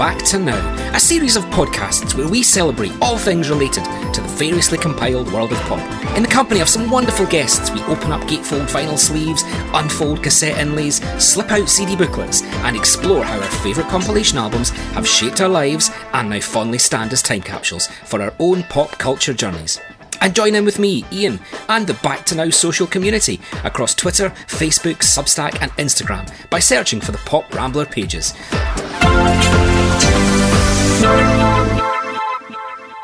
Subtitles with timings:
[0.00, 3.84] Back to Now, a series of podcasts where we celebrate all things related
[4.14, 5.78] to the variously compiled world of pop.
[6.16, 9.42] In the company of some wonderful guests, we open up gatefold vinyl sleeves,
[9.74, 15.06] unfold cassette inlays, slip out CD booklets, and explore how our favourite compilation albums have
[15.06, 19.34] shaped our lives and now fondly stand as time capsules for our own pop culture
[19.34, 19.78] journeys.
[20.22, 24.30] And join in with me, Ian, and the Back to Now social community across Twitter,
[24.46, 28.32] Facebook, Substack, and Instagram by searching for the Pop Rambler pages.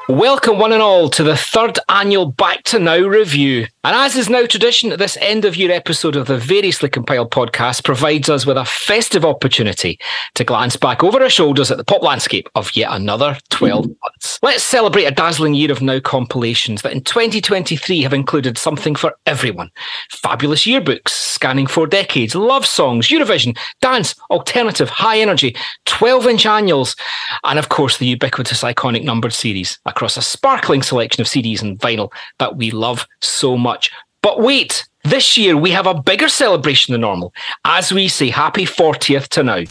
[0.08, 3.66] Welcome, one and all, to the third annual Back to Now review.
[3.86, 7.84] And as is now tradition, this end of year episode of the variously compiled podcast
[7.84, 10.00] provides us with a festive opportunity
[10.34, 13.92] to glance back over our shoulders at the pop landscape of yet another 12 mm-hmm.
[14.02, 14.40] months.
[14.42, 19.14] Let's celebrate a dazzling year of Now compilations that in 2023 have included something for
[19.24, 19.70] everyone
[20.10, 26.96] fabulous yearbooks, scanning four decades, love songs, Eurovision, dance, alternative, high energy, 12 inch annuals,
[27.44, 31.78] and of course the ubiquitous iconic numbered series across a sparkling selection of CDs and
[31.78, 32.10] vinyl
[32.40, 33.75] that we love so much.
[34.22, 37.32] But wait, this year we have a bigger celebration than normal
[37.64, 39.62] as we say happy 40th to now.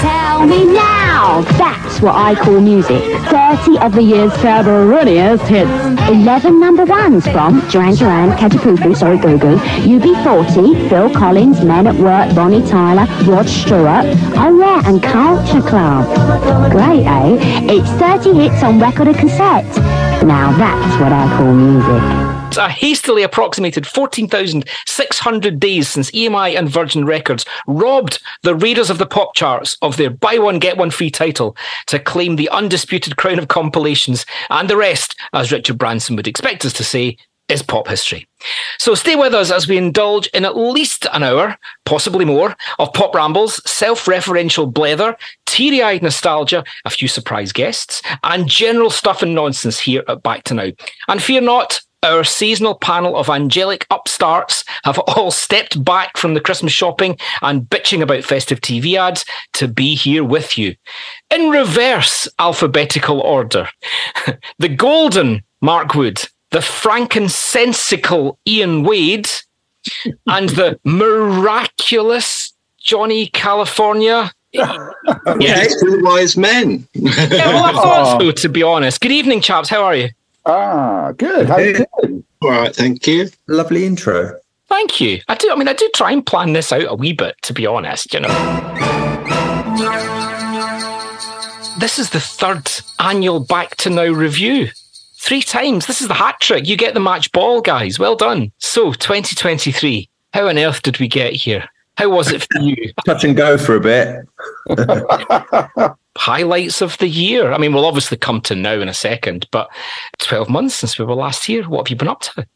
[0.00, 1.42] Tell me now.
[1.56, 3.00] That's what I call music.
[3.30, 5.70] 30 of the year's fabulous hits.
[6.10, 11.86] 11 number ones from Duran Duran, Katy Poo sorry, Go Go, UB40, Phil Collins, Men
[11.86, 14.04] at Work, Bonnie Tyler, Rod Stewart,
[14.36, 16.04] oh yeah, and Culture Club.
[16.72, 17.38] Great, eh?
[17.72, 19.64] It's 30 hits on record and cassette.
[20.24, 22.23] Now that's what I call music
[22.56, 29.06] a hastily approximated 14,600 days since EMI and Virgin Records robbed the Raiders of the
[29.06, 31.56] Pop Charts of their buy one, get one free title
[31.86, 36.64] to claim the undisputed crown of compilations, and the rest, as Richard Branson would expect
[36.64, 37.16] us to say,
[37.48, 38.26] is pop history.
[38.78, 42.92] So stay with us as we indulge in at least an hour, possibly more, of
[42.92, 45.16] pop rambles, self referential blether,
[45.46, 50.44] teary eyed nostalgia, a few surprise guests, and general stuff and nonsense here at Back
[50.44, 50.70] to Now.
[51.08, 56.40] And fear not, our seasonal panel of angelic upstarts have all stepped back from the
[56.40, 60.76] Christmas shopping and bitching about festive TV ads to be here with you.
[61.30, 63.68] In reverse alphabetical order,
[64.58, 69.28] the golden Mark Wood, the frankincensical Ian Wade,
[70.26, 74.30] and the miraculous Johnny Kalifornia.
[74.52, 76.86] yeah, two wise men.
[76.92, 79.00] yeah, well, I thought so, to be honest.
[79.00, 79.68] Good evening, chaps.
[79.68, 80.10] How are you?
[80.46, 81.48] Ah, good.
[81.48, 82.24] How you doing?
[82.42, 83.28] All right, thank you.
[83.48, 84.38] Lovely intro.
[84.68, 85.20] Thank you.
[85.28, 85.50] I do.
[85.50, 88.12] I mean, I do try and plan this out a wee bit, to be honest.
[88.12, 88.28] You know.
[91.78, 94.68] This is the third annual Back to Now review.
[95.20, 95.86] Three times.
[95.86, 96.66] This is the hat trick.
[96.68, 97.98] You get the match ball, guys.
[97.98, 98.52] Well done.
[98.58, 100.08] So, 2023.
[100.34, 101.68] How on earth did we get here?
[101.96, 102.92] How was it for you?
[103.06, 104.28] Touch and go for a bit.
[106.16, 107.52] highlights of the year?
[107.52, 109.68] I mean, we'll obviously come to now in a second, but
[110.18, 111.68] 12 months since we were last here.
[111.68, 112.46] What have you been up to?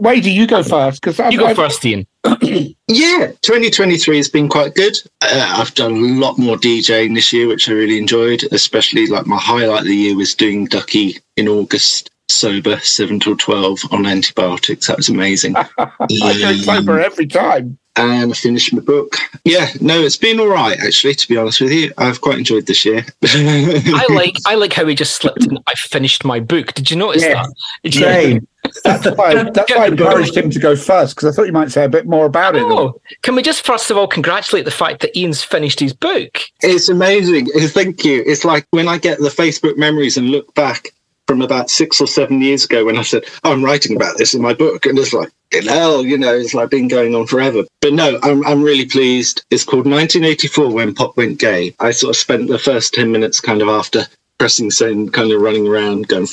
[0.00, 1.02] Wait, do you go first?
[1.02, 2.06] Because you go I've, first, Ian.
[2.42, 4.96] yeah, 2023 has been quite good.
[5.20, 8.44] Uh, I've done a lot more DJing this year, which I really enjoyed.
[8.52, 13.36] Especially like my highlight of the year was doing Duckie in August, sober, seven till
[13.36, 14.86] 12 on antibiotics.
[14.86, 15.56] That was amazing.
[15.78, 19.16] I go sober every time and I finished my book.
[19.44, 21.14] Yeah, no, it's been all right actually.
[21.14, 23.04] To be honest with you, I've quite enjoyed this year.
[23.24, 25.58] I like I like how he just slipped in.
[25.66, 26.74] I finished my book.
[26.74, 27.34] Did you notice yeah.
[27.34, 27.54] that?
[27.82, 28.48] Did you Same.
[28.84, 31.70] that's why, that's why I encouraged him to go first because I thought you might
[31.70, 33.22] say a bit more about oh, it.
[33.22, 36.40] Can we just first of all congratulate the fact that Ian's finished his book?
[36.62, 37.46] It's amazing.
[37.46, 38.22] Thank you.
[38.26, 40.88] It's like when I get the Facebook memories and look back
[41.28, 44.32] from about six or seven years ago when I said, oh, I'm writing about this
[44.32, 44.86] in my book.
[44.86, 47.64] And it's like, hell, you know, it's like been going on forever.
[47.82, 49.44] But no, I'm, I'm really pleased.
[49.50, 51.74] It's called 1984 When Pop Went Gay.
[51.80, 54.06] I sort of spent the first 10 minutes kind of after
[54.38, 56.26] pressing send, kind of running around going,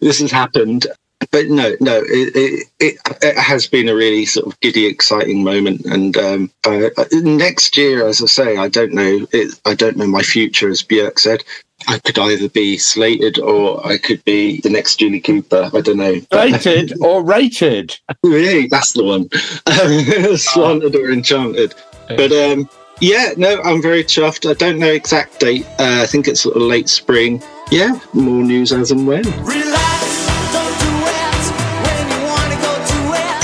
[0.00, 0.86] this has happened.
[1.30, 5.42] But no, no, it, it, it, it, has been a really sort of giddy, exciting
[5.42, 5.84] moment.
[5.84, 9.26] And um, uh, next year, as I say, I don't know.
[9.66, 11.42] I don't know my future, as Björk said.
[11.86, 15.70] I could either be slated or I could be the next Jilly Cooper.
[15.72, 16.20] I don't know.
[16.32, 17.96] Slated or rated?
[18.22, 19.28] Really, that's the one.
[20.36, 21.74] Slanted or enchanted.
[22.08, 22.68] But um,
[23.00, 24.48] yeah, no, I'm very chuffed.
[24.50, 25.66] I don't know exact date.
[25.78, 27.42] Uh, I think it's sort of late spring.
[27.70, 29.22] Yeah, more news as and when.
[29.44, 29.97] Relax.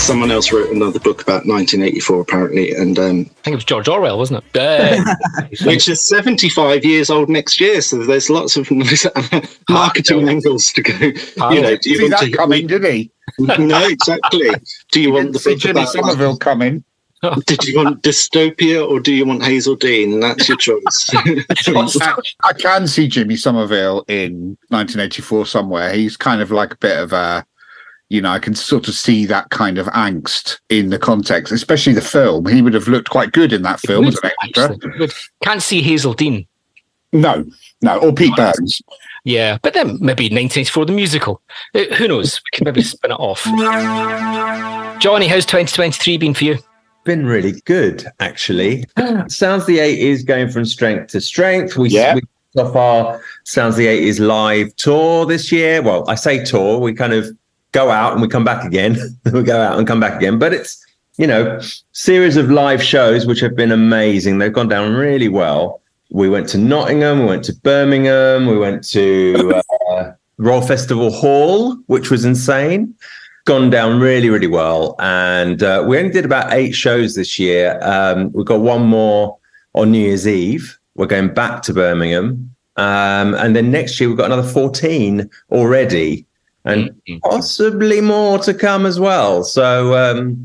[0.05, 3.89] Someone else wrote another book about 1984, apparently, and um, I think it was George
[3.89, 4.61] Orwell, wasn't it?
[4.61, 5.15] Uh,
[5.65, 7.81] which is 75 years old next year.
[7.81, 8.69] So there's lots of
[9.71, 10.93] marketing angles to go.
[11.51, 12.67] You know, do you see want that to coming?
[12.67, 13.11] Did he?
[13.39, 14.51] no, exactly.
[14.93, 16.85] Do you want the book Jimmy about Somerville coming?
[17.47, 20.21] Did you want dystopia or do you want Hazell Dean?
[20.21, 21.11] That's your choice.
[21.15, 25.95] I, I can see Jimmy Somerville in 1984 somewhere.
[25.95, 27.47] He's kind of like a bit of a,
[28.15, 31.95] you know, I can sort of see that kind of angst in the context, especially
[31.95, 32.47] the film.
[32.47, 34.73] He would have looked quite good in that film as an extra.
[34.73, 35.09] Actually.
[35.43, 36.47] Can't see Hazell Dean.
[37.13, 37.45] No,
[37.83, 38.81] no, or Pete Burns.
[39.25, 41.43] Yeah, but then maybe 1984 the musical.
[41.75, 42.41] Uh, Who knows?
[42.45, 43.43] We can maybe spin it off.
[45.01, 46.59] Johnny, how's 2023 been for you?
[47.05, 48.85] Been really good, actually.
[49.29, 51.77] Sounds the 80s going from strength to strength.
[51.77, 52.15] We, Yeah.
[52.15, 55.83] we kicked off our Sounds the 80s live tour this year.
[55.83, 57.29] Well, I say tour, we kind of
[57.75, 58.97] go out and we come back again.
[59.33, 60.39] we go out and come back again.
[60.39, 60.83] But it's,
[61.19, 61.61] you know,
[61.93, 64.39] series of live shows which have been amazing.
[64.39, 65.83] They've gone down really well.
[66.11, 69.61] We went to Nottingham, we went to Birmingham, we went to
[69.91, 72.95] uh, Royal Festival Hall, which was insane.
[73.47, 74.95] Gone down really, really well.
[75.01, 77.79] And uh, we only did about eight shows this year.
[77.83, 79.37] Um, we've got one more
[79.75, 80.79] on New Year's Eve.
[80.95, 82.55] We're going back to Birmingham.
[82.77, 86.27] Um, and then next year, we've got another 14 already,
[86.65, 89.45] and possibly more to come as well.
[89.45, 90.45] So, um,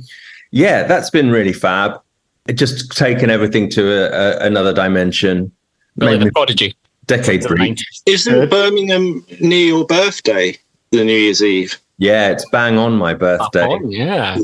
[0.51, 2.01] yeah, that's been really fab.
[2.47, 5.51] It just taken everything to a, a, another dimension.
[5.97, 6.75] Billy Made the Prodigy.
[7.05, 7.75] decade The three.
[8.05, 10.57] Isn't Birmingham near your birthday,
[10.91, 11.77] the New Year's Eve?
[11.97, 13.67] Yeah, it's bang on my birthday.
[13.69, 14.37] Oh, yeah.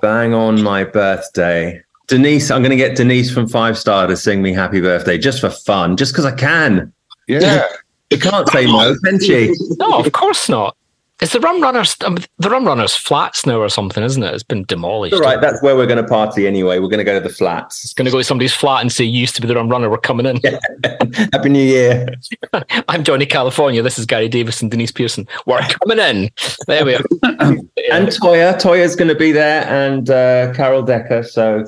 [0.00, 1.82] Bang on my birthday.
[2.06, 5.40] Denise, I'm going to get Denise from Five Star to sing me happy birthday just
[5.40, 6.92] for fun, just because I can.
[7.28, 7.66] Yeah.
[8.10, 9.54] You can't say no, can she?
[9.78, 10.76] No, of course not.
[11.20, 14.32] It's the Rum Runners, um, the Rum Runners flats now or something, isn't it?
[14.32, 15.14] It's been demolished.
[15.14, 16.78] All right, that's where we're going to party anyway.
[16.78, 17.84] We're going to go to the flats.
[17.84, 19.68] It's going to go to somebody's flat and say, you used to be the Rum
[19.68, 20.40] Runner, we're coming in.
[21.32, 22.08] Happy New Year.
[22.88, 23.82] I'm Johnny Kalifornia.
[23.82, 25.28] This is Gary Davies and Denise Pearson.
[25.44, 26.30] We're coming in.
[26.66, 27.04] There we are.
[27.90, 28.54] And Toyah.
[28.54, 31.22] Toyah's going to be there and uh, Carol Decker.
[31.24, 31.66] So,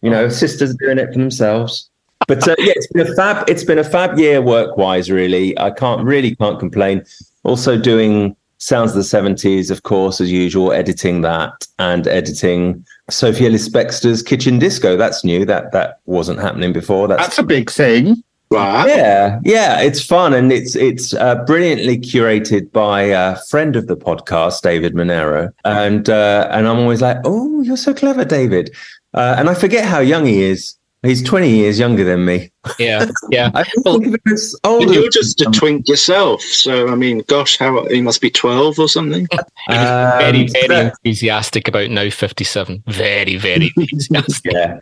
[0.00, 1.90] you know, sisters doing it for themselves.
[2.28, 3.48] But uh, yeah, it's been a fab.
[3.48, 5.10] It's been a fab year work wise.
[5.10, 7.04] Really, I can't really can't complain.
[7.42, 13.46] Also doing sounds of the seventies, of course, as usual, editing that and editing Sophie
[13.46, 14.96] Ellis Kitchen Disco.
[14.96, 15.44] That's new.
[15.44, 17.08] That that wasn't happening before.
[17.08, 18.22] That's That's a big thing.
[18.48, 18.86] Right.
[18.86, 23.96] yeah, yeah, it's fun and it's it's uh, brilliantly curated by a friend of the
[23.96, 28.72] podcast, David Monero, and uh, and I'm always like, oh, you're so clever, David,
[29.14, 30.76] uh, and I forget how young he is.
[31.06, 32.50] He's 20 years younger than me.
[32.78, 33.50] Yeah, yeah.
[33.54, 34.92] I think of him as older.
[34.92, 36.42] you're just a twink yourself.
[36.42, 39.26] So, I mean, gosh, how he must be 12 or something.
[39.68, 42.82] Um, very, very so- enthusiastic about now 57.
[42.88, 44.52] Very, very enthusiastic.
[44.52, 44.78] yeah,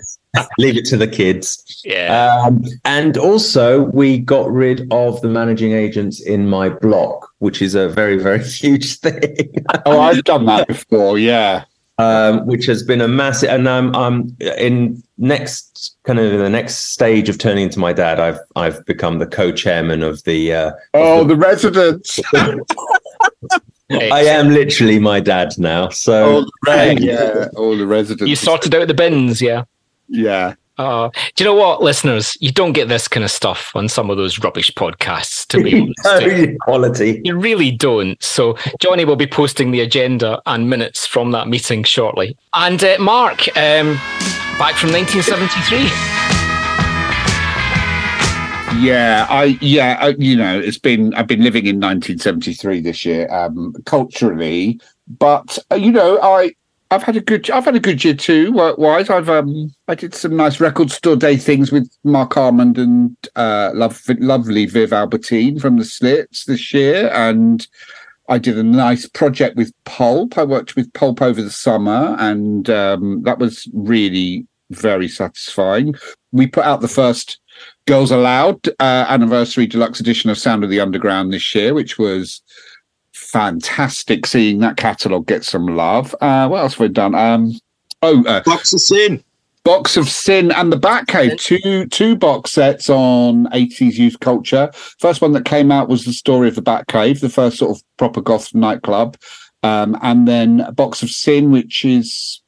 [0.59, 1.83] leave it to the kids.
[1.85, 2.43] Yeah.
[2.47, 7.75] Um, and also, we got rid of the managing agents in my block, which is
[7.75, 9.37] a very, very huge thing.
[9.87, 11.19] Oh, I've done that before.
[11.19, 11.65] Yeah.
[11.99, 13.51] um, which has been a massive.
[13.51, 17.93] And I'm, I'm in next kind of in the next stage of turning into my
[17.93, 18.19] dad.
[18.21, 20.53] I've I've become the co-chairman of the.
[20.53, 22.21] Uh, Oh, the residents.
[23.91, 25.85] I am literally my dad now.
[25.85, 27.49] All So the re- yeah.
[27.57, 28.29] All the residents.
[28.29, 29.65] You sorted out the bins, yeah.
[30.09, 30.55] Yeah.
[30.77, 32.37] Uh, do you know what, listeners?
[32.41, 35.81] You don't get this kind of stuff on some of those rubbish podcasts, to be
[36.05, 36.59] honest.
[36.63, 37.21] quality.
[37.25, 38.21] You really don't.
[38.21, 42.37] So Johnny will be posting the agenda and minutes from that meeting shortly.
[42.55, 44.01] And uh, Mark, um,
[44.59, 45.85] back from 1973.
[48.81, 53.33] Yeah, I yeah, I, you know, it's been I've been living in 1973 this year,
[53.33, 56.55] um, culturally, but uh, you know, I
[56.91, 59.11] I've had a good I've had a good year too, work wise.
[59.11, 63.71] I've um I did some nice record store day things with Marc Almond and uh,
[63.75, 67.67] love, lovely Viv Albertine from the Slits this year, and
[68.29, 70.39] I did a nice project with Pulp.
[70.39, 75.95] I worked with Pulp over the summer, and um, that was really very satisfying.
[76.33, 77.39] We put out the first
[77.87, 82.43] Girls Aloud uh, anniversary deluxe edition of Sound of the Underground this year, which was
[83.13, 86.15] fantastic seeing that catalogue get some love.
[86.21, 87.15] Uh, what else have we done?
[87.15, 87.53] Um,
[88.03, 89.23] oh, uh, Box of Sin.
[89.65, 94.71] Box of Sin and the Batcave, two two box sets on 80s youth culture.
[94.99, 97.83] First one that came out was the story of the Batcave, the first sort of
[97.97, 99.17] proper goth nightclub.
[99.63, 102.43] Um, and then Box of Sin, which is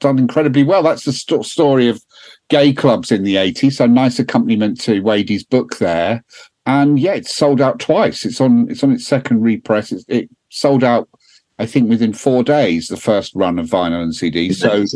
[0.00, 0.82] done incredibly well.
[0.82, 2.02] That's the sto- story of
[2.48, 3.74] gay clubs in the 80s.
[3.74, 6.24] So nice accompaniment to Wadey's book there.
[6.64, 8.24] And yeah, it's sold out twice.
[8.24, 9.92] It's on it's on its second repress.
[9.92, 11.10] It, it sold out,
[11.58, 14.50] I think, within four days, the first run of vinyl and CD.
[14.54, 14.86] So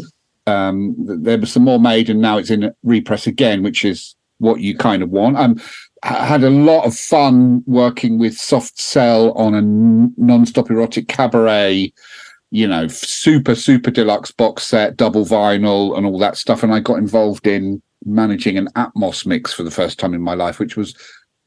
[0.48, 4.60] um, there was some more made, and now it's in repress again, which is what
[4.60, 5.36] you kind of want.
[5.36, 5.60] Um,
[6.02, 9.62] I had a lot of fun working with Soft Cell on a
[10.20, 11.92] non-stop erotic cabaret
[12.50, 16.62] you know, super, super deluxe box set, double vinyl, and all that stuff.
[16.62, 20.34] And I got involved in managing an Atmos mix for the first time in my
[20.34, 20.94] life, which was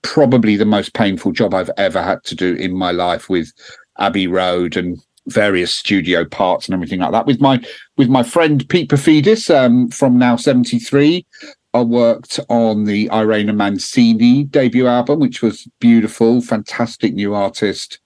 [0.04, 3.52] probably the most painful job I've ever had to do in my life with
[4.00, 7.26] Abbey Road and various studio parts and everything like that.
[7.26, 7.64] With my
[7.98, 11.26] with my friend Pete Paphides um, from Now Seventy Three,
[11.74, 18.00] I worked on the Irena Mancini debut album, which was beautiful, fantastic new artist,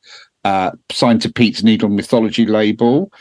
[0.43, 3.12] uh, signed to Pete's Needle Mythology label.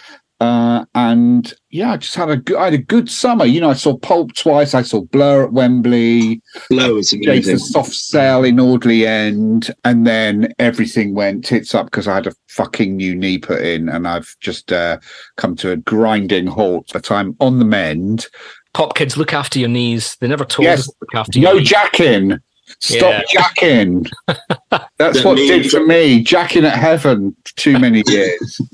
[0.41, 3.45] Uh, and yeah, I just had a good, I had a good summer.
[3.45, 4.75] You know, I saw Pulp twice.
[4.75, 6.43] I saw Blur at Wembley.
[6.69, 7.59] Blur was Jason.
[7.59, 12.33] Soft Cell in Audley End, and then everything went tits up because I had a
[12.49, 14.99] fucking new knee put in, and I've just uh,
[15.37, 16.91] come to a grinding halt.
[16.93, 18.27] But I'm on the mend.
[18.75, 20.17] Pop kids, look after your knees.
[20.21, 20.81] They never told Yes.
[20.81, 21.69] us to look after your No knees.
[21.69, 22.39] jacking.
[22.81, 24.05] Stop jacking.
[24.27, 26.23] That's That what did for me.
[26.25, 28.61] Jacking at heaven too many years.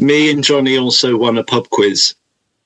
[0.00, 2.14] Me and Johnny also won a pub quiz.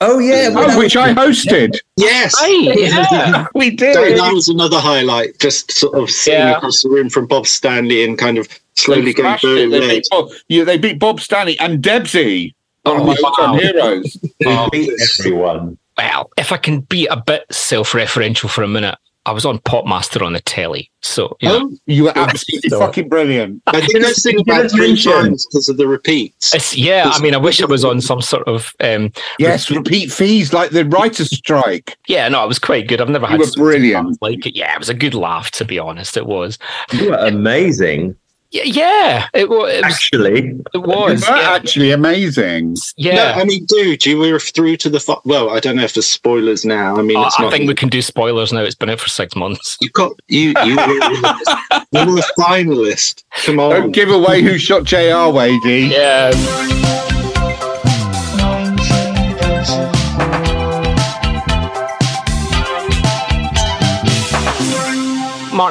[0.03, 1.79] Oh yeah, well, Oh, that which I hosted.
[1.97, 2.39] Yes.
[2.39, 3.47] Hey, yeah.
[3.55, 4.19] We So did.
[4.19, 6.57] that was another highlight, just sort of sitting Yeah.
[6.59, 9.71] across the room from Bob Stanley and kind of slowly They going through it.
[9.71, 12.53] They beat Bob, yeah, they beat Bob Stanley and Debsey.
[12.85, 13.59] Oh, One Oh, my all-time wow.
[13.59, 14.19] heroes.
[14.41, 15.79] they beat everyone.
[15.97, 20.25] Well, if I can be a bit self-referential for a minute, I was on Popmaster
[20.25, 23.61] on the telly, so you know, Oh, You were absolutely So- fucking brilliant.
[23.67, 26.55] I think I sing about three times because of the repeats.
[26.55, 27.11] it's yeah.
[27.13, 30.71] I mean, I wish I was on some sort of um, Yes, repeat fees like
[30.71, 31.97] the writers' strike.
[32.07, 32.29] yeah.
[32.29, 33.01] No, it was quite good.
[33.01, 34.17] I've never You had were brilliant.
[34.23, 34.57] like it.
[34.57, 35.51] Yeah, it was a good laugh.
[35.53, 36.59] To be honest, it was.
[36.93, 38.15] You were amazing,
[38.57, 39.29] Yeah, yeah.
[39.35, 39.73] It was.
[39.73, 39.93] It was.
[39.93, 40.61] actually.
[40.75, 41.29] It was.
[41.29, 41.51] Yeah.
[41.55, 42.77] actually amazing.
[42.97, 43.15] yeah.
[43.15, 45.51] No, I mean, dude, you were through to the fi- well.
[45.51, 46.97] I don't know if there's spoilers now.
[46.97, 47.53] I mean, I, it's I not.
[47.53, 48.61] think we can do spoilers now.
[48.63, 49.77] It's been out for six months.
[49.81, 50.55] you got you.
[50.65, 53.25] You were, you were a finalist.
[53.45, 53.71] Come on.
[53.71, 55.89] Don't give away who shot JR, Wadey.
[55.91, 56.33] Yeah.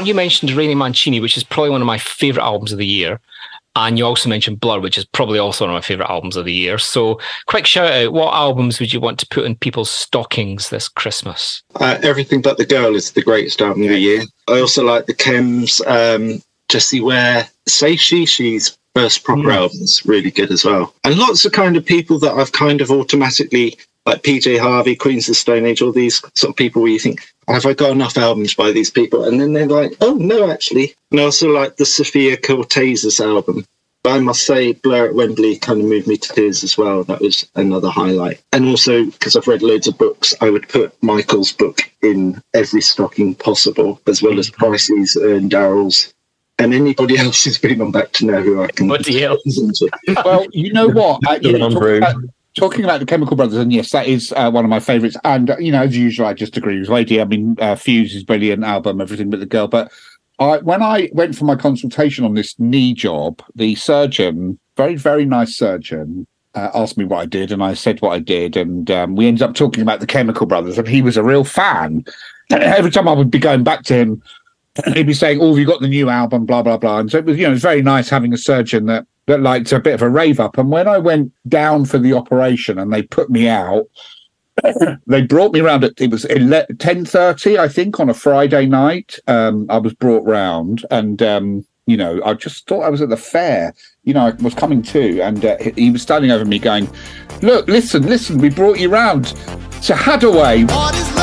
[0.06, 3.20] You mentioned Rainy Mancini, which is probably one of my favorite albums of the year.
[3.78, 6.46] And you also mentioned Blur, which is probably also one of my favorite albums of
[6.46, 6.78] the year.
[6.78, 10.88] So, quick shout out what albums would you want to put in people's stockings this
[10.88, 11.62] Christmas?
[11.76, 14.24] Uh, Everything but the girl is the greatest album of the year.
[14.48, 19.56] I also like the Chems, um, Jessie Ware, Say She She's first proper Mm.
[19.56, 20.94] album's really good as well.
[21.04, 25.26] And lots of kind of people that I've kind of automatically like PJ Harvey, Queens
[25.28, 27.92] of the Stone Age, all these sort of people where you think, have I got
[27.92, 29.26] enough albums by these people?
[29.26, 30.94] And then they're like, oh no, actually.
[31.12, 33.66] And I also like the Sofia Kourtesis's album.
[34.04, 37.04] But I must say, Blur at Wembley kind of moved me to tears as well.
[37.06, 38.40] That was another highlight.
[38.54, 42.82] And also, because I've read loads of books, I would put Michael's book in every
[42.82, 46.14] stocking possible, as well as Pricey's and Daryl's.
[46.60, 48.90] And anybody else who's been on Back to Now who I can.
[48.90, 49.40] What the hell?
[49.44, 49.90] listen to.
[50.24, 51.22] Well, you know what?
[51.28, 52.16] Uh, you know, Come talking, about,
[52.56, 55.18] talking about the Chemical Brothers, and yes, that is uh, one of my favourites.
[55.24, 57.22] And you know, as usual, I just agree with Wadey.
[57.22, 59.68] I mean, uh, Fuse is brilliant album, everything but the girl.
[59.68, 59.92] But
[60.40, 65.26] I, when I went for my consultation on this knee job, the surgeon, very very
[65.26, 68.90] nice surgeon, uh, asked me what I did, and I said what I did, and
[68.90, 72.06] um, we ended up talking about the Chemical Brothers, and he was a real fan.
[72.52, 74.24] Every time I would be going back to him,
[74.94, 77.00] he'd be saying, "Oh, have you got the new album?" Blah blah blah.
[77.00, 79.42] And so it was, you know, it was very nice having a surgeon that that
[79.42, 80.58] liked a bit of a rave up.
[80.58, 83.86] And when I went down for the operation and they put me out,
[85.08, 86.26] they brought me round at it was
[86.80, 89.18] ten thirty, I think, on a Friday night.
[89.28, 93.10] Um, I was brought round, and um, you know, I just thought I was at
[93.10, 93.74] the fair.
[94.04, 96.90] You know, I was coming to, and uh, he- was standing over me, going,
[97.42, 99.28] "Look, listen, listen, we brought you round
[99.84, 101.15] to Haddaway."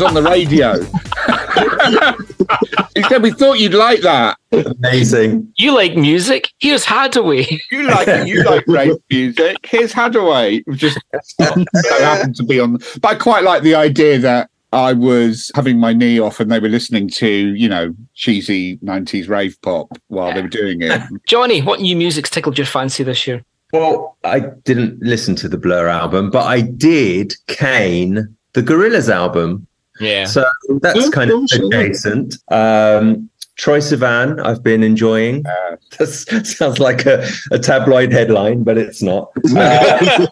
[0.00, 0.80] It was on the radio.
[2.94, 5.52] he said, "We thought you'd like that." Amazing.
[5.56, 6.48] You like music?
[6.58, 7.60] Here's Haddaway.
[7.70, 9.58] You like you like rave music.
[9.62, 10.66] Here's Haddaway.
[10.66, 10.98] Was just
[11.38, 11.64] so
[11.98, 12.78] happened to be on.
[13.02, 16.60] But I quite like the idea that I was having my knee off and they
[16.60, 20.98] were listening to you know cheesy '90s rave pop while they were doing it.
[21.28, 23.44] Johnny, what new music's tickled your fancy this year?
[23.74, 29.66] Well, I didn't listen to the Blur album, but I did Kane, the Gorillaz album.
[30.00, 30.24] Yeah.
[30.24, 30.44] So
[30.80, 31.66] that's Oh, kind of sure.
[31.66, 32.34] adjacent.
[32.50, 33.28] Um,
[33.58, 35.44] Troye Sivan, I've been enjoying.
[35.46, 39.30] Uh, That sounds like a, a tabloid headline, but it's not.
[39.54, 40.26] Uh,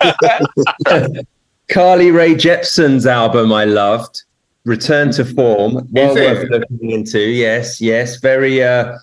[1.69, 4.23] Carly Rae Jepsen's album I loved,
[4.65, 5.87] Return to Form.
[5.93, 6.21] Well it?
[6.37, 7.21] worth looking into.
[7.21, 8.17] Yes, yes.
[8.21, 8.97] Very, uh,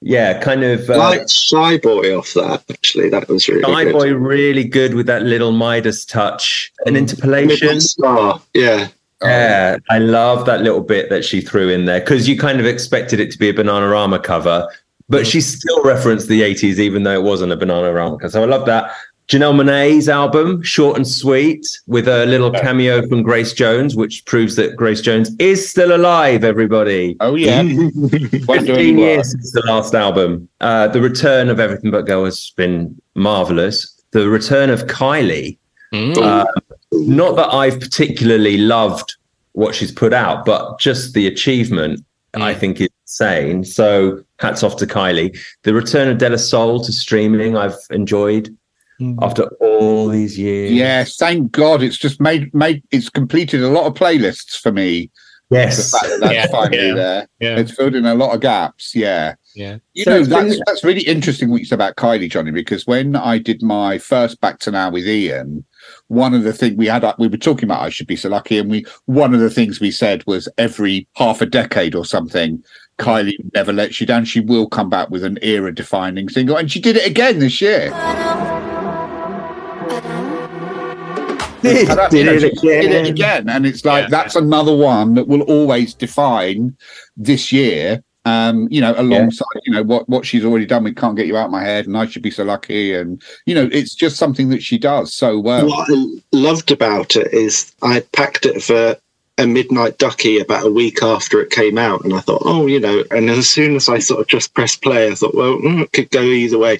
[0.00, 0.88] yeah, kind of.
[0.88, 3.10] Uh, like Shy Boy off that, actually.
[3.10, 3.92] That was really Shy good.
[3.92, 7.80] Boy really good with that little Midas touch, an interpolation.
[7.82, 8.88] Star, yeah.
[9.22, 12.66] Yeah, I love that little bit that she threw in there because you kind of
[12.66, 14.66] expected it to be a Banana Bananarama cover,
[15.08, 18.30] but she still referenced the 80s, even though it wasn't a banana Bananarama.
[18.30, 18.92] So I love that.
[19.28, 24.56] Janelle Monae's album, short and sweet, with a little cameo from Grace Jones, which proves
[24.56, 27.16] that Grace Jones is still alive, everybody.
[27.20, 30.48] Oh yeah, 15 years since the last album.
[30.60, 34.02] Uh, the return of Everything But Girl has been marvelous.
[34.10, 35.58] The return of Kylie,
[35.92, 36.16] Mm.
[36.18, 36.44] uh,
[36.92, 39.16] not that I've particularly loved
[39.52, 42.00] what she's put out, but just the achievement
[42.34, 43.64] I think is insane.
[43.64, 45.36] So hats off to Kylie.
[45.64, 48.56] The return of De La Soul to streaming, I've enjoyed
[49.00, 49.18] mm.
[49.20, 50.72] after all these years.
[50.72, 55.10] Yeah, thank God it's just made made it's completed a lot of playlists for me.
[55.50, 55.90] The Yes.
[55.90, 57.28] fact that that's Yeah, finally yeah, there.
[57.40, 57.58] yeah.
[57.58, 58.94] It's filled in a lot of gaps.
[58.94, 59.34] Yeah.
[59.56, 59.78] Yeah.
[59.94, 62.52] You So know, it's been- that's, that's really interesting what you said about Kylie, Johnny,
[62.52, 65.64] because when I did my first Back to Now with Ian,
[66.10, 68.58] one of the things we had, we were talking about I Should Be So Lucky,
[68.58, 72.64] and we one of the things we said was every half a decade or something,
[72.98, 74.24] Kylie never lets you down.
[74.24, 77.60] She will come back with an era defining single, and she did it again this
[77.60, 77.90] year.
[81.62, 83.06] Did, did it She did it again.
[83.06, 83.48] again.
[83.48, 84.08] And it's like, Yeah.
[84.10, 86.76] that's another one that will always define
[87.16, 88.02] this year.
[88.26, 91.38] Um, you know, alongside, you know, what what she's already done with Can't Get You
[91.38, 92.92] Out of My Head and I Should Be So Lucky.
[92.92, 95.66] And, you know, it's just something that she does so well.
[95.66, 98.96] What I loved about it is I packed it for
[99.38, 102.78] a midnight Duckie about a week after it came out, and I thought, oh, you
[102.78, 103.04] know.
[103.10, 105.92] And as soon as I sort of just pressed play, I thought, well, mm, it
[105.92, 106.78] could go either way.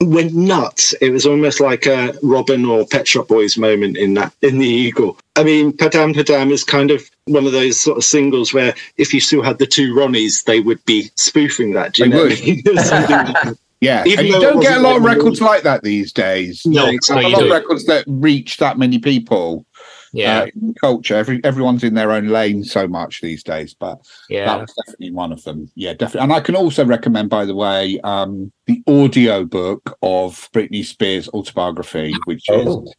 [0.00, 0.92] Went nuts.
[1.00, 4.66] It was almost like a Robyn or Pet Shop Boys moment in that in the
[4.66, 5.18] Eagle.
[5.36, 9.14] I mean, Padam Padam is kind of one of those sort of singles where if
[9.14, 11.94] you still had the two Ronnies, they would be spoofing that.
[11.94, 12.22] Do you They know?
[12.24, 12.32] would.
[12.32, 12.62] what I mean?
[12.66, 13.58] It was something like that.
[13.80, 14.02] Yeah.
[14.06, 16.64] Even and you don't get a lot of like the records like that these days.
[16.64, 17.26] No, No, exactly.
[17.26, 19.66] a lot of records that reach that many people
[20.14, 20.46] Yeah.
[20.46, 21.16] uh, culture.
[21.16, 23.98] Every everyone's in their own lane so much these days, but
[24.28, 25.70] yeah, that was definitely one of them.
[25.74, 26.20] Yeah, definitely.
[26.24, 31.28] And I can also recommend, by the way, um, the audio book of Britney Spears'
[31.30, 32.84] autobiography, which Oh.
[32.84, 32.94] is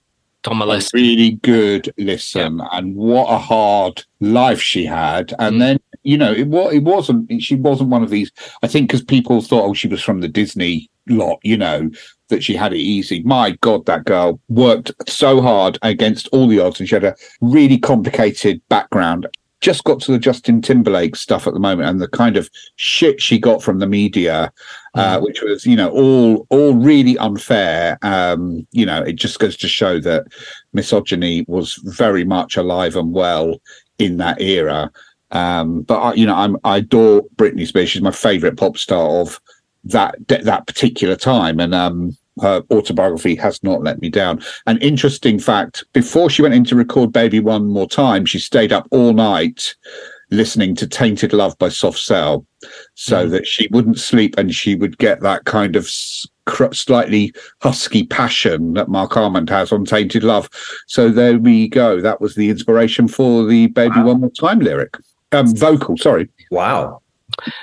[0.47, 2.61] a really good listen.
[2.71, 5.33] And what a hard life she had.
[5.39, 5.59] And Mm.
[5.59, 8.31] then you know it was it wasn't she wasn't one of these.
[8.61, 11.89] I think because people thought oh she was from the Disney lot, you know.
[12.29, 13.21] That she had it easy.
[13.21, 17.15] My God, that girl worked so hard against all the odds, and she had a
[17.39, 19.27] really complicated background
[19.65, 23.19] just got to the Justin Timberlake stuff at the moment and the kind of shit
[23.19, 24.53] she got from the media,
[24.93, 27.97] uh, which was, you know, all all really unfair.
[28.03, 30.27] Um, you know, it just goes to show that
[30.73, 33.59] misogyny was very much alive and well
[33.97, 34.91] in that era.
[35.31, 37.89] Um, but I, you know, I'm I adore Britney Spears.
[37.89, 39.41] She's my favorite pop star of
[39.85, 44.41] that that particular time, and um, her autobiography has not let me down.
[44.65, 48.73] An interesting fact: before she went in to record "Baby One More Time," she stayed
[48.73, 49.75] up all night
[50.31, 52.45] listening to "Tainted Love" by Soft Cell,
[52.95, 55.89] so that she wouldn't sleep and she would get that kind of
[56.45, 60.49] cr- slightly husky passion that Marc Almond has on "Tainted Love."
[60.87, 62.01] So there we go.
[62.01, 64.97] That was the inspiration for the "Baby One More Time" lyric,
[65.31, 65.95] um, vocal.
[65.95, 66.27] Sorry.
[66.49, 67.01] Wow.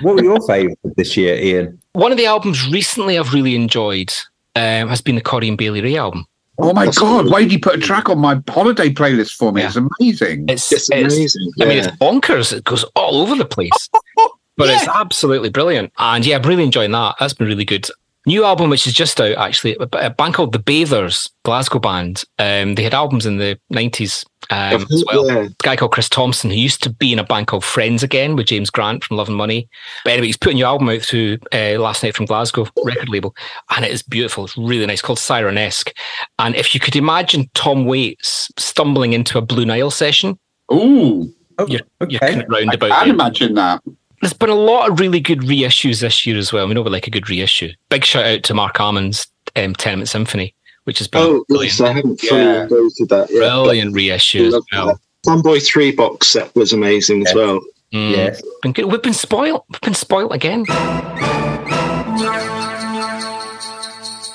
[0.01, 1.79] What were your favourites this year, Ian?
[1.93, 4.13] One of the albums recently I've really enjoyed
[4.55, 6.25] um, has been the Corinne Bailey Rae album.
[6.59, 7.25] Oh my That's god!
[7.25, 9.61] really Why did you put a track on my holiday playlist for me?
[9.61, 9.67] Yeah.
[9.67, 10.45] It's amazing.
[10.49, 11.51] It's, It's amazing.
[11.59, 12.53] I mean, it's bonkers.
[12.53, 13.89] It goes all over the place,
[14.57, 15.91] but it's absolutely brilliant.
[15.97, 17.15] And yeah, I'm really enjoying that.
[17.19, 17.87] That's been really good.
[18.25, 22.23] New album, which is just out actually, a a band called The Bathers, Glasgow band.
[22.39, 25.27] Um, they had albums in the 90s um, as well.
[25.27, 25.39] yeah.
[25.43, 28.35] A guy called Chris Thomson, who used to be in a band called Friends Again
[28.37, 29.67] with James Grant from Love and Money.
[30.05, 33.09] But anyway, he's putting a new album out through uh, Last Night from Glasgow record
[33.09, 33.35] label,
[33.75, 34.45] and it is beautiful.
[34.45, 35.91] It's really nice, called Sirenesque.
[36.39, 40.39] And if you could imagine Tom Waits stumbling into a Blue Nile session,
[40.71, 42.29] Ooh, Oh, you're, you're okay.
[42.31, 42.91] kind of roundabout.
[42.91, 43.13] I'd there.
[43.13, 43.83] imagine that.
[44.23, 46.65] There's been a lot of really good reissues this year as well.
[46.65, 47.73] We know we like a good reissue.
[47.89, 50.55] Big shout out to Marc Almond's um, Tenement Symphony,
[50.85, 52.61] which has been Oh, brilliant, yes, I haven't fully Yeah.
[52.63, 53.39] enjoyed that yet.
[53.39, 54.87] brilliant reissue as Love well.
[54.87, 54.97] that.
[55.25, 57.59] Fun Boy Three box set was amazing as well.
[57.93, 58.11] Mm.
[58.11, 58.41] Yes.
[58.61, 58.85] Been good.
[58.85, 59.63] We've been spoiled.
[59.69, 60.63] We've been spoiled again.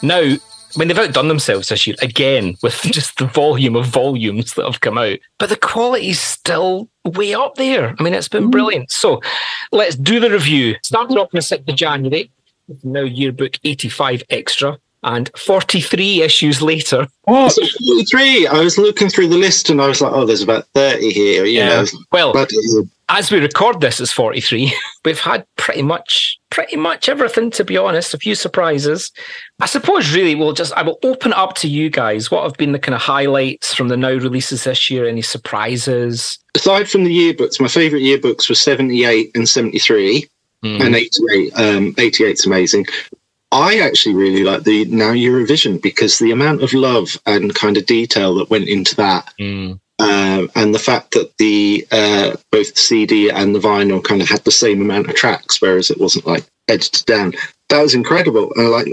[0.02, 0.38] Now, I
[0.78, 4.80] mean, they've outdone themselves this year again with just the volume of volumes that have
[4.80, 7.94] come out, but the quality's still way up there.
[7.98, 8.50] I mean, it's been mm.
[8.50, 8.90] brilliant.
[8.90, 9.20] So
[9.72, 10.76] let's do the review.
[10.82, 12.30] Started off on the 6th of January,
[12.82, 17.06] now yearbook 85 extra, and 43 issues later.
[17.48, 20.66] So 43, I was looking through the list and I was like, oh, there's about
[20.74, 21.44] 30 here.
[21.44, 22.32] You know, Well,
[23.08, 24.72] as we record this, it's 43.
[25.04, 28.14] We've had pretty much, pretty much everything, to be honest.
[28.14, 29.10] A few surprises.
[29.60, 32.30] I suppose, really, we'll just, I will open up to you guys.
[32.30, 35.08] What have been the kind of highlights from the now releases this year?
[35.08, 36.38] Any surprises?
[36.54, 40.26] aside from the yearbooks, my favourite yearbooks were 78 and 73.
[40.64, 40.84] Mm.
[40.84, 42.84] and 88 um 88's amazing
[43.52, 47.86] i actually really like the now eurovision because the amount of love and kind of
[47.86, 49.78] detail that went into that Mm.
[49.98, 54.28] Um, and the fact that the uh, both the CD and the vinyl kind of
[54.28, 57.32] had the same amount of tracks, whereas it wasn't like edited down.
[57.68, 58.88] That was incredible, and like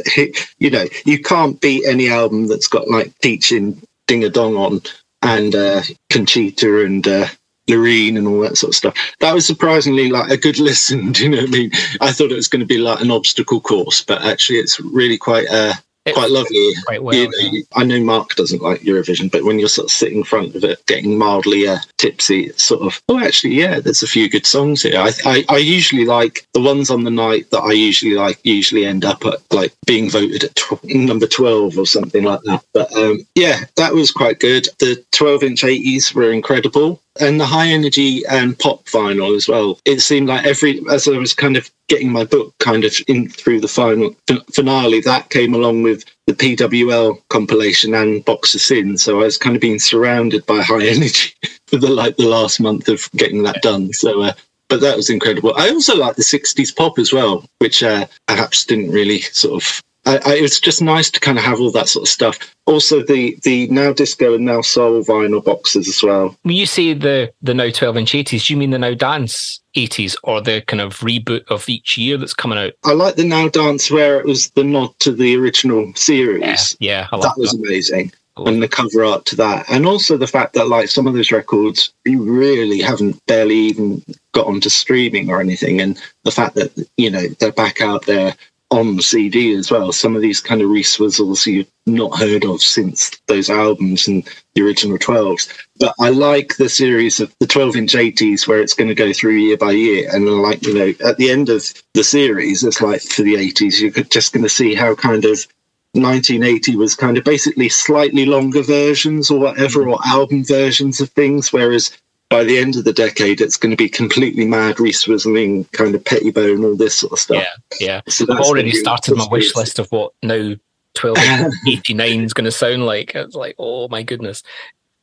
[0.59, 4.81] you know, you can't beat any album that's got like Teach-In Ding a Dong on
[5.21, 7.27] and uh, Conchita and uh,
[7.69, 9.15] Loreen and all that sort of stuff.
[9.19, 11.11] That was surprisingly like a good listen.
[11.11, 11.71] Do you know what I mean?
[12.01, 15.17] I thought it was going to be like an obstacle course, but actually, it's really
[15.17, 15.73] quite uh,
[16.05, 16.73] It's quite lovely.
[16.85, 17.15] quite well.
[17.15, 20.23] You know, I know Mark doesn't like Eurovision, but when you're sort of sitting in
[20.23, 24.07] front of it, getting mildly uh, tipsy, it's sort of, oh, actually, yeah, there's a
[24.07, 24.99] few good songs here.
[24.99, 28.85] I, I, I usually like the ones on the night that I usually like, usually
[28.85, 32.63] end up at like being voted at tw- number 12 or something like that.
[32.73, 34.67] But um, yeah, that was quite good.
[34.79, 37.01] The 12 inch 80s were incredible.
[37.19, 39.79] And the high energy and pop vinyl as well.
[39.85, 43.29] It seemed like every, as I was kind of getting my book kind of in
[43.29, 44.13] through the final
[44.51, 48.97] finale, that came along with the PWL compilation and Box of Sin.
[48.97, 51.33] So I was kind of being surrounded by high energy
[51.67, 53.93] for the like the last month of getting that done.
[53.93, 54.33] So, uh,
[54.67, 55.53] but that was incredible.
[55.55, 59.83] I also like the '60s pop as well, which uh, perhaps didn't really sort of.
[60.05, 62.37] I, I, it was just nice to kind of have all that sort of stuff.
[62.65, 66.35] Also, the the now disco and now soul vinyl boxes as well.
[66.43, 69.61] When you say the the now twelve inch eighties, do you mean the now dance
[69.75, 72.73] eighties or the kind of reboot of each year that's coming out?
[72.83, 76.77] I like the now dance where it was the nod to the original series.
[76.79, 77.59] Yeah, I like that was that.
[77.59, 78.13] amazing.
[78.37, 81.31] And the cover art to that, and also the fact that like some of those
[81.31, 86.89] records you really haven't barely even got onto streaming or anything, and the fact that
[86.97, 88.35] you know they're back out there
[88.71, 89.91] on CD as well.
[89.91, 94.27] Some of these kind of Reese Wizzles you've not heard of since those albums and
[94.55, 95.51] the original 12s.
[95.79, 99.13] But I like the series of the 12 inch 80s where it's going to go
[99.13, 100.09] through year by year.
[100.11, 103.79] And like, you know, at the end of the series, it's like for the 80s,
[103.79, 105.45] you're just going to see how kind of
[105.93, 109.93] 1980 was kind of basically slightly longer versions or whatever, mm.
[109.93, 111.53] or album versions of things.
[111.53, 111.95] Whereas
[112.29, 115.95] by the end of the decade, it's going to be completely mad, Reese Whistling, kind
[115.95, 117.43] of Pettibone, all this sort of stuff.
[117.79, 118.01] Yeah, yeah.
[118.07, 120.55] So I've already started my wish list of what now
[120.95, 121.17] twelve
[121.67, 123.13] eighty nine is going to sound like.
[123.15, 124.43] It's like, oh my goodness,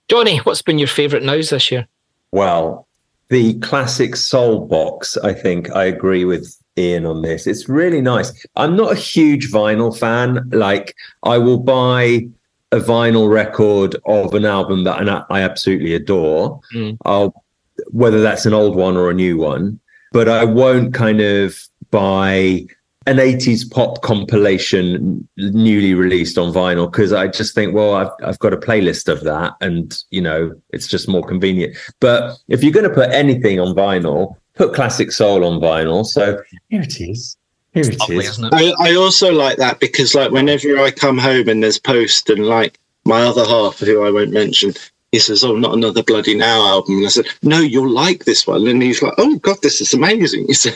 [0.09, 1.87] Johnny, what's been your favourite nows this year?
[2.33, 2.87] Well,
[3.29, 7.47] the classic soul box, I think I agree with Ian on this.
[7.47, 8.47] It's really nice.
[8.57, 10.49] I'm not a huge vinyl fan.
[10.51, 12.29] Like, I will buy
[12.73, 16.61] a vinyl record of an album that I I absolutely adore.
[16.75, 16.97] Mm.
[17.05, 17.45] I'll,
[17.91, 19.79] whether that's an old one or a new one,
[20.13, 21.59] but I won't kind of
[21.91, 22.67] buy
[23.07, 28.39] an 80s pop compilation newly released on vinyl because I just think, well, I've, I've
[28.39, 31.77] got a playlist of that and, you know, it's just more convenient.
[32.01, 36.07] But if you're going to put anything on vinyl, put classic soul on vinyl.
[36.07, 37.37] So here it is.
[37.75, 38.39] Here it Lovely, is.
[38.39, 38.51] it?
[38.53, 42.47] I, I also like that because like whenever I come home and there's post and
[42.47, 44.75] like my other half who I won't mention
[45.13, 48.47] he says oh not another bloody now album and I said no you'll like this
[48.47, 50.71] one and he's like oh god this is amazing so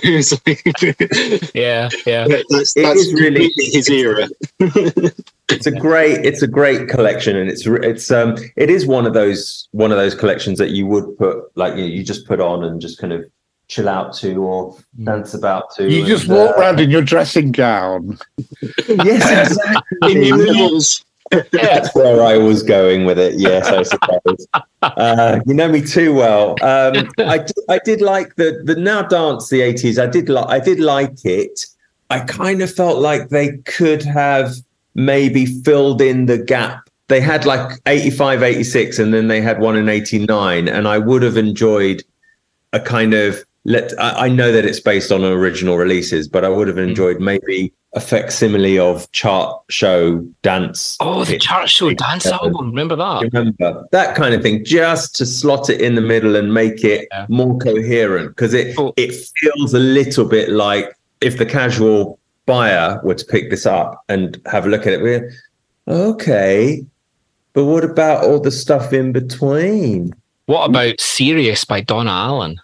[0.47, 0.63] like
[1.55, 2.29] Yeah, yeah.
[2.29, 4.29] that's, that's is really- completely his era
[5.49, 9.15] it's a great it's a great collection and it's it's um it is one of
[9.15, 12.63] those one of those collections that you would put like you, you just put on
[12.65, 13.25] and just kind of
[13.69, 17.03] chill out to or dance about to You and, just walk uh, around in your
[17.03, 18.19] dressing gown.
[18.89, 23.35] yes exactly in your mills Yeah, That's where I was going with it.
[23.37, 24.47] Yes, I suppose.
[24.83, 26.51] uh, you know me too well.
[26.63, 29.99] Um, I, did, I did like the the now dance the eighties.
[29.99, 31.67] I did like I did like it.
[32.11, 34.55] I kind of felt like they could have
[34.95, 36.89] maybe filled in the gap.
[37.09, 40.69] They had like 85, 86, and then they had one in 89.
[40.69, 42.03] And I would have enjoyed
[42.73, 46.49] a kind of let I, I know that it's based on original releases, but I
[46.49, 46.89] would have mm.
[46.89, 50.97] enjoyed maybe a facsimile of chart show dance.
[51.01, 52.69] Oh, the chart show dance album.
[52.69, 53.23] Remember that?
[53.33, 57.09] Remember that kind of thing, just to slot it in the middle and make it
[57.11, 57.27] Yeah.
[57.29, 58.95] more coherent, because it Cool.
[58.97, 64.05] it feels a little bit like if the casual buyer were to pick this up
[64.09, 65.33] and have a look at it, we're
[65.89, 66.85] okay,
[67.55, 70.13] but what about all the stuff in between?
[70.45, 72.61] What about Serious by Donna Allen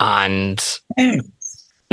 [0.00, 0.58] and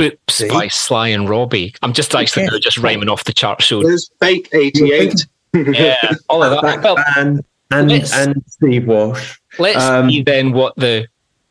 [0.00, 0.48] Oops See?
[0.48, 1.74] by Sly and Robbie?
[1.82, 2.58] I'm just actually Yeah.
[2.60, 3.82] just rhyming off the chart show.
[3.82, 5.96] there's fake 88 Yeah,
[6.28, 6.62] all of that.
[6.62, 9.38] Back Well, band and and Steve Walsh.
[9.58, 11.06] let's Um, see then what the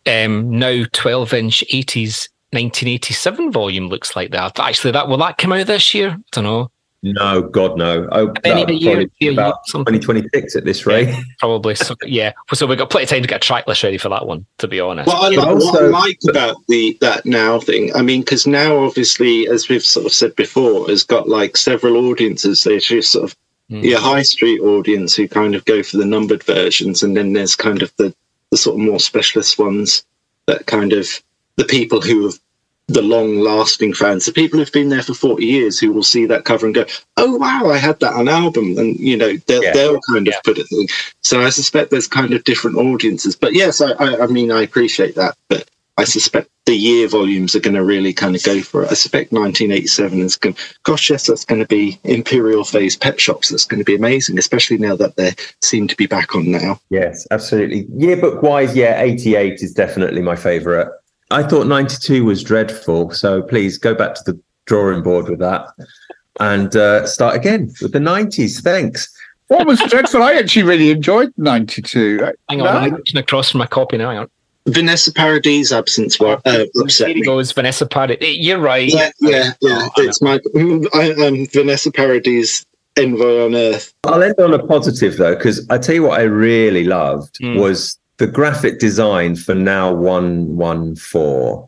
[0.06, 4.32] um, now 12 inch 80s 1987 volume looks like.
[4.32, 6.10] That actually, that will that come out this year?
[6.12, 6.70] I don't know.
[7.06, 8.08] No, God, no.
[8.12, 9.94] Oh, Any that'll year, be year, about something.
[10.00, 11.14] 2026 at this rate.
[11.40, 11.76] Probably.
[11.76, 12.32] So, yeah.
[12.54, 14.46] So we've got plenty of time to get a track list ready for that one,
[14.60, 15.08] to be honest.
[15.08, 15.52] What I, But like, what I
[15.84, 20.06] also- like about the that now thing, I mean, because now obviously, as we've sort
[20.06, 22.64] of said before, has got like several audiences.
[22.64, 23.36] There's just sort of
[23.72, 23.82] Mm.
[23.84, 27.56] your high street audience who kind of go for the numbered versions, and then there's
[27.56, 28.14] kind of the
[28.52, 30.04] the sort of more specialist ones
[30.48, 31.08] that kind of
[31.56, 32.38] the people who have
[32.88, 36.26] the long lasting fans, the people who've been there for 40 years who will see
[36.26, 36.86] that cover and go,
[37.18, 39.74] Oh wow, I had that on album and you know, they'll, Yeah.
[39.74, 40.40] they'll kind of Yeah.
[40.44, 40.88] put it in.
[41.22, 43.36] So I suspect there's kind of different audiences.
[43.36, 45.36] But yes, I, I, I mean I appreciate that.
[45.48, 48.92] But I suspect the year volumes are going to really kind of go for it.
[48.92, 50.56] I suspect 1987 is going.
[50.84, 53.50] Gosh, yes, that's going to be Imperial Phase Pet Shops.
[53.50, 56.80] That's going to be amazing, especially now that they seem to be back on now.
[56.90, 57.86] Yes, absolutely.
[57.96, 60.88] Yearbook wise, yeah, 88 is definitely my favourite.
[61.34, 63.12] I thought 92 was dreadful.
[63.12, 65.68] So please go back to the drawing board with that
[66.40, 68.62] and uh, start again with the 90s.
[68.62, 69.10] Thanks.
[69.48, 70.24] What was dreadful?
[70.24, 72.32] I actually really enjoyed '92.
[72.50, 74.10] Hang on, I'm reaching across from my copy now.
[74.10, 74.30] Hang on.
[74.68, 77.24] Vanessa Paradis' absence wa- uh, upset Here me.
[77.24, 78.38] goes Vanessa Paradis.
[78.38, 78.88] You're right.
[78.92, 79.90] Yeah, yeah, yeah.
[79.98, 80.40] It's my
[80.94, 82.66] I, um, Vanessa Paradis'
[82.98, 83.94] Envoy on Earth.
[84.06, 87.60] I'll end on a positive though, because I tell you what I really loved Mm.
[87.60, 91.68] was the graphic design for Now 114.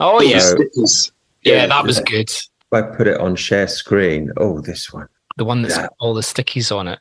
[0.00, 0.38] Oh, yeah.
[0.38, 1.12] So- Stickers.
[1.42, 2.28] Yeah, that was good.
[2.28, 5.08] If I put it on share screen, oh, this one.
[5.36, 5.82] The one that's Yeah.
[5.82, 6.98] got all the stickies on it.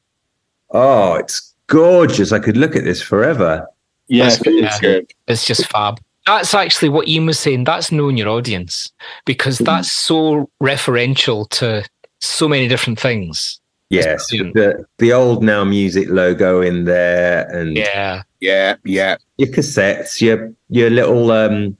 [0.71, 2.31] Oh, it's gorgeous.
[2.31, 3.65] I could look at this forever.
[4.07, 4.63] Yes, That's good.
[4.63, 5.11] it's good.
[5.27, 5.99] It's just fab.
[6.27, 7.63] That's actually what Ian was saying.
[7.63, 8.91] That's knowing your audience
[9.25, 9.65] because Mhm.
[9.65, 11.83] that's so referential to
[12.21, 13.59] so many different things.
[13.89, 18.23] Yes, the the old now music logo in there, and Yeah.
[18.41, 19.17] Yeah, yeah.
[19.37, 21.77] your cassettes, your your little um,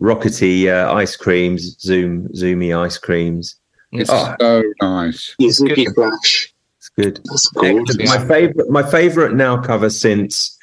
[0.00, 3.56] rockety uh, ice creams, zoom zoomy ice creams.
[3.92, 4.34] It's- Oh.
[4.40, 5.34] So nice.
[5.40, 5.94] Yuzuki good.
[5.94, 6.52] Flash.
[6.78, 7.20] It's good.
[7.24, 7.96] That's gorgeous.
[8.04, 10.58] My favorite, my favorite now cover since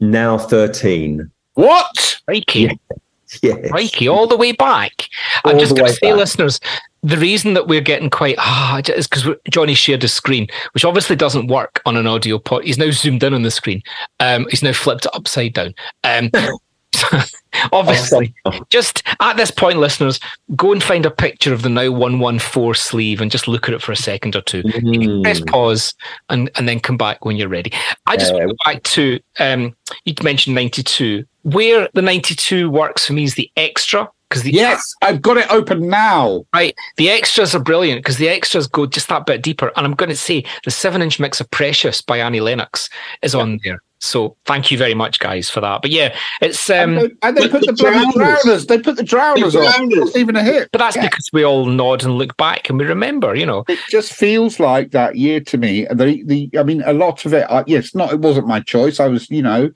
[0.00, 1.30] now thirteen.
[1.54, 2.20] What?
[2.26, 2.78] Crikey.
[3.42, 3.70] Yes.
[3.70, 5.08] Crikey, all the way back.
[5.44, 6.16] I'm just going to say, back.
[6.16, 6.60] listeners,
[7.02, 11.16] the reason that we're getting quite ah is because Johnny shared his screen, which obviously
[11.16, 12.64] doesn't work on an audio pod.
[12.64, 13.82] He's now zoomed in on the screen.
[14.20, 15.74] Um, he's now flipped it upside down.
[16.04, 16.30] Um,
[17.72, 18.34] obviously,
[18.68, 20.20] just at this point, listeners,
[20.54, 23.68] go and find a picture of the now one one four sleeve and just look
[23.68, 24.62] at it for a second or two.
[24.62, 25.22] Mm.
[25.22, 25.94] Press pause
[26.28, 27.72] and, and then come back when you're ready.
[28.06, 31.24] I just want to go back to um, you mentioned ninety two.
[31.42, 35.36] Where the ninety two works for me is the extra because the Yes, I've got
[35.36, 36.44] it open now.
[36.54, 36.74] Right.
[36.96, 39.72] The extras are brilliant because the extras go just that bit deeper.
[39.76, 42.88] And I'm going to say the seven inch mix of Precious by Annie Lennox
[43.22, 43.80] is on there.
[43.98, 45.80] So thank you very much, guys, for that.
[45.80, 48.12] But yeah, it's um and, they, and they put the, the drowners.
[48.12, 48.66] drowners.
[48.66, 49.88] They put the drowners The on.
[49.90, 49.96] drowners.
[50.06, 50.68] Not even a hit.
[50.70, 51.08] but that's Yeah.
[51.08, 53.64] because we all nod and look back and we remember, you know.
[53.68, 55.86] It just feels like that year to me.
[55.86, 57.46] And the the I mean, a lot of it.
[57.48, 58.12] I, yes, not.
[58.12, 59.00] It wasn't my choice.
[59.00, 59.70] I was, you know,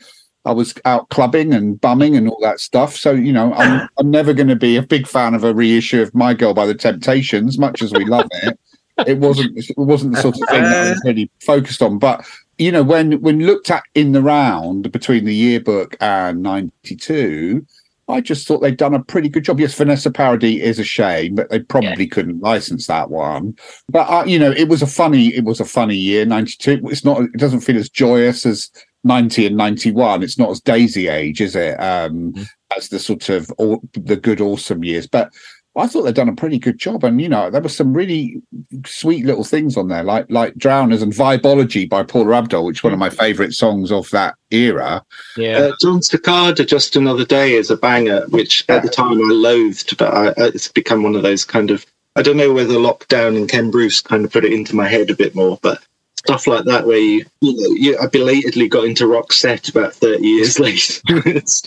[0.44, 2.96] I was out clubbing and bumming and all that stuff.
[2.96, 6.03] So you know, I'm I'm never going to be a big fan of a reissue
[6.03, 8.59] of My Girl by the Temptations, much as we love it.
[9.07, 9.57] It wasn't.
[9.57, 11.98] It wasn't the sort of thing that I was really focused on.
[11.98, 12.26] But
[12.59, 17.66] you know, when when looked at in the round between the yearbook and '92.
[18.09, 19.61] I just thought they'd done a pretty good job.
[19.61, 23.57] Yes, Vanessa Paradis is a shame, but they probably couldn't license that one.
[23.88, 26.26] But uh, you know, it was a funny, it was a funny year.
[26.26, 26.81] Ninety two.
[26.87, 27.20] It's not.
[27.20, 28.68] It doesn't feel as joyous as
[29.04, 30.22] ninety and ninety one.
[30.22, 31.74] It's not as Daisy age, is it?
[31.80, 32.34] Um,
[32.76, 35.06] as the sort of all, the good awesome years.
[35.06, 35.32] But
[35.76, 38.42] I thought they'd done a pretty good job, and you know, there were some really
[38.84, 42.82] sweet little things on there, like like Drowners and Vibology by Paula Abdul, which is
[42.82, 45.04] one of my favourite songs of that era.
[45.36, 45.58] Yeah.
[45.58, 49.96] Uh, Jon Secada, Just Another Day, is a banger, which at the time I loathed,
[49.96, 51.86] but I, I- it's become one of those kind of.
[52.16, 55.10] I don't know whether lockdown and Ken Bruce kind of put it into my head
[55.10, 55.80] a bit more, but
[56.20, 60.26] stuff like that where you, you know, you, I belatedly got into Roxette about 30
[60.26, 61.00] years later.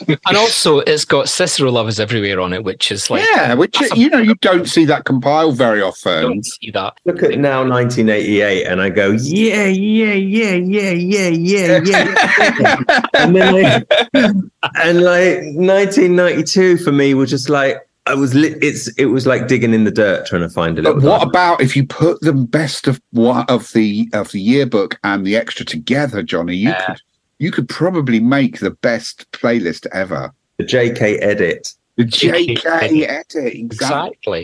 [0.07, 3.95] and also it's got Cicero lovers everywhere on it, which is like yeah, which that's
[3.97, 6.21] you know you don't see that compiled very often.
[6.21, 6.93] don't see that.
[7.05, 12.83] Look at now 1988, and I go, yeah, yeah, yeah, yeah, yeah, yeah, yeah.
[13.15, 18.61] and then like, and like 1992 for me was just like I was lit.
[18.61, 20.99] It's it was like digging in the dirt trying to find a little.
[20.99, 21.31] But what diamond.
[21.31, 25.37] about if you put the best of what of the of the yearbook and the
[25.37, 26.55] extra together, Johnny?
[26.55, 26.85] You Yeah.
[26.85, 27.01] could
[27.39, 30.31] you could probably make the best playlist ever.
[30.57, 31.73] the JK edit?
[31.95, 34.41] The JK JK edit, exactly.
[34.41, 34.43] Exactly.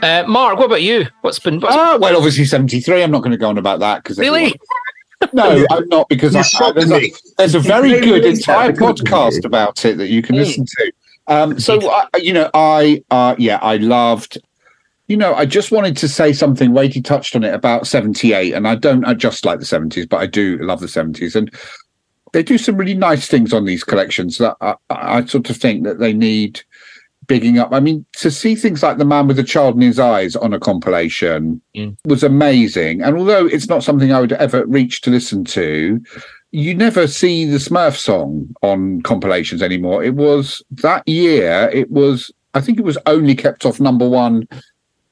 [0.00, 1.06] Uh, Mark, what about you?
[1.22, 3.02] What's been what's, Ah, well, obviously seventy three.
[3.02, 4.54] I'm not going to go on about that because really?
[5.32, 9.84] no, I'm not because I, I- there's, a, there's a very good entire podcast about
[9.84, 10.38] it that you can Mm.
[10.38, 10.92] listen to.
[11.28, 14.38] Um, so I, you know, I uh, yeah, I loved
[15.08, 16.72] you know, I just wanted to say something.
[16.72, 20.18] Wadey touched on it about 78, and I don't I just like the 70s, but
[20.18, 21.34] I do love the 70s.
[21.34, 21.50] And
[22.34, 25.84] they do some really nice things on these collections that I, I sort of think
[25.84, 26.60] that they need
[27.26, 27.72] bigging up.
[27.72, 30.52] I mean, to see things like The Man with the Child in His Eyes on
[30.52, 31.96] a compilation Mm.
[32.04, 33.02] was amazing.
[33.02, 36.02] And although it's not something I would ever reach to listen to,
[36.50, 40.02] you never see the Smurf song on compilations anymore.
[40.02, 44.48] It was that year, it was, I think it was only kept off number one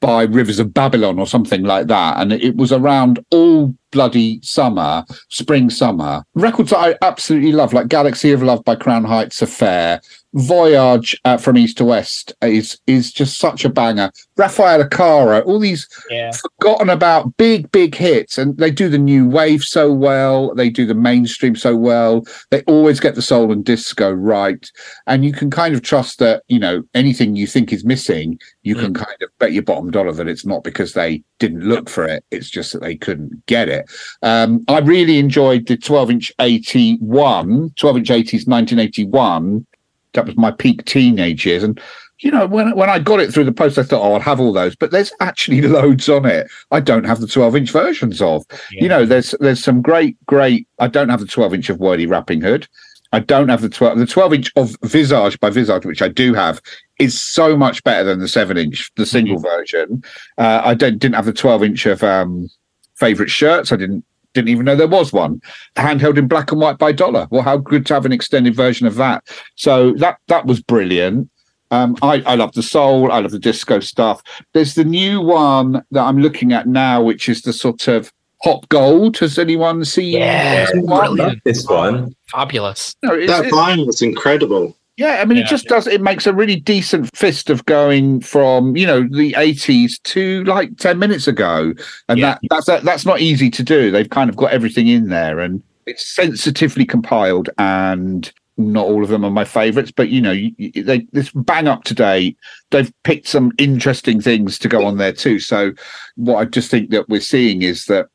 [0.01, 2.18] by Rivers of Babylon or something like that.
[2.18, 6.23] And it was around all bloody summer, spring, summer.
[6.35, 10.03] Records that I absolutely love, like Galaxy of Love by Crown Heights Affair.
[10.35, 14.11] Voyage uh, from East to West is is just such a banger.
[14.39, 16.31] Raffaella Carrà, all these Yeah.
[16.33, 20.55] forgotten about big, big hits, and they do the new wave so well.
[20.55, 22.23] They do the mainstream so well.
[22.51, 24.71] They always get the soul and disco right,
[25.07, 28.75] and you can kind of trust that you know anything you think is missing, you
[28.75, 32.05] can kind of bet your bottom dollar that it's not because they didn't look for
[32.05, 32.25] it.
[32.31, 33.86] It's just that they couldn't get it.
[34.22, 39.66] Um, I really enjoyed the 12 inch 81, 12 inch 80s, 1981.
[40.12, 41.81] That was my peak teenage years, and
[42.20, 44.40] you know, when when I got it through the post, I thought, oh, I'll have
[44.40, 44.75] all those.
[44.75, 46.49] But there's actually loads on it.
[46.70, 48.44] I don't have the 12 inch versions of.
[48.70, 50.66] You know, there's there's some great, great.
[50.79, 52.66] I don't have the 12 inch of Wordy Rappinghood.
[53.12, 56.33] I don't have the 12 the 12 inch of Visage by Visage, which I do
[56.35, 56.61] have,
[56.99, 60.03] is so much better than the 7 inch, the single version.
[60.38, 62.49] Uh, I don't didn't have the 12 inch of um
[62.97, 63.73] favorite shirts.
[63.73, 64.05] I didn't
[64.35, 65.41] didn't even know there was one
[65.77, 67.27] handheld in black and white by dollar.
[67.31, 69.25] Well, how good to have an extended version of that.
[69.55, 71.31] So that that was brilliant.
[71.73, 73.11] Um, I, I love the soul.
[73.11, 74.23] I love the disco stuff.
[74.53, 78.13] There's the new one that I'm looking at now, which is the sort of
[78.45, 79.17] pop gold.
[79.19, 80.13] Has anyone seen?
[80.19, 81.41] Yeah, this one?
[81.45, 82.15] This one.
[82.31, 82.95] Fabulous.
[83.03, 84.77] No, it's- That it's- vinyl was incredible.
[84.97, 85.47] Yeah, I mean, it Yeah.
[85.49, 85.87] just does.
[85.87, 90.77] It makes a really decent fist of going from you know the eighties to like
[90.79, 91.73] ten minutes ago,
[92.09, 92.27] and Yeah.
[92.33, 93.91] that that's that, that's not easy to do.
[93.91, 97.51] They've kind of got everything in there, and it's sensitively compiled.
[97.59, 100.35] And not all of them are my favourites, but you know,
[100.83, 102.39] they this bang up to date.
[102.71, 105.41] They've picked some interesting things to go on there too.
[105.41, 105.73] So,
[106.17, 108.07] what I just think that we're seeing is that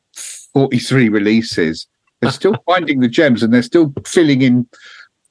[0.53, 1.85] forty three releases.
[2.21, 4.67] They're still finding the gems, and they're still filling in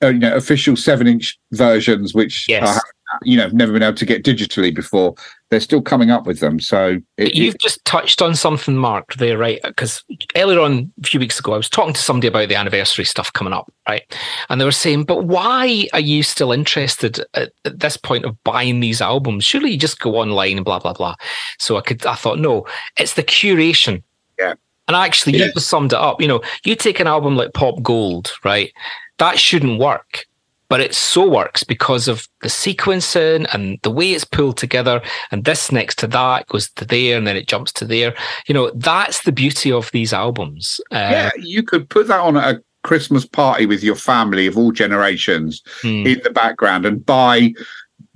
[0.02, 2.76] uh, you know official seven inch versions which Yes.
[2.76, 2.82] are,
[3.22, 5.14] you know have never been able to get digitally before
[5.50, 9.36] they're still coming up with them so it, you've just touched on something, Mark, there,
[9.36, 9.60] right?
[9.64, 10.04] Because
[10.36, 13.32] earlier on, a few weeks ago, I was talking to somebody about the anniversary stuff
[13.32, 14.02] coming up, right?
[14.48, 18.42] And they were saying, but why are you still interested at, at this point of
[18.44, 19.44] buying these albums?
[19.44, 21.16] Surely you just go online and blah, blah, blah.
[21.58, 22.64] So I could, I thought, no,
[22.96, 24.02] it's the curation.
[24.38, 24.54] Yeah.
[24.86, 26.20] And actually, you just summed it up.
[26.20, 28.72] You know, you take an album like Pop Gold, right?
[29.20, 30.26] That shouldn't work.
[30.68, 35.02] But it so works because of the sequencing and the way it's pulled together.
[35.32, 38.14] And this next to that goes to there, and then it jumps to there.
[38.46, 40.80] You know, that's the beauty of these albums.
[40.92, 44.72] Uh, yeah you could put that on a christmas party with your family of all
[44.72, 46.06] generations hmm.
[46.06, 47.56] in the background and by th-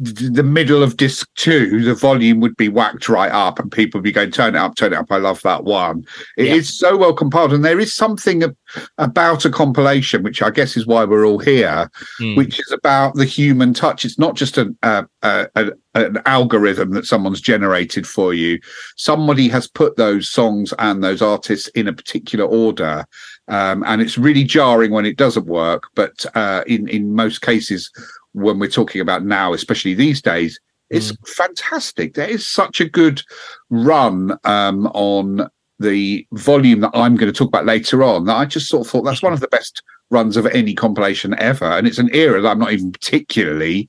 [0.00, 4.04] the middle of disc two the volume would be whacked right up and people would
[4.04, 6.04] be going turn it up turn it up i love that one
[6.36, 6.88] It is Yeah.
[6.90, 8.56] so well compiled and there is something ab-
[8.98, 12.34] about a compilation which i guess is why we're all here Hmm.
[12.34, 14.04] which is about the human touch.
[14.04, 18.58] It's not just an uh, uh, an, an algorithm that someone's generated for you.
[18.96, 23.04] Somebody has put those songs and those artists in a particular order,
[23.48, 25.84] um, and it's really jarring when it doesn't work.
[25.94, 27.90] But uh, in in most cases,
[28.34, 32.14] when we're talking about now, especially these days, it's fantastic.
[32.14, 33.22] There is such a good
[33.70, 35.48] run um, on
[35.80, 38.90] the volume that I'm going to talk about later on that I just sort of
[38.90, 41.64] thought that's one of the best runs of any compilation ever.
[41.64, 43.88] And it's an era that I'm not even particularly,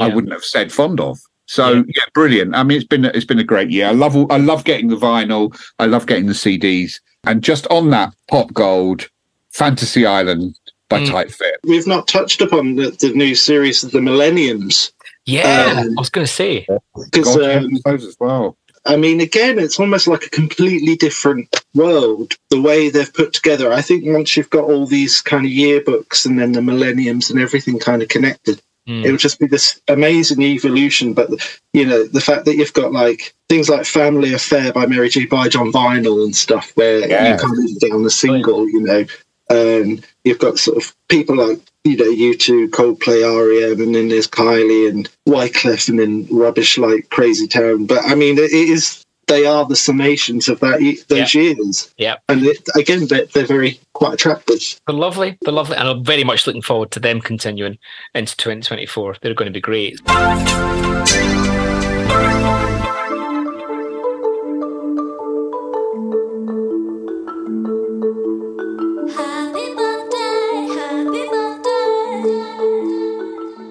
[0.00, 1.18] I wouldn't have said fond of.
[1.46, 1.82] So Yeah.
[1.88, 2.04] yeah.
[2.14, 2.54] brilliant.
[2.54, 3.86] I mean, it's been it's been a great year.
[3.86, 5.56] I love I love getting the vinyl.
[5.78, 7.00] I love getting the CDs.
[7.24, 9.08] And just on that, Pop Gold,
[9.52, 11.10] Fantasy Island by Mm.
[11.10, 11.56] Tight Fit.
[11.64, 14.92] We've not touched upon the, the new series of the Millenniums
[15.28, 16.66] yeah, Um, I was going to say.
[17.10, 18.56] because um, as well.
[18.84, 22.34] I mean, again, it's almost like a completely different world.
[22.50, 23.72] The way they've put together.
[23.72, 27.40] I think once you've got all these kind of yearbooks and then the millenniums and
[27.40, 29.04] everything kind of connected, Hmm.
[29.04, 31.12] it would just be this amazing evolution.
[31.12, 31.28] But
[31.72, 35.26] you know, the fact that you've got like things like "Family Affair" by Mary J.
[35.26, 37.32] Blige on vinyl and stuff, where Yeah.
[37.32, 38.68] you can't even get on the single.
[38.68, 39.04] You know,
[39.50, 44.28] um, you've got sort of people like you know U2, Coldplay, REM, and then there's
[44.28, 47.86] Kylie and Wyclef, and then rubbish like Crazy Town.
[47.86, 51.92] But I mean, it is they are the summations of that those years.
[51.96, 52.16] Yeah.
[52.28, 54.80] and it, again, they're, they're very quite attractive.
[54.86, 55.38] They're lovely.
[55.42, 55.76] They're lovely.
[55.76, 57.78] And I'm very much looking forward to them continuing
[58.14, 59.16] into 2024.
[59.20, 60.00] They're going to be great.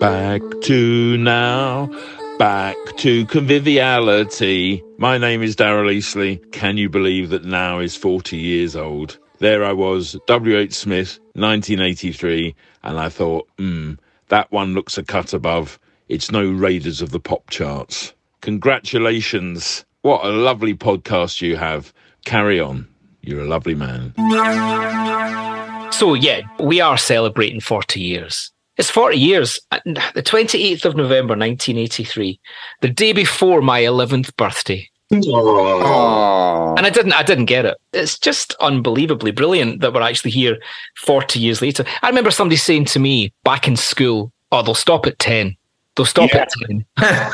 [0.05, 1.89] Back to now.
[2.37, 4.83] Back to conviviality.
[4.99, 6.51] My name is Daryl Easlea.
[6.51, 9.17] Can you believe that now is 40 years old?
[9.39, 10.75] There I was, W.H.
[10.75, 12.53] Smith, 1983,
[12.83, 13.93] and I thought, hmm,
[14.27, 15.79] that one looks a cut above.
[16.07, 18.13] It's no Raiders of the Pop Charts.
[18.41, 19.85] Congratulations.
[20.03, 21.91] What a lovely podcast you have.
[22.25, 22.87] Carry on.
[23.21, 24.13] You're a lovely man.
[25.91, 28.51] So, yeah, we are celebrating 40 years.
[28.77, 29.59] It's 40 years.
[29.85, 32.39] The 28th of November, 1983,
[32.81, 34.87] the day before my 11th birthday.
[35.13, 36.73] Oh.
[36.77, 37.77] And I didn't I didn't get it.
[37.93, 40.57] It's just unbelievably brilliant that we're actually here
[40.97, 41.85] 40 years later.
[42.01, 45.55] I remember somebody saying to me back in school, oh, they'll stop at 10.
[45.95, 46.41] They'll stop Yeah.
[46.41, 46.85] at 10.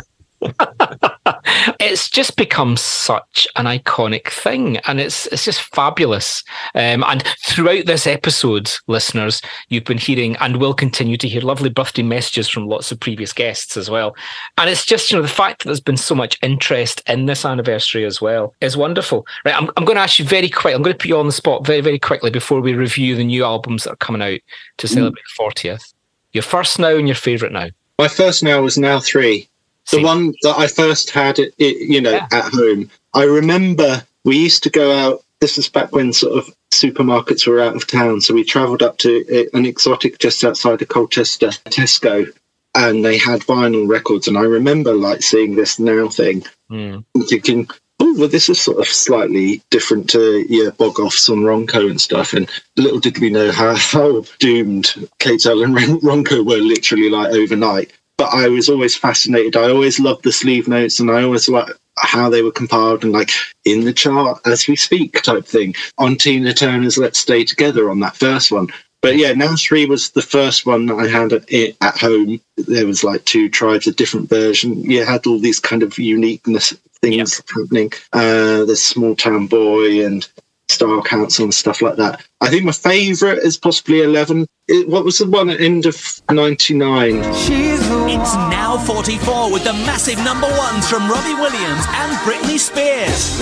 [1.79, 6.43] it's just become such an iconic thing and it's it's just fabulous.
[6.75, 11.69] Um, and throughout this episode listeners you've been hearing and will continue to hear lovely
[11.69, 14.15] birthday messages from lots of previous guests as well.
[14.57, 17.45] And it's just you know the fact that there's been so much interest in this
[17.45, 19.25] anniversary as well is wonderful.
[19.45, 21.27] Right i'm, I'm going to ask you very quick i'm going to put you on
[21.27, 24.39] the spot very very quickly before we review the new albums that are coming out
[24.77, 25.93] to celebrate the 40th
[26.33, 27.67] your first now and your favorite now.
[27.99, 29.49] My first now was now three.
[29.91, 32.27] The one that I first had, it, it, you know, Yeah.
[32.31, 32.89] at home.
[33.13, 35.23] I remember we used to go out.
[35.39, 38.97] This was back when sort of supermarkets were out of town, so we travelled up
[38.99, 42.31] to an exotic just outside of Colchester, Tesco,
[42.75, 44.27] and they had vinyl records.
[44.27, 46.99] And I remember like seeing this now thing, hmm.
[47.15, 47.67] and thinking,
[47.99, 51.99] oh, well, this is sort of slightly different to yeah, bog offs on Ronco and
[51.99, 52.33] stuff.
[52.33, 57.91] And little did we know how, how doomed K-tel and Ronco were literally like overnight.
[58.21, 59.55] But I was always fascinated.
[59.55, 63.11] I always loved the sleeve notes, and I always liked how they were compiled and
[63.11, 63.31] like
[63.65, 67.99] in the chart as we speak type thing on Tina Turner's Let's Stay Together on
[68.01, 68.67] that first one.
[69.01, 72.39] But yeah, now three was the first one that I had at, it at home.
[72.57, 74.83] There was like two tribes, a different version.
[74.83, 77.91] You had all these kind of uniqueness things happening.
[78.13, 80.29] Uh, the small town boy and
[80.69, 82.23] Style Council and stuff like that.
[82.39, 84.45] I think my favourite is possibly eleven.
[84.67, 87.23] It, what was the one at end of ninety nine?
[88.13, 93.39] It's now 44 with the massive number ones from Robbie Williams and Britney Spears.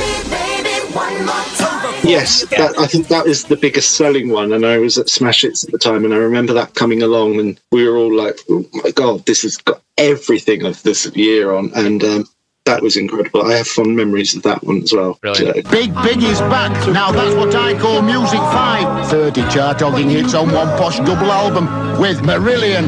[2.04, 5.42] Yes, that, I think that is the biggest selling one, and I was at Smash
[5.42, 8.40] Hits at the time, and I remember that coming along, and we were all like,
[8.50, 12.30] "Oh my god, this has got everything of this year on," and um,
[12.66, 13.42] that was incredible.
[13.52, 15.18] I have fond memories of that one as well.
[15.22, 15.66] Brilliant.
[15.66, 16.72] So- Big Big is back.
[16.94, 19.08] Now that's what I call Music 5.
[19.10, 21.66] 30 chart-topping hits on one posh double album
[22.00, 22.88] with Marillion.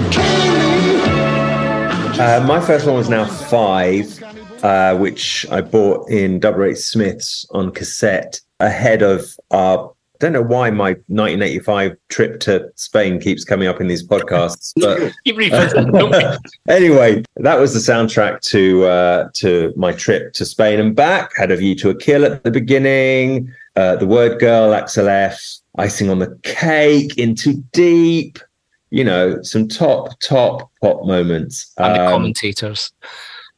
[2.20, 4.22] Uh, my first one was now five,
[4.64, 9.90] uh, which I bought in Double Eight Smiths on cassette ahead of our.
[9.90, 14.74] I don't know why my 1985 trip to Spain keeps coming up in these podcasts,
[14.80, 16.24] but Keep revisiting, don't we?
[16.74, 21.32] anyway, that was the soundtrack to uh, to my trip to Spain and back.
[21.36, 23.52] Had a view to a kill at the beginning.
[23.76, 25.42] Uh, the word girl, Axel F,
[25.78, 28.38] icing on the cake, into deep.
[28.92, 31.72] You know, some top top pop moments.
[31.78, 32.92] And the Um, commentators.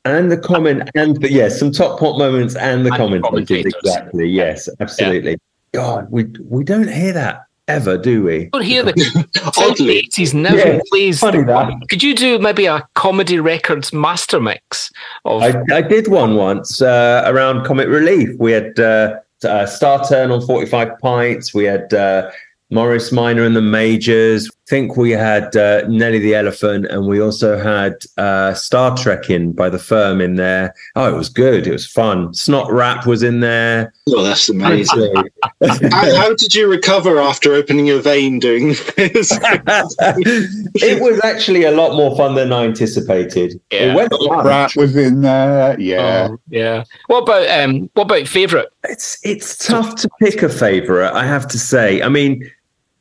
[0.06, 3.30] and the comment and the, yes, some top pop moments and the And commentators.
[3.30, 3.74] commentators.
[3.84, 4.30] Exactly.
[4.30, 5.38] Yes, absolutely.
[5.74, 8.50] God, we we don't hear that ever, do we?
[8.54, 8.94] Don't hear the
[9.58, 11.20] Oddly, eighties never Yeah, plays.
[11.20, 11.74] funny the- that.
[11.90, 14.92] Could you do maybe a comedy records master mix
[15.26, 18.30] of I, I did one once uh, around Comic Relief.
[18.38, 21.54] We had uh, uh, Star Turn on 45 Pints.
[21.56, 22.30] We had uh,
[22.70, 24.50] Morris Minor and the Majors.
[24.66, 29.52] I think we had uh, Nelly the Elephant, and we also had uh, Star Trekkin'
[29.52, 30.74] by the firm in there.
[30.96, 31.68] Oh, it was good.
[31.68, 32.34] It was fun.
[32.34, 33.94] Snot Rap was in there.
[34.08, 35.14] well, that's amazing.
[35.92, 38.88] how, how did you recover after opening your vein doing this?
[39.38, 43.60] it was actually a lot more fun than I anticipated.
[43.70, 43.92] Yeah.
[43.92, 44.46] It went fun.
[44.48, 45.78] Rat was in there.
[45.78, 46.30] Yeah.
[46.32, 46.86] Oh, yeah.
[47.08, 47.90] What about um?
[47.96, 48.70] What about favorite?
[48.86, 51.12] It's it's tough to pick a favorite.
[51.12, 52.02] I have to say.
[52.02, 52.50] I mean,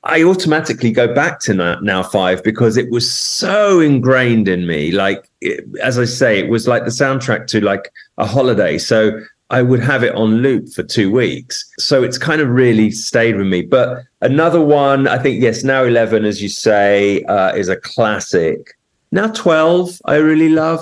[0.04, 4.90] I automatically go back to now, five because it was so ingrained in me.
[4.90, 8.78] Like it, as I say, it was like the soundtrack to like a holiday.
[8.78, 11.70] So I would have it on loop for two weeks.
[11.78, 13.62] So it's kind of really stayed with me.
[13.62, 18.76] But another one, I think, yes, now 11, as you say, uh, is a classic.
[19.12, 20.80] Now 12, I really love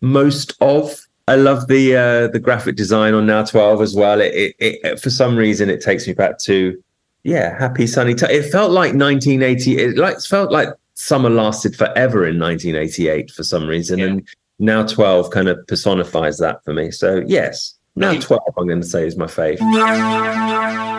[0.00, 1.06] most of.
[1.28, 4.20] I love the uh, the graphic design on Now 12 as well.
[4.20, 6.82] It, it, it for some reason it takes me back to
[7.24, 8.30] yeah, happy sunny time.
[8.30, 9.78] It felt like 1980.
[9.78, 14.06] It like felt like summer lasted forever in 1988 for some reason, Yeah.
[14.06, 16.90] and now 12 kind of personifies that for me.
[16.90, 19.58] So yes, now 12 I'm going to say is my fave.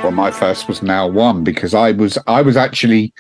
[0.03, 3.13] Well, my first was now one because I was I was actually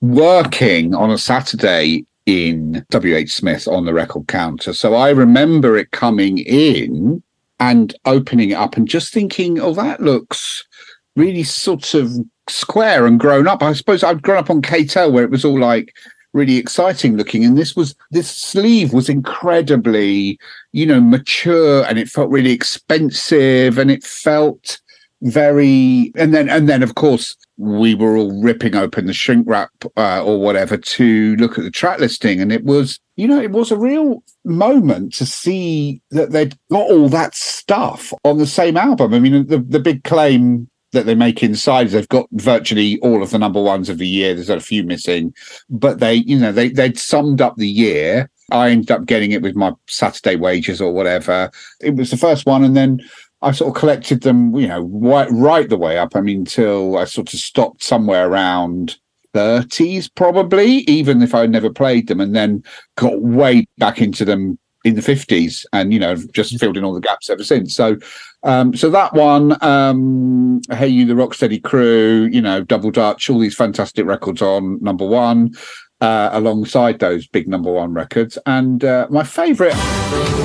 [0.00, 3.34] working on a Saturday in W.H.
[3.34, 4.72] Smith on the record counter.
[4.72, 7.22] So I remember it coming in
[7.58, 10.64] and opening it up and just thinking, oh, that looks
[11.16, 12.10] really sort of
[12.50, 13.62] square and grown up.
[13.62, 15.94] I suppose I'd grown up on K-tel where it was all like
[16.32, 17.44] really exciting looking.
[17.44, 20.38] And this was this sleeve was incredibly,
[20.72, 24.80] you know, mature and it felt really expensive and it felt
[25.22, 29.70] very and then and then of course we were all ripping open the shrink wrap
[29.98, 33.50] uh, or whatever to look at the track listing and it was you know it
[33.50, 38.78] was a real moment to see that they'd got all that stuff on the same
[38.78, 43.22] album i mean the, the big claim that they make inside they've got virtually all
[43.22, 44.34] of the number ones of the year.
[44.34, 45.34] There's a few missing,
[45.68, 48.30] but they, you know, they they'd summed up the year.
[48.52, 51.50] I ended up getting it with my Saturday wages or whatever.
[51.80, 53.00] It was the first one, and then
[53.42, 56.16] I sort of collected them, you know, right, right the way up.
[56.16, 58.96] I mean, till I sort of stopped somewhere around
[59.34, 62.64] 30s, probably, even if I never played them, and then
[62.96, 66.94] got way back into them in the 50s and, you know, just filled in all
[66.94, 67.74] the gaps ever since.
[67.74, 67.98] So
[68.42, 73.38] um, so that one, um, Hey You, the Rocksteady Crew, you know, Double Dutch, all
[73.38, 75.54] these fantastic records on number one,
[76.00, 78.38] uh, alongside those big number one records.
[78.46, 79.74] And uh, my favourite.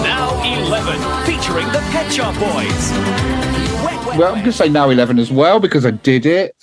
[0.04, 2.92] Now 11, featuring the Pet Shop Boys.
[3.86, 6.56] Wet, wet, Well, I'm going to say now 11 as well because I did it.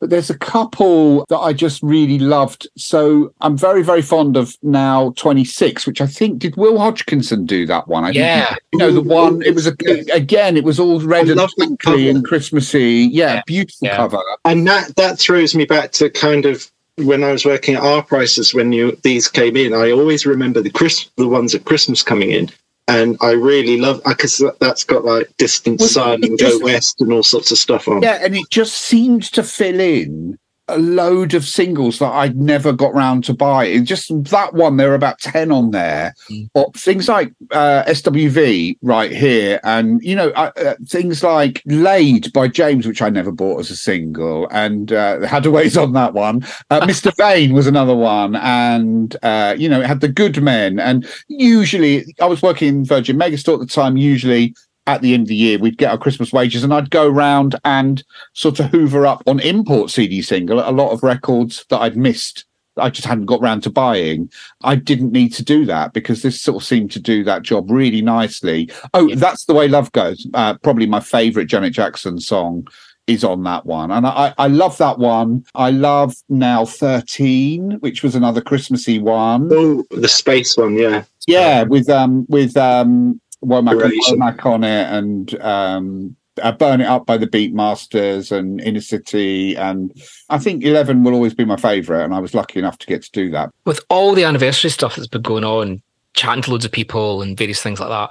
[0.00, 2.66] But there's a couple that I just really loved.
[2.78, 7.66] So I'm very, very fond of now 26, which I think did Will Hodgkinson do
[7.66, 8.04] that one?
[8.04, 8.46] I Yeah.
[8.46, 9.74] Think, you know, the one, it was a,
[10.12, 12.24] again, it was all red I and love and.
[12.24, 13.08] Christmassy.
[13.12, 13.42] Yeah, Yeah.
[13.46, 13.96] beautiful Yeah.
[13.96, 14.20] cover.
[14.46, 18.02] and that that throws me back to kind of when I was working at our
[18.02, 19.74] prices when you these came in.
[19.74, 22.50] I always remember the Chris the ones at Christmas coming in,
[22.90, 27.00] and I really love because that's got like distant Well, sun and go just- west
[27.00, 28.02] and all sorts of stuff on.
[28.02, 30.38] Yeah, and it just seems to fill in
[30.70, 33.78] a load of singles that I'd never got round to buy.
[33.80, 36.14] Just that one, there are about 10 on there.
[36.30, 36.48] Mm.
[36.54, 42.32] Or things like uh, SWV right here, and you know, uh, uh, things like Laid
[42.32, 46.44] by James, which I never bought as a single, and uh, Haddaway's on that one.
[46.70, 47.14] Uh, Mr.
[47.16, 52.14] Vain was another one, and uh, you know, it had the Good Men, and usually
[52.20, 54.54] I was working in Virgin Megastore at the time, usually
[54.96, 57.54] at the end of the year, we'd get our Christmas wages, and I'd go round
[57.64, 61.96] and sort of hoover up on import CD single a lot of records that I'd
[61.96, 62.44] missed.
[62.76, 64.30] that I just hadn't got round to buying.
[64.62, 67.70] I didn't need to do that because this sort of seemed to do that job
[67.70, 68.70] really nicely.
[68.94, 70.26] Oh, that's the way love goes.
[70.34, 72.66] Uh, probably my favourite Janet Jackson song
[73.06, 75.44] is on that one, and I, I love that one.
[75.54, 79.48] I love now thirteen, which was another Christmassy one.
[79.52, 81.02] Oh, the space one, yeah.
[81.26, 84.16] Yeah, with um with um Womack and Erasure.
[84.16, 89.56] Womack on it and um uh, Burn It Up by the Beatmasters and Inner City
[89.56, 89.92] and
[90.30, 93.02] I think Eleven will always be my favourite and I was lucky enough to get
[93.02, 93.50] to do that.
[93.66, 95.82] with all the anniversary stuff that's been going on,
[96.14, 98.10] chatting to loads of people and various things like that,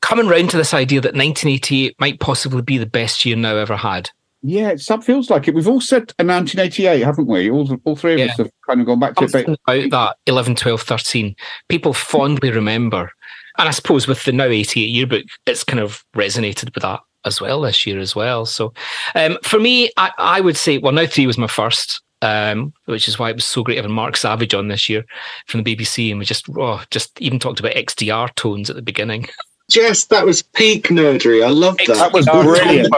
[0.00, 3.76] coming round to this idea that 1988 might possibly be the best year now ever
[3.76, 4.10] had.
[4.42, 5.54] Yeah, it some- feels like it.
[5.54, 7.50] We've all said a 1988, haven't we?
[7.50, 8.26] All all three of Yeah.
[8.26, 9.30] us have kind of gone back to it.
[9.30, 11.34] Something But about that 11, 12, 13,
[11.68, 13.10] people fondly remember.
[13.58, 17.40] And I suppose with the now 88 yearbook, it's kind of resonated with that as
[17.40, 18.46] well this year as well.
[18.46, 18.72] So
[19.14, 22.02] um, for me, I, I would say, well, now three was my first.
[22.20, 25.04] Um, which is why it was so great having Mark Savage on this year
[25.46, 28.82] from the BBC, and we just oh, just even talked about XDR tones at the
[28.82, 29.28] beginning.
[29.74, 31.44] Yes, that was peak nerdery.
[31.44, 31.96] I love that.
[31.96, 32.88] That was brilliant.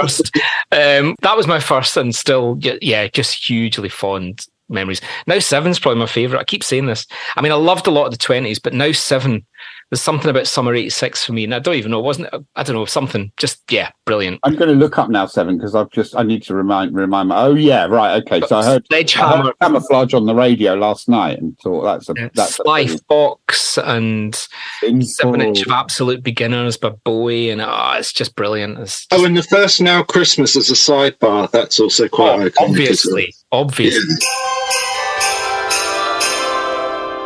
[0.70, 5.00] Um, that was my first, and still, yeah, just hugely fond memories.
[5.26, 6.38] Now seven's probably my favorite.
[6.38, 7.06] I keep saying this.
[7.36, 9.44] I mean, I loved a lot of the twenties, but now seven.
[9.91, 12.01] There's something about summer '86 for me, and I don't even know.
[12.01, 12.45] Wasn't it?
[12.55, 13.32] I don't know something.
[13.36, 14.38] Just yeah, brilliant.
[14.45, 17.30] I'm going to look up now seven because I've just I need to remind remind
[17.30, 17.34] me.
[17.36, 18.47] Oh yeah, right, okay.
[18.47, 22.09] So I heard, I Sledgehammer, heard camouflage on the radio last night and thought that's
[22.09, 24.34] a uh, that's a Sly pretty Fox, and
[24.80, 28.78] simple- Seven Inch of Absolute Beginners by Bowie, and oh, it's just brilliant.
[28.78, 31.51] It's Oh, and the first now Christmas as a sidebar.
[31.51, 32.51] That's also quite oh, iconic.
[32.51, 34.14] as obviously, obviously.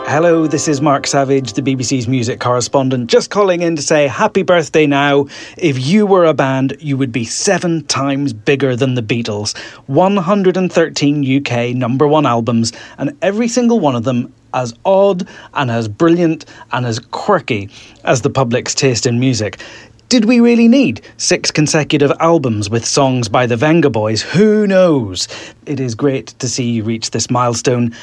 [0.07, 4.43] Hello, this is Mark Savage, the BBC's music correspondent, just calling in to say happy
[4.43, 5.27] birthday now.
[5.57, 9.57] If you were a band, you would be seven times bigger than the Beatles.
[9.87, 15.89] 113 UK number one albums, and every single one of them as odd and as
[15.89, 17.71] brilliant and as quirky
[18.05, 19.59] as the public's taste in music.
[20.11, 24.21] Did we really need six consecutive albums with songs by the Vengaboys?
[24.21, 25.27] Who knows?
[25.65, 27.97] It is great to see you reach this milestone.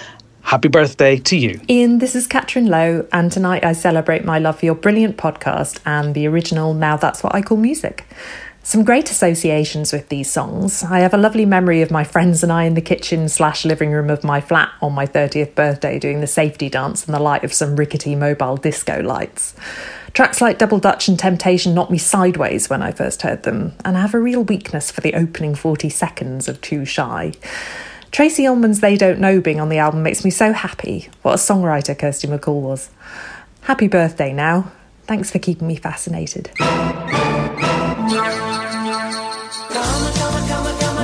[0.43, 1.61] Happy birthday to you.
[1.69, 5.79] Ian, this is Catherine Lowe, and tonight I celebrate my love for your brilliant podcast
[5.85, 8.05] and the original Now That's What I Call Music.
[8.63, 10.83] Some great associations with these songs.
[10.83, 13.91] I have a lovely memory of my friends and I in the kitchen slash living
[13.91, 17.43] room of my flat on my 30th birthday doing the safety dance in the light
[17.43, 19.55] of some rickety mobile disco lights.
[20.13, 23.97] Tracks like Double Dutch and Temptation knocked me sideways when I first heard them, and
[23.97, 27.31] I have a real weakness for the opening 40 seconds of Too Shy.
[28.12, 31.09] Tracey Ullman's They Don't Know being on the album makes me so happy.
[31.22, 32.89] What a songwriter Kirsty MacColl was.
[33.62, 34.70] Happy birthday now.
[35.03, 36.51] Thanks for keeping me fascinated.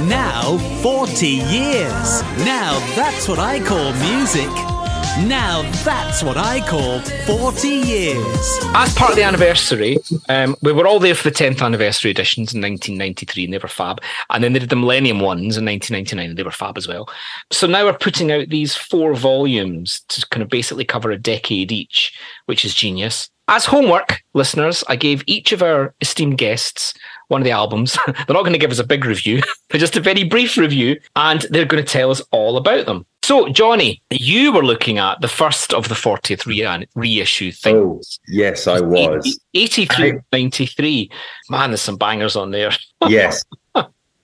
[0.08, 2.22] Now 40 years.
[2.46, 4.87] Now that's what I call music.
[5.26, 8.60] Now that's what I call 40 years.
[8.76, 9.98] As part of the anniversary,
[10.30, 13.68] um, we were all there for the 10th anniversary editions in 1993, and they were
[13.68, 14.00] fab.
[14.30, 17.10] And then they did the Millennium ones in 1999, and they were fab as well.
[17.52, 21.72] So now we're putting out these four volumes to kind of basically cover a decade
[21.72, 22.16] each,
[22.46, 23.32] which is genius.
[23.48, 26.94] As homework, listeners, I gave each of our esteemed guests
[27.30, 27.98] one of the albums.
[28.06, 31.00] they're not going to give us a big review, but just a very brief review,
[31.16, 33.06] and they're going to tell us all about them.
[33.28, 38.20] So, Johnny, you were looking at the first of the 40th re- reissue things.
[38.22, 39.38] Oh, yes, I was.
[39.54, 41.12] 83, 93.
[41.50, 42.72] Man, there's some bangers on there.
[43.10, 43.44] yes.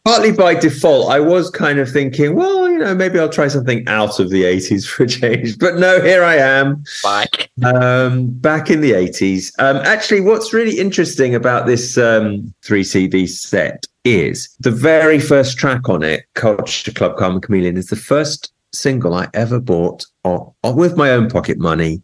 [0.06, 3.86] Partly by default, I was kind of thinking, well, you know, maybe I'll try something
[3.90, 5.58] out of the 80s for a change.
[5.60, 6.86] But no, here I am.
[7.04, 7.50] Back.
[7.62, 9.52] Um, back in the 80s.
[9.60, 15.58] Um, actually, what's really interesting about this um, three CD set is the very first
[15.58, 20.54] track on it, Culture Club Karma Chameleon, is the first single I ever bought or,
[20.64, 22.02] or with my own pocket money.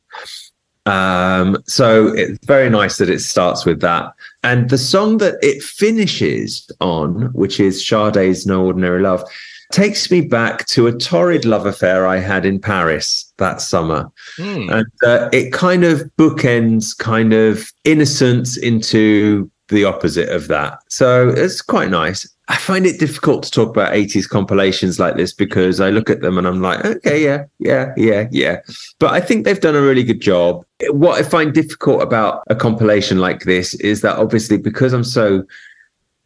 [0.85, 4.13] Um, so it's very nice that it starts with that.
[4.43, 9.23] And the song that it finishes on, which is Sade's No Ordinary Love,
[9.71, 14.09] takes me back to a torrid love affair I had in Paris that summer.
[14.37, 14.69] Hmm.
[14.69, 20.79] And uh, it kind of bookends kind of innocence into the opposite of that.
[20.89, 22.27] So it's quite nice.
[22.49, 26.21] I find it difficult to talk about 80s compilations like this because I look at
[26.21, 28.61] them and I'm like, okay, yeah, yeah, yeah, yeah.
[28.97, 30.65] But I think they've done a really good job.
[30.89, 35.43] What I find difficult about a compilation like this is that obviously because I'm so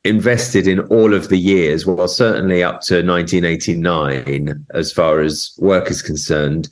[0.05, 5.91] invested in all of the years, well, certainly up to 1989, as far as work
[5.91, 6.69] is concerned,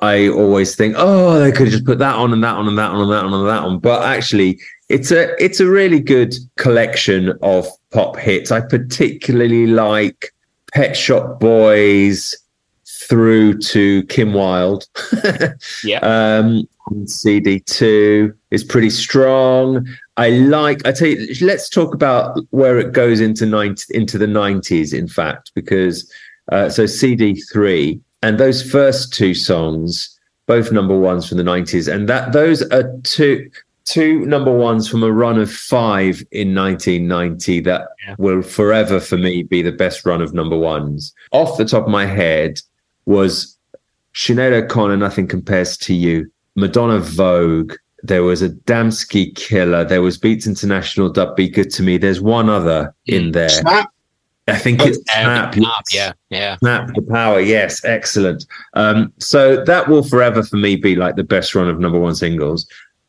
[0.00, 2.76] I always think, oh, they could have just put that on and that on and
[2.78, 3.78] that on and that on and that on.
[3.78, 8.50] But actually, it's a it's a really good collection of pop hits.
[8.50, 10.32] I particularly like
[10.72, 12.36] Pet Shop Boys
[12.86, 14.86] through to Kim Wilde.
[15.84, 15.98] yeah.
[15.98, 16.68] Um,
[17.06, 19.86] CD two is pretty strong.
[20.16, 20.86] I like.
[20.86, 24.92] I tell you, let's talk about where it goes into 90, into the nineties.
[24.92, 26.10] In fact, because
[26.52, 31.88] uh, so CD three and those first two songs, both number ones from the nineties,
[31.88, 33.50] and that those are two
[33.90, 38.14] two number ones from a run of five in 1990 that Yeah.
[38.18, 41.12] will forever for me be the best run of number ones.
[41.32, 42.60] Off the top of my head
[43.06, 43.56] was
[44.14, 47.74] Sinead O'Connor, Nothing Compares to You, Madonna Vogue.
[48.02, 49.84] There was Adamski Killer.
[49.84, 51.98] There was Beats International, Dub Be Good to Me.
[51.98, 53.48] There's one other in there.
[53.50, 53.90] Snap.
[54.48, 55.54] I think it's Uh, Snap.
[55.54, 56.56] Snap, yeah, yeah.
[56.58, 57.40] Snap the power.
[57.40, 58.46] Yes, excellent.
[58.74, 62.14] Um, so that will forever for me be like the best run of number one
[62.16, 62.66] singles.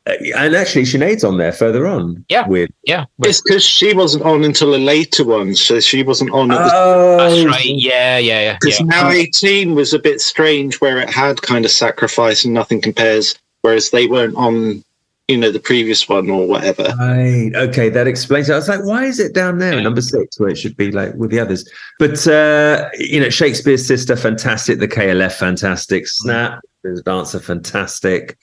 [0.07, 2.25] Uh, and actually, Sinead's on there further on.
[2.27, 2.47] Yeah.
[2.47, 6.51] With Yeah, It's because she wasn't on until a later one, so she wasn't on
[6.51, 7.65] at the oh, that's right.
[7.65, 8.57] Yeah, yeah, yeah.
[8.59, 8.85] Because yeah.
[8.87, 13.37] now 18 was a bit strange where it had kind of sacrifice and nothing compares,
[13.61, 14.83] whereas they weren't on,
[15.27, 16.87] you know, the previous one or whatever.
[16.97, 17.51] Right.
[17.53, 18.53] Okay, that explains it.
[18.53, 20.91] I was like, why is it down there at number six where it should be
[20.91, 21.69] like with the others?
[21.99, 24.79] But uh, you know, Shakespears Sister, fantastic.
[24.79, 26.07] The KLF, fantastic.
[26.07, 28.39] Snap, the dancer, fantastic.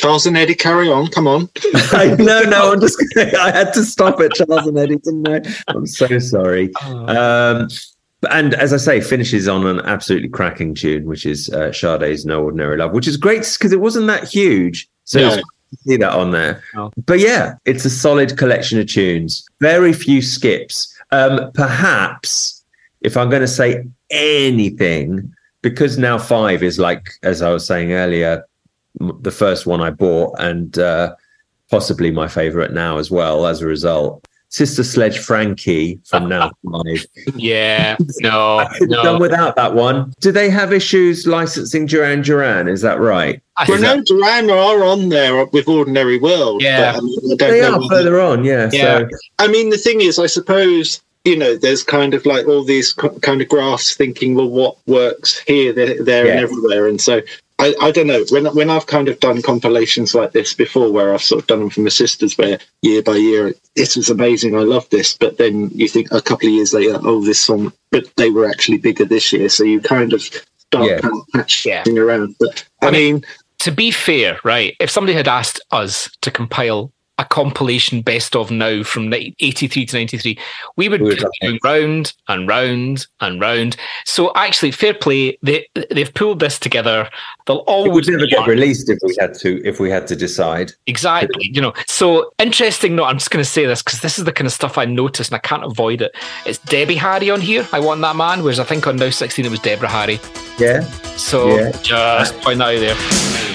[0.00, 1.06] Charles and Eddie, carry on.
[1.08, 1.48] Come on.
[1.92, 5.40] I no, no, I'm just I had to stop at Charles and Eddie, didn't I?
[5.68, 6.74] I'm so sorry.
[6.76, 7.68] Um,
[8.30, 12.42] and as I say, finishes on an absolutely cracking tune, which is uh, Sade's "No
[12.44, 15.26] Ordinary Love," which is great because it wasn't that huge, so No.
[15.28, 16.62] it's great to see that on there.
[16.74, 16.90] No.
[17.06, 19.46] But yeah, it's a solid collection of tunes.
[19.60, 20.94] Very few skips.
[21.12, 22.64] Um, perhaps
[23.02, 25.32] if I'm going to say anything,
[25.62, 28.44] because now five is like, as I was saying earlier, m-
[28.98, 31.14] the first one I bought and uh,
[31.70, 33.46] possibly my favorite now as well.
[33.46, 37.06] As a result, Sister Sledge Frankie from Now Five.
[37.36, 37.96] yeah.
[38.18, 40.12] No, I could have done without that one.
[40.20, 42.66] Do they have issues licensing Duran Duran?
[42.66, 43.40] Is that right?
[43.56, 46.62] I Well, think no, Duran are on there with Ordinary World.
[46.62, 46.92] Yeah.
[46.92, 48.70] But, I, mean, I don't They know are whether- further on, yeah.
[48.72, 48.98] Yeah.
[49.00, 52.64] So I mean, the thing is, I suppose you know, there's kind of like all
[52.64, 56.32] these kind of graphs thinking, well, what works here, there, there, Yeah.
[56.32, 57.20] and everywhere, and so
[57.60, 61.12] I, I don't know when when I've kind of done compilations like this before, where
[61.12, 64.56] I've sort of done them for my sisters, where year by year this was amazing,
[64.56, 67.72] I love this, but then you think a couple of years later, oh, this song,
[67.90, 71.00] but they were actually bigger this year, so you kind of start Yeah.
[71.00, 72.34] kind of patching around.
[72.40, 73.24] But I, mean,
[73.60, 78.50] to be fair, right, if somebody had asked us to compile a compilation best of
[78.50, 80.38] now from 83 to 93,
[80.76, 83.76] we would We would be going round and round and round.
[84.06, 87.10] So actually, fair play, they, they've pulled this together.
[87.46, 90.16] They'll It would always never get released if we had to if we had to
[90.16, 90.72] decide.
[90.86, 91.50] Exactly.
[91.52, 92.96] You know, so interesting.
[92.96, 94.86] No, I'm just going to say this because this is the kind of stuff I
[94.86, 96.12] noticed and I can't avoid it.
[96.46, 97.68] It's Debbie Harry on here.
[97.72, 98.42] I want that man.
[98.42, 100.18] Whereas I think on Now 16 it was Deborah Harry.
[100.58, 100.80] Yeah.
[101.16, 101.70] So Yeah.
[101.82, 103.49] just point that out there.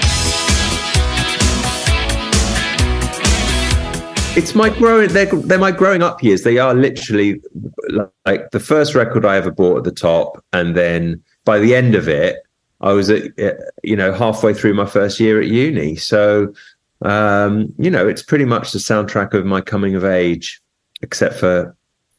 [4.38, 5.09] It's my growing.
[5.09, 6.43] They're they're my growing up years.
[6.43, 7.41] They are literally
[8.25, 11.95] like the first record I ever bought at the top, and then by the end
[11.95, 12.43] of it,
[12.81, 15.95] I was at uh, you know halfway through my first year at uni.
[15.95, 16.53] So
[17.01, 20.61] um, you know, it's pretty much the soundtrack of my coming of age,
[21.01, 21.75] except for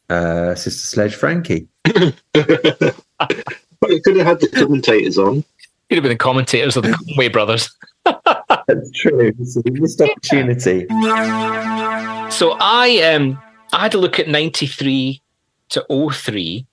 [0.08, 1.68] uh, Sister Sledge Frankie.
[1.84, 2.94] but
[3.90, 5.44] you could have had the commentators on.
[5.88, 7.74] Could have been the commentators of the Conway brothers.
[8.04, 9.32] That's true.
[9.38, 10.86] It's a missed opportunity.
[12.30, 13.40] So I um
[13.72, 15.20] I had to look at 93
[15.70, 16.66] to 03,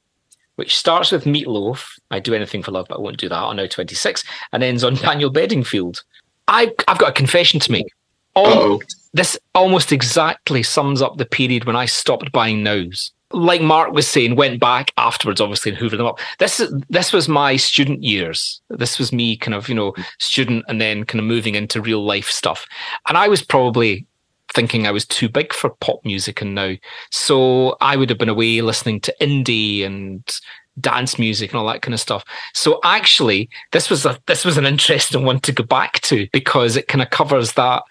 [0.55, 1.88] which starts with Meatloaf.
[2.11, 4.84] I do anything for love, but I won't do that on now 26, and ends
[4.84, 6.03] on Daniel Bedingfield.
[6.47, 7.88] I've I've got a confession to make.
[8.36, 8.82] All, Uh-oh.
[9.14, 13.11] this almost exactly sums up the period when I stopped buying nows.
[13.34, 16.19] Like Mark was saying, went back afterwards, obviously, and hoovered them up.
[16.39, 18.61] This this was my student years.
[18.69, 22.05] This was me, kind of, you know, student, and then kind of moving into real
[22.05, 22.65] life stuff.
[23.07, 24.05] And I was probably
[24.53, 26.75] thinking I was too big for pop music and now.
[27.09, 30.23] So I would have been away listening to indie and
[30.79, 32.23] dance music and all that kind of stuff.
[32.53, 36.75] So actually, this was a this was an interesting one to go back to because
[36.75, 37.84] it kind of covers that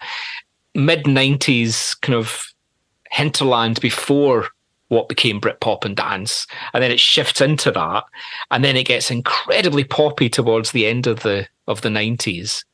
[0.75, 2.45] mid nineties kind of
[3.11, 4.47] hinterland before
[4.89, 8.03] what became Britpop and dance, and then it shifts into that,
[8.51, 12.65] and then it gets incredibly poppy towards the end of the of the nineties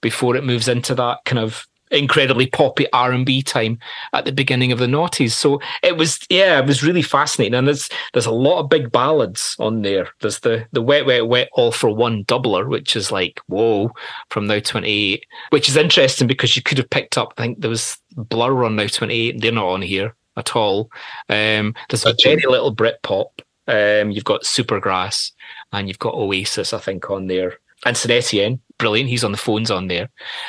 [0.00, 3.78] before it moves into that kind of incredibly poppy R and B time
[4.12, 5.32] at the beginning of the noughties.
[5.32, 7.54] So it was, yeah, it was really fascinating.
[7.54, 10.08] And there's there's a lot of big ballads on there.
[10.20, 13.92] There's the the wet, wet, wet, all for one doubler, which is like whoa
[14.30, 17.34] from now twenty eight, which is interesting because you could have picked up.
[17.36, 19.40] I think there was Blur on now twenty eight.
[19.40, 20.90] They're not on here at all.
[21.28, 23.26] Um, there's a very little Britpop.
[23.68, 25.32] Um, you've got Supergrass
[25.72, 27.54] and you've got Oasis, I think, on there.
[27.84, 28.60] And St.
[28.78, 29.08] Brilliant.
[29.08, 30.08] He's on the phones on there.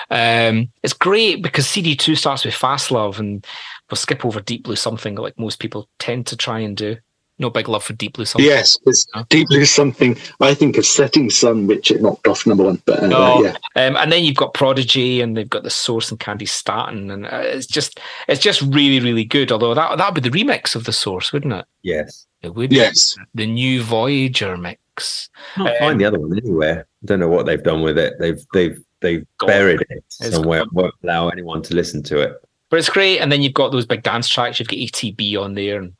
[0.09, 3.45] Um, it's great because CD2 starts with Fast Love and
[3.89, 6.97] we'll skip over Deep Blue Something like most people tend to try and do.
[7.39, 8.49] No big love for Deep Blue Something.
[8.49, 10.17] Yes, it's Deep Blue something.
[10.39, 12.81] I think of Setting Sun, which it knocked off number one.
[12.85, 16.09] But uh, Oh, yeah, um, and then you've got Prodigy, and they've got the Source
[16.09, 19.51] and Candi Staton, and uh, it's just it's just really really good.
[19.51, 21.65] Although that that would be the remix of the Source, wouldn't it?
[21.83, 22.25] Yes.
[22.41, 22.71] It would.
[22.71, 23.15] Yes.
[23.35, 25.29] The new Voyager mix.
[25.55, 26.87] Can't Um, find the other one anywhere.
[27.03, 28.13] I don't know what they've done with it.
[28.19, 29.47] They've they've they've Gone.
[29.47, 30.63] buried it It's somewhere.
[30.71, 32.33] Won't allow anyone to listen to it.
[32.69, 33.19] But it's great.
[33.19, 34.59] And then you've got those big dance tracks.
[34.59, 35.93] You've got ATB on there and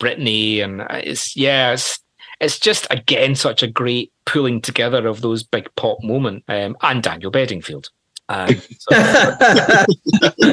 [0.00, 2.00] Britney, and it's yeah, it's
[2.40, 7.02] it's just again such a great pulling together of those big pop moment um, and
[7.02, 7.90] Daniel Bedingfield.
[8.28, 9.84] Um, so-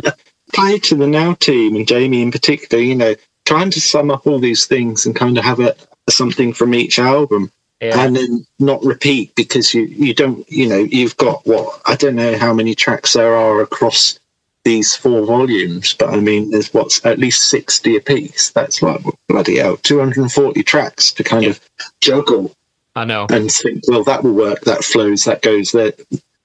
[0.54, 2.84] play to the Now team and Jamie in particular.
[2.84, 5.76] You know, trying to sum up all these things and kind of have a
[6.10, 7.52] something from each album.
[7.82, 8.04] Yeah.
[8.04, 12.16] And then not repeat because you, you don't you know you've got what I don't
[12.16, 14.20] know how many tracks there are across
[14.68, 18.50] these four volumes, but I mean there's what's at least sixty a piece.
[18.50, 21.58] That's like bloody hell, two hundred and forty tracks to kind of
[22.02, 22.54] juggle
[22.94, 23.28] I know.
[23.30, 24.60] and think, well, that will work.
[24.62, 25.24] That flows.
[25.24, 25.94] That goes there.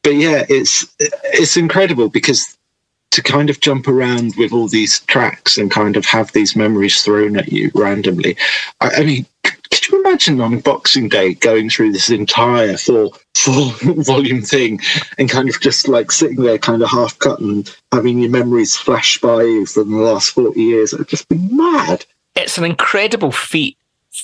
[0.04, 2.56] But yeah, it's it's incredible because
[3.10, 7.02] to kind of jump around with all these tracks and kind of have these memories
[7.02, 8.36] thrown at you randomly.
[8.80, 9.26] I, I mean,
[9.72, 13.72] could you imagine on Boxing Day going through this entire four four
[14.04, 14.80] volume thing
[15.18, 18.76] and kind of just like sitting there, kind of half cut and having your memories
[18.76, 20.94] flash by you from the last forty years?
[20.94, 22.04] I'd just be mad.
[22.36, 23.76] it's an incredible feat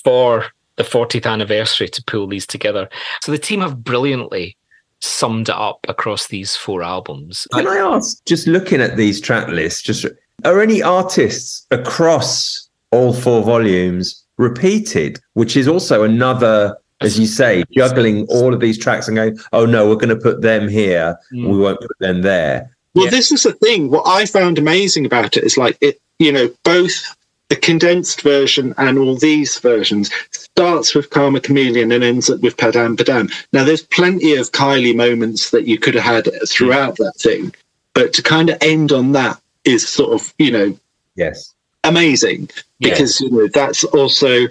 [0.03, 0.45] for
[0.75, 2.87] the 40th anniversary to pull these together.
[3.21, 4.55] So the team have brilliantly
[5.01, 7.47] summed it up across these four albums.
[7.53, 10.05] Can I ask, just looking at these track lists, just
[10.45, 17.63] are any artists across all four volumes repeated, which is also another, as you say,
[17.71, 21.15] juggling all of these tracks and going, oh no, we're going to put them here,
[21.31, 21.47] mm.
[21.47, 22.75] we won't put them there.
[22.95, 23.91] Well, this is the thing.
[23.91, 27.15] What I found amazing about it is like it, you know, both
[27.49, 32.57] the condensed version and all these versions starts with Karma Chameleon and ends up with
[32.57, 33.31] Padam Padam.
[33.53, 37.53] Now, there's plenty of Kylie moments that you could have had throughout that thing,
[37.93, 40.79] but to kind of end on that is sort of, you know,
[41.15, 41.53] yes,
[41.83, 42.49] amazing
[42.79, 44.47] because you know that's also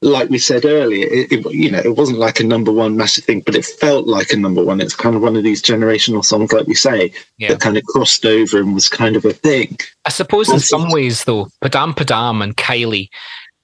[0.00, 3.24] like we said earlier, it, it, you know, it wasn't like a number one massive
[3.24, 4.80] thing, but it felt like a number one.
[4.80, 7.48] It's kind of one of these generational songs, like we say, Yeah.
[7.48, 9.76] that kind of crossed over and was kind of a thing.
[10.04, 13.08] I suppose in some ways, though, Padam Padam and Kylie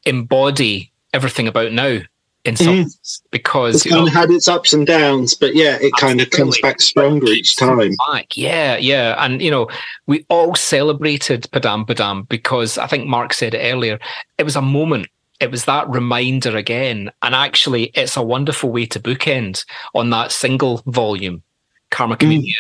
[0.04, 2.00] embody everything about now
[2.44, 2.84] in some Mm.
[2.84, 6.20] ways because It's kind know, of had its ups and downs, but yeah, it kind
[6.20, 7.94] of comes back stronger each time.
[8.10, 8.36] back.
[8.36, 9.14] Yeah, yeah.
[9.18, 9.68] And, you know,
[10.06, 13.98] we all celebrated Padam Padam because I think Mark said it earlier.
[14.36, 15.06] It was a moment.
[15.40, 17.10] It was that reminder again.
[17.22, 19.64] And actually, it's a wonderful way to bookend
[19.94, 21.42] on that single volume,
[21.90, 22.54] Karma Chameleon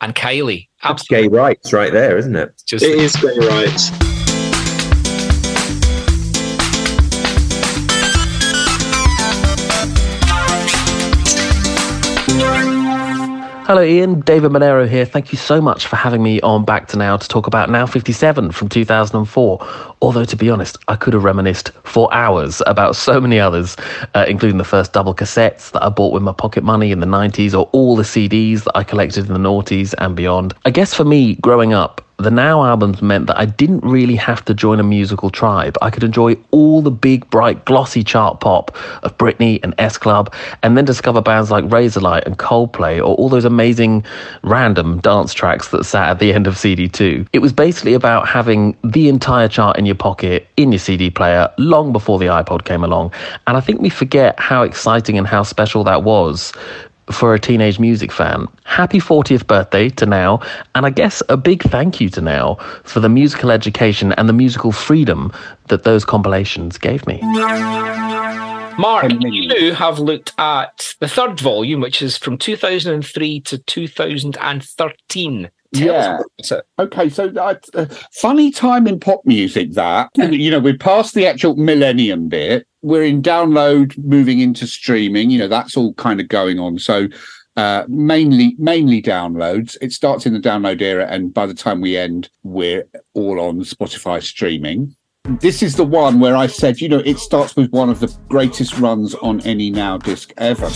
[0.00, 0.68] and Kylie.
[0.82, 2.60] That's gay rights right there, isn't it?
[2.66, 4.11] Just It is gay rights.
[13.64, 14.20] Hello, Ian.
[14.22, 15.04] David Monero here.
[15.04, 17.86] Thank you so much for having me on Back to Now to talk about Now
[17.86, 19.91] 57 from 2004.
[20.02, 23.76] Although, to be honest, I could have reminisced for hours about so many others,
[24.14, 27.06] uh, including the first double cassettes that I bought with my pocket money in the
[27.06, 30.54] 90s or all the CDs that I collected in the noughties and beyond.
[30.64, 34.44] I guess for me, growing up, the Now albums meant that I didn't really have
[34.44, 35.76] to join a musical tribe.
[35.82, 40.32] I could enjoy all the big, bright, glossy chart pop of Britney and S Club,
[40.62, 44.04] and then discover bands like Razorlight and Coldplay, or all those amazing
[44.44, 47.26] random dance tracks that sat at the end of CD2.
[47.32, 51.52] It was basically about having the entire chart in your pocket, in your CD player,
[51.58, 53.12] long before the iPod came along.
[53.46, 56.52] And I think we forget how exciting and how special that was
[57.10, 58.46] for a teenage music fan.
[58.64, 60.40] Happy 40th birthday to Now,
[60.74, 64.32] and I guess a big thank you to Now for the musical education and the
[64.32, 65.32] musical freedom
[65.68, 67.20] that those compilations gave me.
[68.78, 75.50] Mark, you have looked at the third volume, which is from 2003 to 2013.
[75.72, 76.18] Yeah.
[76.78, 81.56] Okay, so uh, funny time in pop music that you know we're past the actual
[81.56, 82.66] millennium bit.
[82.82, 85.30] We're in download, moving into streaming.
[85.30, 86.78] You know that's all kind of going on.
[86.78, 87.08] So
[87.56, 89.76] uh, mainly mainly downloads.
[89.80, 93.60] It starts in the download era, and by the time we end, we're all on
[93.60, 94.94] Spotify streaming.
[95.40, 98.12] This is the one where I said, you know, it starts with one of the
[98.28, 100.66] greatest runs on any now disc ever.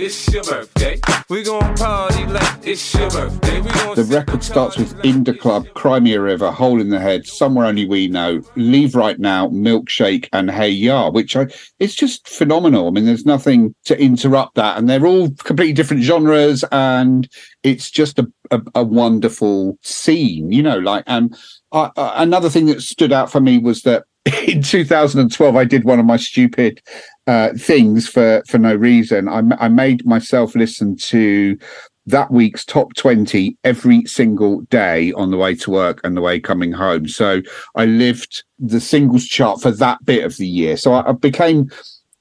[0.00, 1.00] It's your birthday.
[1.28, 3.60] We gon' party like it's your birthday.
[3.96, 7.66] The record starts with Inda Club, Cry Me a River, Hole in the Head, Somewhere
[7.66, 11.48] Only We Know, Leave Right Now, Milkshake, and Hey Ya, which I
[11.80, 12.86] it's just phenomenal.
[12.86, 17.28] I mean, there's nothing to interrupt that, and they're all completely different genres, and
[17.64, 20.78] it's just a a, a wonderful scene, you know.
[20.78, 21.36] Like, and
[21.72, 24.04] uh, uh, another thing that stood out for me was that
[24.46, 26.80] in 2012 I did one of my stupid
[27.26, 29.28] uh, things for for no reason.
[29.28, 31.58] I, I made myself listen to
[32.06, 36.40] that week's top 20 every single day on the way to work and the way
[36.40, 37.06] coming home.
[37.06, 37.42] So
[37.74, 40.78] I lived the singles chart for that bit of the year.
[40.78, 41.70] So I, I became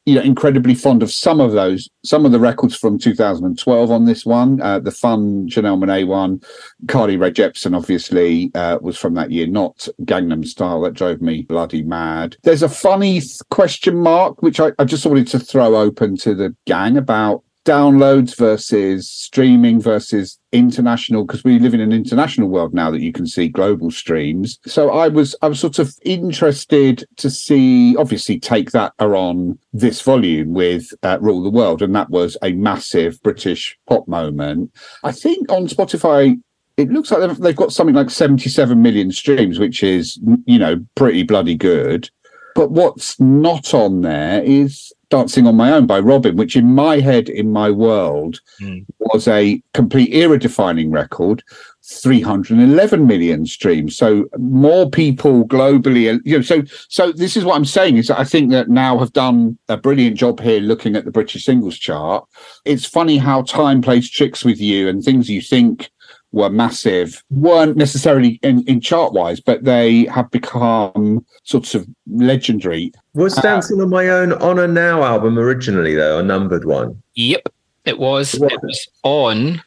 [0.07, 4.05] you know incredibly fond of some of those some of the records from 2012 on
[4.05, 4.61] this one.
[4.61, 6.41] Uh, the fun Janelle Monae one
[6.87, 10.81] Carly Rae Jepsen obviously uh, was from that year not Gangnam Style.
[10.81, 12.37] That drove me bloody mad.
[12.43, 16.33] There's a funny th- question mark which I, I just wanted to throw open to
[16.33, 22.73] the gang about downloads versus streaming versus international because we live in an international world
[22.73, 24.57] now that you can see global streams.
[24.65, 29.59] So i was i was sort of interested to see obviously take that are on
[29.73, 34.71] this volume with uh, rule the world and that was a massive british pop moment.
[35.03, 36.39] I think on spotify
[36.77, 40.85] it looks like they've, they've got something like 77 million streams which is you know
[40.95, 42.09] pretty bloody good.
[42.55, 46.99] But what's not on there is Dancing on My Own by Robyn, which in my
[46.99, 48.79] head, in my world, hmm.
[48.99, 51.43] was a complete era defining record.
[51.89, 53.95] 311 million streams.
[53.95, 58.19] So more people globally, you know, so, so this is what I'm saying is that
[58.19, 61.77] I think that now have done a brilliant job here looking at the British singles
[61.77, 62.27] chart.
[62.65, 65.89] It's funny how time plays tricks with you and things you think
[66.37, 72.91] were massive weren't necessarily in, in chart wise, but they have become sorts of legendary.
[73.13, 77.01] Was uh, Dancing on My Own on a Now album originally, though, a numbered one?
[77.15, 77.49] Yep,
[77.85, 78.35] it was.
[78.35, 79.61] It was on.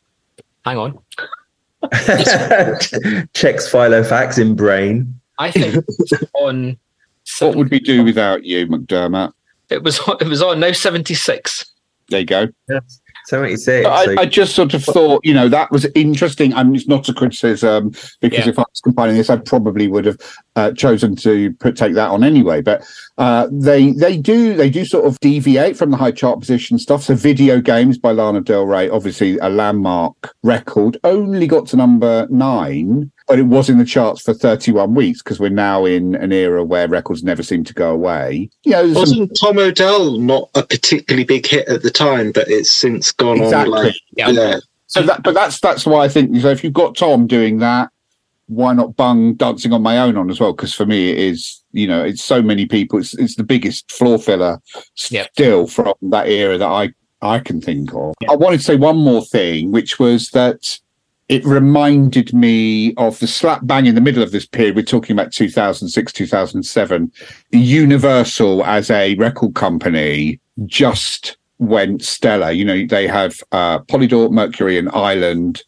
[0.64, 0.98] Hang on.
[3.34, 5.20] Checks Filofax in brain.
[5.38, 6.78] I think it on.
[7.38, 9.32] What would we do without you, McDermott?
[9.68, 10.00] It was.
[10.20, 11.64] It was on now seventy six.
[12.08, 12.48] There you go.
[13.30, 13.84] 76.
[13.86, 16.52] But so- I, I just sort of thought, you know, that was interesting.
[16.54, 18.50] I mean, it's not a criticism because Yeah.
[18.50, 20.18] if I was compiling this, I probably would have
[20.56, 22.60] uh, chosen to put take that on anyway.
[22.60, 22.84] But
[23.18, 27.02] uh, they they do they do sort of deviate from the high chart position stuff.
[27.04, 32.26] So, video games by Lana Del Rey, obviously a landmark record, only got to number
[32.30, 33.10] nine.
[33.30, 36.64] But it was in the charts for 31 weeks because we're now in an era
[36.64, 38.50] where records never seem to go away.
[38.64, 42.70] You know, Wasn't Tom Odell not a particularly big hit at the time, but it's
[42.72, 43.78] since gone Exactly.
[43.78, 44.30] on like Yeah.
[44.30, 44.56] yeah.
[44.88, 46.36] So that, but that's that's why I think.
[46.40, 47.90] So if you've got Tom doing that,
[48.48, 50.52] why not bung dancing on my own on as well?
[50.52, 52.98] Because for me, it is you know it's so many people.
[52.98, 54.60] It's it's the biggest floor filler
[55.08, 55.28] Yep.
[55.34, 56.90] still from that era that I
[57.22, 58.14] I can think of.
[58.28, 60.80] I wanted to say one more thing, which was that
[61.30, 64.74] it reminded me of the slap bang in the middle of this period.
[64.74, 67.12] We're talking about 2006, 2007.
[67.52, 72.50] Universal as a record company just went stellar.
[72.50, 75.62] You know, they have uh, Polydor, Mercury, and Island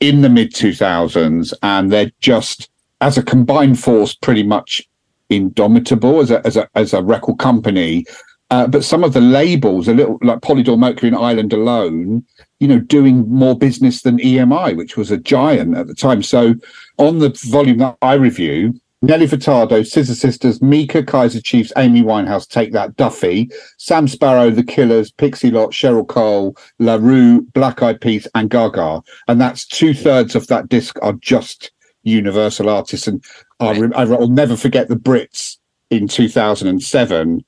[0.00, 2.68] in the mid 2000s, and they're just,
[3.00, 4.82] as a combined force, pretty much
[5.30, 8.04] indomitable as a, as a, as a record company.
[8.50, 12.24] Uh, but some of the labels, a little like Polydor, Mercury, and Island alone,
[12.60, 16.22] you know, doing more business than EMI, which was a giant at the time.
[16.22, 16.54] So
[16.98, 22.48] on the volume that I review, Nelly Furtado, Scissor Sisters, Mika, Kaiser Chiefs, Amy Winehouse,
[22.48, 28.00] Take That, Duffy, Sam Sparro, The Killers, Pixie Lott, Cheryl Cole, La Roux, Black Eyed
[28.00, 29.02] Peas, and Gaga.
[29.28, 31.70] And that's two thirds of that disc are just
[32.04, 33.06] Universal artists.
[33.06, 33.24] And
[33.60, 35.56] I I will never forget the Brits
[35.90, 37.40] in 2007 were,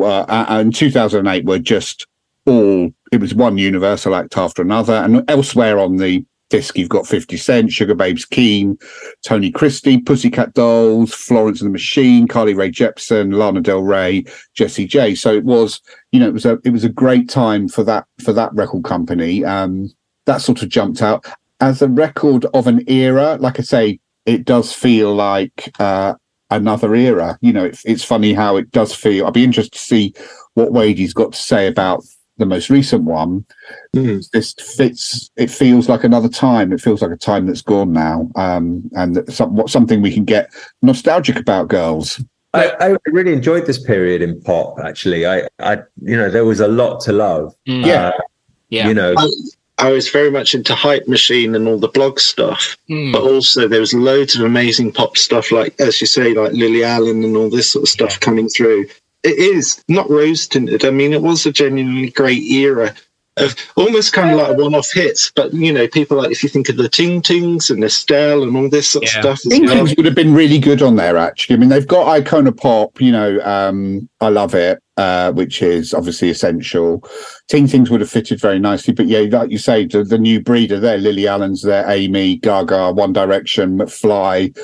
[0.00, 2.06] uh, and 2008 were just
[2.46, 4.94] all, it was one Universal act after another.
[4.94, 8.78] And elsewhere on the disc, you've got 50 Cent, Sugar Babes Keane,
[9.24, 14.24] Tony Christie, Pussycat Dolls, Florence and the Machine, Carly Rae Jepsen, Lana Del Rey,
[14.54, 15.14] Jessie J.
[15.14, 15.80] So it was,
[16.12, 18.84] you know, it was a it was a great time for that for that record
[18.84, 19.44] company.
[19.44, 19.90] Um,
[20.26, 21.26] that sort of jumped out
[21.60, 23.38] as a record of an era.
[23.40, 26.14] Like I say, it does feel like uh,
[26.56, 27.38] another era.
[27.40, 29.26] You know, it's it's funny how it does feel.
[29.26, 30.14] I'd be interested to see
[30.54, 32.04] what Wadey's got to say about
[32.38, 33.44] the most recent one.
[33.92, 35.30] This fits.
[35.36, 36.72] It feels like another time.
[36.72, 40.24] It feels like a time that's gone now, um, and some, what something we can
[40.24, 40.50] get
[40.82, 42.22] nostalgic about, girls.
[42.54, 44.78] I, I really enjoyed this period in pop.
[44.84, 47.54] Actually, I, I, you know, there was a lot to love.
[47.66, 47.86] Mm.
[47.86, 48.08] Yeah.
[48.08, 48.20] Uh,
[48.68, 48.88] Yeah.
[48.88, 49.26] you know, I,
[49.78, 53.12] I was very much into Hype Machine and all the blog stuff, Mm.
[53.12, 56.84] but also there was loads of amazing pop stuff, like as you say, like Lily
[56.84, 58.86] Allen and all this sort of stuff coming through.
[59.24, 60.84] It is not rose tinted.
[60.84, 62.94] I mean, it was a genuinely great era
[63.38, 65.32] of almost kind of like one-off hits.
[65.34, 68.56] But you know, people like if you think of the Ting Tings and Estelle and
[68.56, 69.20] all this sort Yeah.
[69.20, 69.46] of stuff.
[69.46, 69.76] as Think well.
[69.76, 71.16] things would have been really good on there.
[71.16, 73.00] Actually, I mean, they've got Icona Pop.
[73.00, 77.02] You know, um, I love it, uh, which is obviously essential.
[77.48, 80.40] Teen Things would have fitted very nicely, but yeah, like you say, the, the new
[80.40, 84.56] breeder there, Lily Allen's there, Amy, Gaga, One Direction, McFly.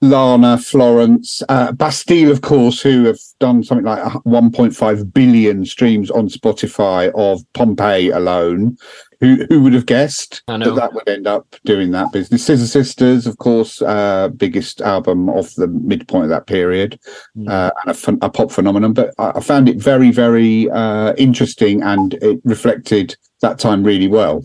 [0.00, 6.28] Lana, Florence, uh, Bastille, of course, who have done something like 1.5 billion streams on
[6.28, 8.76] Spotify of Pompeii alone.
[9.20, 12.46] Who who would have guessed that that would end up doing that business?
[12.46, 17.00] Scissor Sisters, of course, uh, biggest album of the midpoint of that period,
[17.48, 18.92] uh, and a, a pop phenomenon.
[18.92, 24.06] But I, I found it very, very uh, interesting, and it reflected that time really
[24.06, 24.40] well.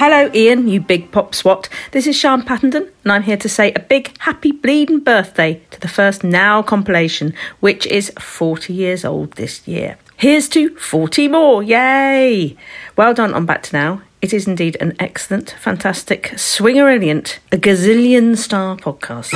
[0.00, 1.68] Hello, Ian, you big pop swat.
[1.90, 5.78] This is Sean Pattenden, and I'm here to say a big happy bleeding birthday to
[5.78, 9.98] the first Now compilation, which is 40 years old this year.
[10.16, 12.56] Here's to 40 more, yay!
[12.96, 14.00] Well done on Back to Now.
[14.22, 19.32] It is indeed an excellent, fantastic, swingerilliant, a gazillion star podcast.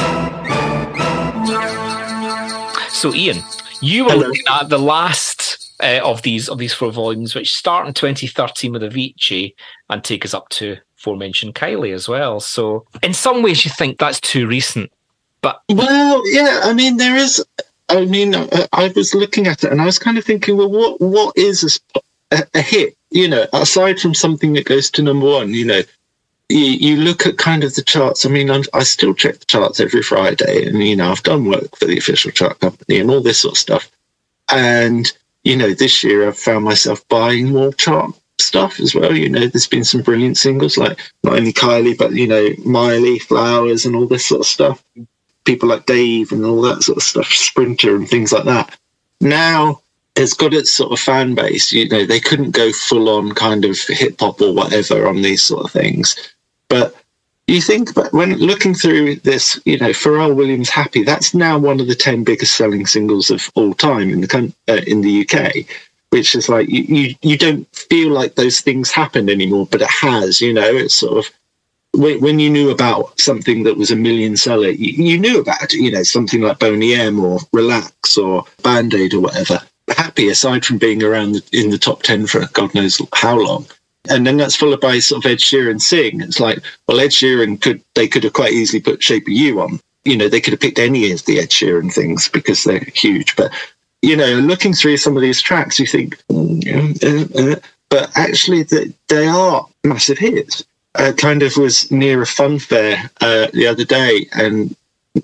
[2.89, 3.43] So, Ian,
[3.83, 4.29] you were Hello.
[4.29, 8.72] looking at the last uh, of these of these four volumes, which start in 2013
[8.72, 9.55] with Avicii
[9.91, 12.41] and take us up to aforementioned Kylie as well.
[12.41, 14.91] So, in some ways, you think that's too recent,
[15.41, 17.45] but Well, yeah, I mean, there is.
[17.91, 20.70] I mean, uh, I was looking at it and I was kind of thinking, well,
[20.70, 21.81] what what is
[22.31, 22.97] a, a, hit?
[23.11, 25.83] You know, aside from something that goes to number one, you know,
[26.49, 28.25] you, you look at kind of the charts.
[28.25, 31.45] I mean, I'm, I still check the charts every Friday, and you know, I've done
[31.45, 33.91] work for the official chart company and all this sort of stuff.
[34.51, 35.12] And
[35.45, 39.14] you know, this year I've found myself buying more chart stuff as well.
[39.14, 43.18] You know, there's been some brilliant singles like not only Kylie, but you know, Miley,
[43.18, 44.84] Flowers, and all this sort of stuff
[45.45, 48.76] people like Dave and all that sort of stuff, Sprinter and things like that.
[49.20, 49.80] Now
[50.16, 51.72] it's got its sort of fan base.
[51.72, 55.42] You know, they couldn't go full on kind of hip hop or whatever on these
[55.42, 56.16] sort of things.
[56.68, 56.95] But
[57.47, 61.80] you think about when looking through this, you know, Pharrell Williams "Happy." That's now one
[61.80, 65.66] of the ten biggest selling singles of all time in the uh, in the UK.
[66.11, 69.90] Which is like you, you you don't feel like those things happened anymore, but it
[69.90, 70.40] has.
[70.40, 71.32] You know, it's sort of
[71.92, 75.62] when, when you knew about something that was a million seller, you, you knew about
[75.62, 75.74] it.
[75.74, 79.61] You know, something like Boney M or Relax or Band Aid or whatever.
[79.88, 83.66] Happy, aside from being around in the top ten for God knows how long,
[84.11, 86.21] and then that's followed by sort of Ed Sheeran sing.
[86.21, 89.61] It's like, well, Ed Sheeran could they could have quite easily put Shape of You
[89.61, 89.81] on.
[90.05, 93.37] You know, they could have picked any of the Ed Sheeran things because they're huge.
[93.37, 93.53] But
[94.03, 97.57] you know, looking through some of these tracks, you think, mm, uh, uh,
[97.89, 100.65] but actually, the, they are massive hits.
[100.95, 104.77] I kind of was near a fun fair uh, the other day, and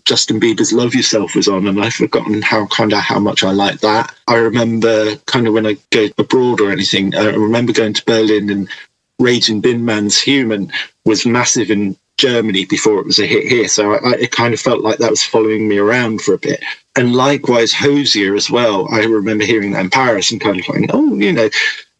[0.05, 3.51] Justin Bieber's "Love Yourself" was on, and I've forgotten how kind of how much I
[3.51, 4.15] like that.
[4.29, 8.51] I remember kind of when I go abroad or anything, I remember going to Berlin
[8.51, 8.69] and
[9.21, 10.73] Rag'n'Bone Man's "Human"
[11.05, 13.67] was massive in Germany before it was a hit here.
[13.69, 16.63] So I, it kind of felt like that was following me around for a bit.
[16.97, 18.87] And likewise, Hozier as well.
[18.93, 21.49] I remember hearing that in Paris and kind of like, oh, you know,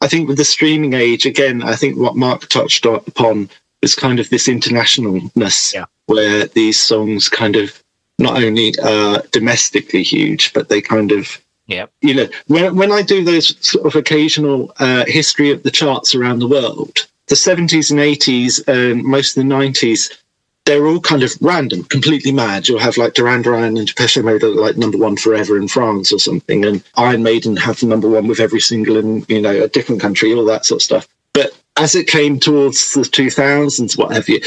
[0.01, 3.49] I think with the streaming age, again, I think what Mark touched upon
[3.83, 5.87] was kind of this internationalness Yeah.
[6.07, 7.80] where these songs kind of
[8.21, 11.87] not only are domestically huge, but they kind of Yeah.
[12.03, 16.15] you know, when when I do those sort of occasional uh, history of the charts
[16.15, 20.11] around the world, the seventies and eighties and most of the nineties,
[20.67, 22.69] they're all kind of random, completely mad.
[22.69, 26.13] You'll have like Duran Duran and Depeche Mode are like number one forever in France
[26.13, 29.69] or something, and Iron Maiden have number one with every single in you know a
[29.69, 31.09] different country, all that sort of stuff.
[31.33, 34.41] But as it came towards the two thousands, what have you,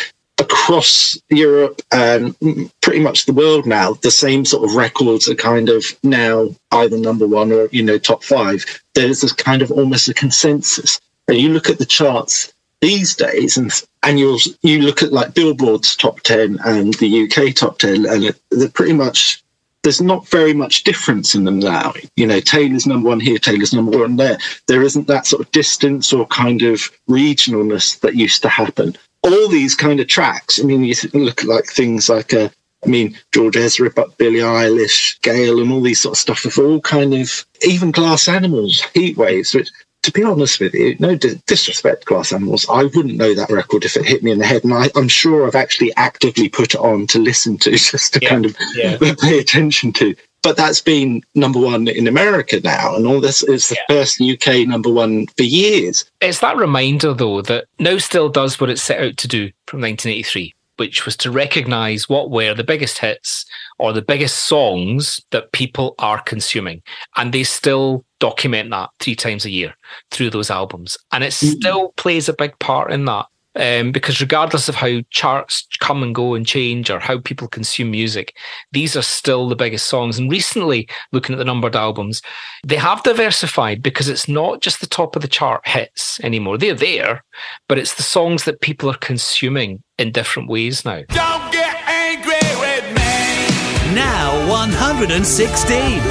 [0.43, 2.35] across Europe and
[2.81, 6.97] pretty much the world now, the same sort of records are kind of now either
[6.97, 8.65] number one or, you know, top five.
[8.93, 10.99] There's this kind of almost a consensus.
[11.27, 13.71] And you look at the charts these days and
[14.03, 18.25] and you'll you look at like Billboard's top 10 and the UK top 10 and
[18.25, 19.41] it, they're pretty much
[19.83, 21.93] there's not very much difference in them now.
[22.15, 24.37] You know, Taylor's number one here, Taylor's number one there.
[24.67, 28.97] There isn't that sort of distance or kind of regionalness that used to happen.
[29.23, 32.49] All these kind of tracks, I mean, you look at like things like, uh,
[32.83, 36.57] I mean, George Ezra, but Billie Eilish, Gail, and all these sort of stuff have
[36.57, 39.69] all kind of, even Glass Animals, Heat Waves, which,
[40.03, 43.49] to be honest with you, no di- disrespect to Glass Animals, I wouldn't know that
[43.49, 44.65] record if it hit me in the head.
[44.65, 48.19] And I, I'm sure I've actually actively put it on to listen to, just to
[48.19, 48.97] kind of yeah.
[49.21, 50.15] pay attention to.
[50.43, 54.67] But that's been number one in America now, and all this is the first UK
[54.67, 56.05] number one for years.
[56.21, 59.79] It's that reminder, though, that Now Still does what it set out to do from
[59.79, 63.45] 1983, which was to recognize what were the biggest hits
[63.79, 66.81] or the biggest songs that people are consuming.
[67.15, 69.73] And they still document that three times a year
[70.11, 70.97] through those albums.
[71.11, 71.57] And it mm-hmm.
[71.57, 73.25] still plays a big part in that.
[73.55, 77.91] Um, because regardless of how charts come and go and change or how people consume
[77.91, 78.35] music,
[78.71, 80.17] these are still the biggest songs.
[80.17, 82.21] And recently, looking at the numbered albums,
[82.65, 86.57] they have diversified because it's not just the top of the chart hits anymore.
[86.57, 87.23] They're there,
[87.69, 91.03] but it's the songs that people are consuming in different ways now.
[91.09, 93.93] Don't get angry with me.
[93.93, 96.01] Now 116.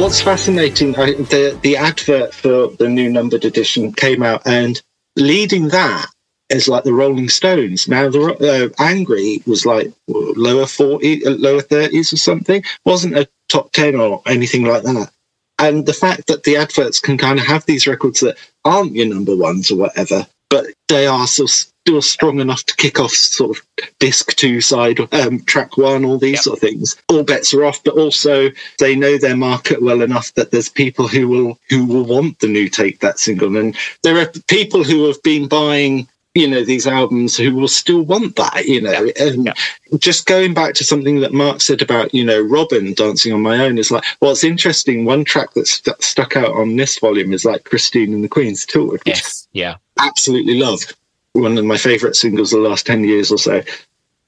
[0.00, 4.80] What's fascinating, the the advert for the new numbered edition came out, and
[5.16, 6.06] leading that
[6.52, 7.88] is like the Rolling Stones.
[7.88, 12.62] Now, the uh, Angry was like lower forty, uh, lower thirties or something.
[12.84, 15.10] wasn't a top ten or anything like that.
[15.58, 19.06] And the fact that the adverts can kind of have these records that aren't your
[19.06, 23.58] number ones or whatever, but they are still still strong enough to kick off sort
[23.58, 23.66] of
[23.98, 26.96] disc two side, um, track one, all these sort of things.
[27.08, 31.08] All bets are off, but also they know their market well enough that there's people
[31.08, 35.06] who will who will want the new Take That single, and there are people who
[35.06, 36.08] have been buying.
[36.34, 38.64] You know these albums who will still want that.
[38.64, 39.52] You know, and
[39.98, 43.58] just going back to something that Mark said about you know Robyn dancing on my
[43.58, 44.04] own is like.
[44.20, 45.04] Well, it's interesting.
[45.04, 48.66] One track that st- stuck out on this volume is like Christine and the Queens
[48.74, 49.48] which Yes.
[49.52, 49.76] Yeah.
[49.98, 50.94] absolutely loved.
[51.32, 53.62] One of my favourite singles of the last 10 years or so.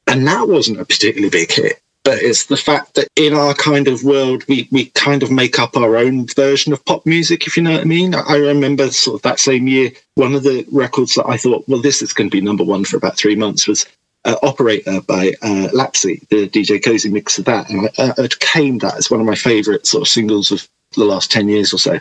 [0.07, 1.81] And that wasn't a particularly big hit.
[2.05, 5.59] But it's the fact that in our kind of world, we, we kind of make
[5.59, 8.15] up our own version of pop music, if you know what I mean.
[8.15, 11.81] I remember sort of that same year, one of the records that I thought, well,
[11.81, 13.87] this is going to be number one for about three months was
[14.27, 17.71] uh, Operator by uh, Lapsley, the DJ Koze mix of that.
[17.71, 21.05] And I, I claimed that as one of my favourite sort of singles of the
[21.05, 21.99] last 10 years or so.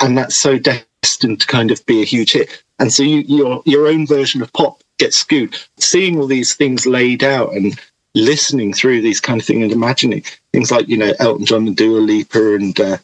[0.00, 2.62] And that's so destined to kind of be a huge hit.
[2.78, 5.56] And so you, your your own version of pop gets skewed.
[5.78, 7.80] Seeing all these things laid out and
[8.16, 11.76] listening through these kind of things and imagining things like you know Elton John and
[11.76, 12.96] Dua Lipa and uh,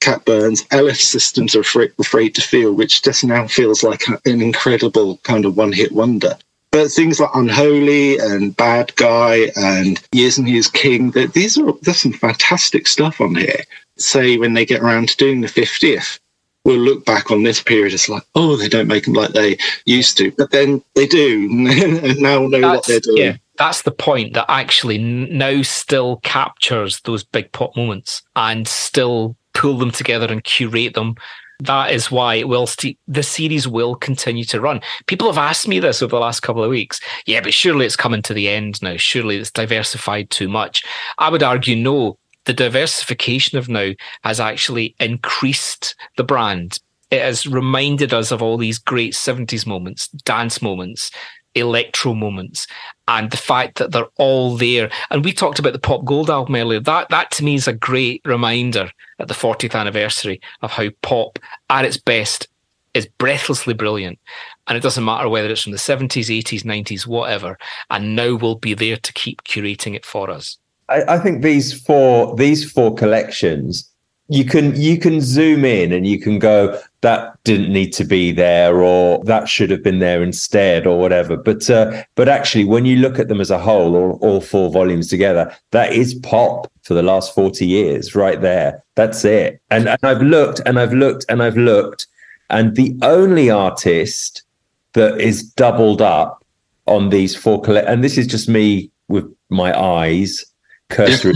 [0.00, 4.40] Cat Burns, LF Systems are afraid, afraid to feel, which just now feels like an
[4.40, 6.36] incredible kind of one hit wonder.
[6.72, 11.72] But things like Unholy and Bad Guy and Years and Years King, that these are
[11.82, 13.62] there's some fantastic stuff on here.
[13.96, 16.18] Say when they get around to doing the 50th,
[16.64, 19.58] we'll look back on this period as like, oh, they don't make them like they
[19.84, 21.48] used to, but then they do,
[22.04, 23.16] and now know what they're doing.
[23.18, 29.36] Yeah, that's the point that actually now still captures those big pop moments and still
[29.52, 31.14] pull them together and curate them.
[31.58, 34.80] That is why it will st- the series will continue to run.
[35.08, 37.00] People have asked me this over the last couple of weeks.
[37.26, 38.96] Yeah, but surely it's coming to the end now.
[38.96, 40.82] Surely it's diversified too much.
[41.18, 42.16] I would argue no.
[42.46, 43.90] The diversification of now
[44.24, 46.78] has actually increased the brand.
[47.10, 51.10] It has reminded us of all these great 70s moments, dance moments,
[51.54, 52.66] electro moments
[53.08, 54.90] and the fact that they're all there.
[55.10, 56.80] And we talked about the Pop Gold album earlier.
[56.80, 61.38] That that to me is a great reminder at the 40th anniversary of how pop
[61.68, 62.48] at its best
[62.94, 64.18] is breathlessly brilliant.
[64.66, 67.58] And it doesn't matter whether it's from the 70s, 80s, 90s, whatever.
[67.88, 70.58] And now we'll be there to keep curating it for us.
[70.88, 73.89] I, I think these four these four collections
[74.30, 78.30] you can you can zoom in and you can go that didn't need to be
[78.30, 81.36] there or that should have been there instead or whatever.
[81.36, 84.70] But uh, but actually when you look at them as a whole all, all four
[84.70, 88.84] volumes together that is pop for the last 40 years right there.
[88.94, 89.60] That's it.
[89.70, 92.06] And, and i've looked and i've looked and i've looked
[92.50, 94.44] and the only artist
[94.92, 96.44] that is doubled up
[96.86, 100.44] on these four collect and this is just me with my eyes
[100.88, 101.34] cursory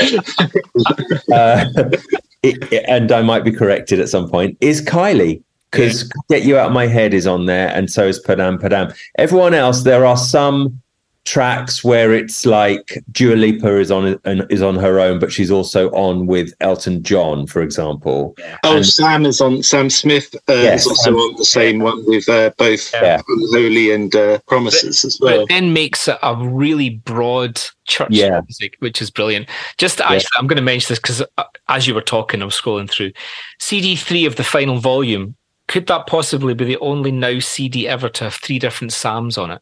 [1.32, 1.64] uh,
[2.42, 5.42] it, and I might be corrected at some point, is Kylie.
[5.70, 8.96] Because Get You Out of My Head is on there, and so is Padam Padam.
[9.18, 10.80] Everyone else, there are some
[11.28, 14.18] tracks where it's like Dua Lipa is on
[14.50, 18.34] is on her own, but she's also on with Elton John, for example.
[18.64, 19.62] Oh, And- Sam is on.
[19.62, 23.20] Sam Smith uh, Yes, is also Sam- on the same one with uh, both Yeah.
[23.28, 25.40] Unholy and uh, Promises as well.
[25.40, 28.40] But then makes it a really broad church Yeah.
[28.40, 29.48] music, which is brilliant.
[29.76, 31.22] Just actually, I'm going to mention this because
[31.68, 33.12] as you were talking, I was scrolling through
[33.58, 35.34] CD three of the final volume.
[35.66, 39.50] Could that possibly be the only now CD ever to have three different Sams on
[39.50, 39.60] it?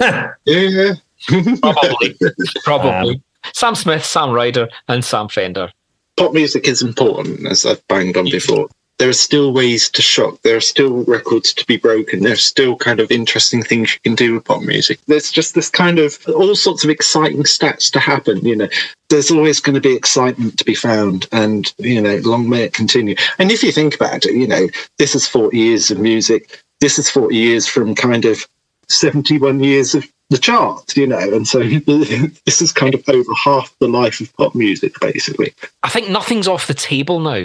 [0.00, 0.94] Yeah,
[1.60, 2.16] probably,
[2.64, 3.14] probably.
[3.14, 3.22] Um,
[3.54, 5.72] Sam Smith, Sam Ryder, and Sam Fender.
[6.16, 8.68] Pop music is important, as I've banged on before.
[8.98, 10.40] There are still ways to shock.
[10.42, 12.20] There are still records to be broken.
[12.20, 15.00] There's still kind of interesting things you can do with pop music.
[15.06, 18.44] There's just this kind of all sorts of exciting stats to happen.
[18.46, 18.68] You know,
[19.08, 22.74] there's always going to be excitement to be found, and you know, long may it
[22.74, 23.16] continue.
[23.38, 26.62] And if you think about it, you know, this is 40 years of music.
[26.80, 28.46] This is 40 years from kind of
[28.92, 31.58] 71 years of the chart, you know, and so
[32.46, 35.52] this is kind of over half the life of pop music, basically.
[35.82, 37.44] I think nothing's off the table now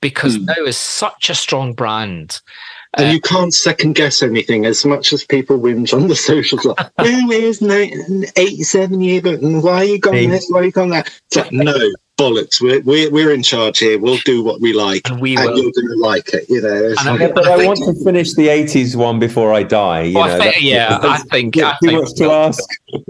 [0.00, 0.46] because Hmm.
[0.46, 2.40] now is such a strong brand.
[2.96, 6.64] And you can't second guess anything as much as people whinge on the socials.
[6.64, 9.20] Like, "Oh, where's the 87 year?
[9.26, 10.48] And why are you gone this?
[10.48, 11.08] Why are you gone that?
[11.26, 11.76] It's like, no,
[12.16, 12.60] bollocks.
[12.60, 13.98] We're, we're, we're in charge here.
[13.98, 15.08] We'll do what we like.
[15.10, 16.48] And, we you're going to like it.
[16.48, 19.62] You know, It's Yeah, like- but I, want to finish the 80s one before I
[19.62, 20.02] die.
[20.02, 22.62] You Oh, I think- yeah, I that's think- too I think much to ask.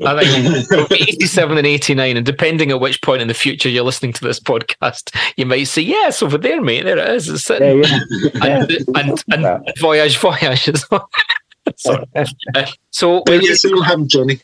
[0.06, 4.12] I think 87 and 89, and depending at which point in the future you're listening
[4.14, 6.84] to this podcast, you might say, Yes, over there, mate.
[6.84, 7.28] There it is.
[7.28, 7.84] It's sitting.
[7.84, 8.00] Yeah,
[8.42, 11.08] And, and, and voyage, voyage as well.
[11.76, 12.04] Sorry.
[12.14, 14.40] Uh, so Oh, yes, it'll happen, Johnny.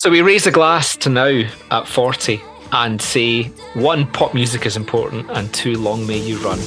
[0.00, 2.40] so we raise a glass to now at 40
[2.72, 3.44] and say
[3.74, 6.58] one, pop music is important, and two, long may you run.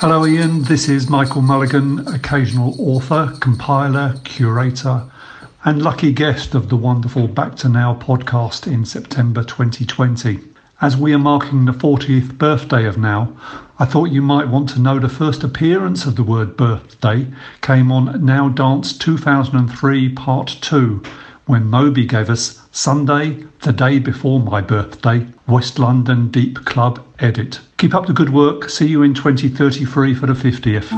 [0.00, 0.62] Hello, Ian.
[0.62, 5.02] This is Michael Mulligan, occasional author, compiler, curator,
[5.64, 10.38] and lucky guest of the wonderful Back to Now podcast in September 2020.
[10.80, 13.36] As we are marking the 40th birthday of Now,
[13.80, 17.26] I thought you might want to know the first appearance of the word birthday
[17.62, 21.02] came on Now Dance 2003 Part 2
[21.46, 27.58] when Moby gave us Sunday, the day before my birthday, West London Deep Club edit.
[27.78, 28.70] Keep up the good work.
[28.70, 30.88] See you in 2033 for the 50th.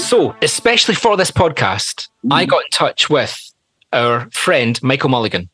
[0.00, 3.52] So, especially for this podcast, I got in touch with
[3.92, 5.48] our friend Michael Mulligan.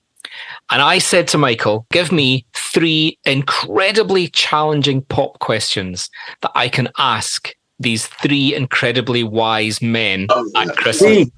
[0.70, 6.10] And I said to Michael, give me three incredibly challenging pop questions
[6.42, 11.28] that I can ask these three incredibly wise men oh, at Christmas.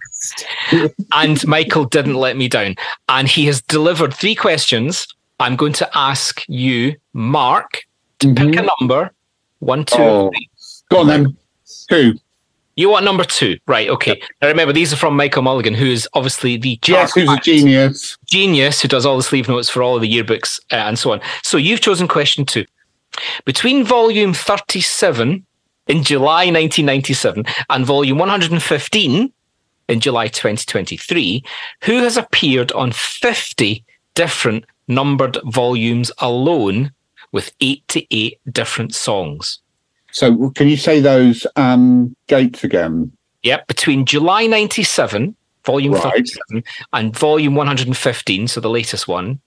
[1.12, 2.76] and Michael didn't let me down.
[3.08, 5.06] And he has delivered three questions.
[5.40, 7.82] I'm going to ask you, Mark,
[8.20, 8.64] to pick mm-hmm.
[8.64, 9.10] a number
[9.58, 10.30] one, two, Oh.
[10.30, 10.48] three.
[10.90, 11.36] Go on then.
[11.90, 12.14] Who?
[12.78, 13.88] You want number two, right?
[13.88, 14.22] Okay.
[14.40, 18.16] Now remember, these are from Michael Mulligan, who is obviously the Yes, who's a genius.
[18.26, 21.10] genius who does all the sleeve notes for all of the yearbooks uh, and so
[21.10, 21.20] on.
[21.42, 22.64] So you've chosen question two.
[23.44, 25.44] Between volume 37
[25.88, 29.32] in July 1997 and volume 115
[29.88, 31.42] in July 2023,
[31.82, 33.84] who has appeared on 50
[34.14, 36.92] different numbered volumes alone
[37.32, 39.58] with 88 different songs?
[40.12, 43.12] So can you say those um, dates again?
[43.42, 46.02] Yep, between July 97, volume Right.
[46.02, 49.40] 37, and volume 115, so the latest one,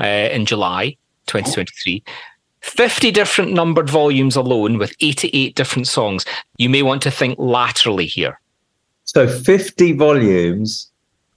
[0.00, 0.96] uh, in July
[1.26, 2.02] 2023.
[2.60, 6.24] 50 different numbered volumes alone with 88 different songs.
[6.56, 8.40] You may want to think laterally here.
[9.04, 10.90] So 50 volumes,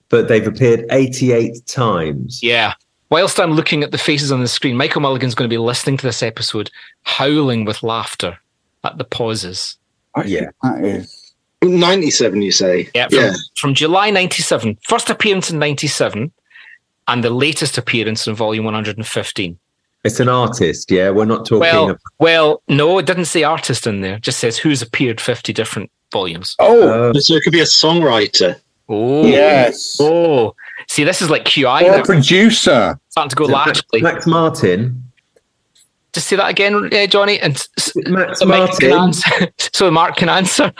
[0.08, 2.42] but they've appeared 88 times.
[2.42, 2.72] Yeah.
[3.10, 5.98] Whilst I'm looking at the faces on the screen, Michael Mulligan's going to be listening
[5.98, 6.70] to this episode,
[7.02, 8.38] howling with laughter
[8.84, 9.76] at the pauses.
[10.24, 10.50] Yeah.
[10.62, 11.32] That is.
[11.62, 12.88] 97, you say?
[12.94, 13.32] Yeah, from, Yeah.
[13.56, 16.30] from July 97, first appearance in 97,
[17.08, 19.58] and the latest appearance in volume 115.
[20.04, 21.10] It's an artist, yeah.
[21.10, 24.14] We're not talking Well, about well, no, it didn't say artist in there.
[24.14, 26.54] It just says who's appeared 50 different volumes.
[26.60, 28.56] Oh, oh, so it could be a songwriter.
[28.88, 29.96] Oh, Yes.
[30.00, 30.54] Oh,
[30.88, 31.82] see, this is like QI.
[31.82, 32.00] or now.
[32.02, 32.98] a producer.
[33.08, 34.02] Starting to go Max, laterally.
[34.02, 35.02] Max Martin.
[36.12, 37.38] Just say that again, uh, Johnny.
[37.40, 38.92] And s- Max so, Martin.
[38.92, 39.30] answer.
[39.72, 40.72] so Mark can answer.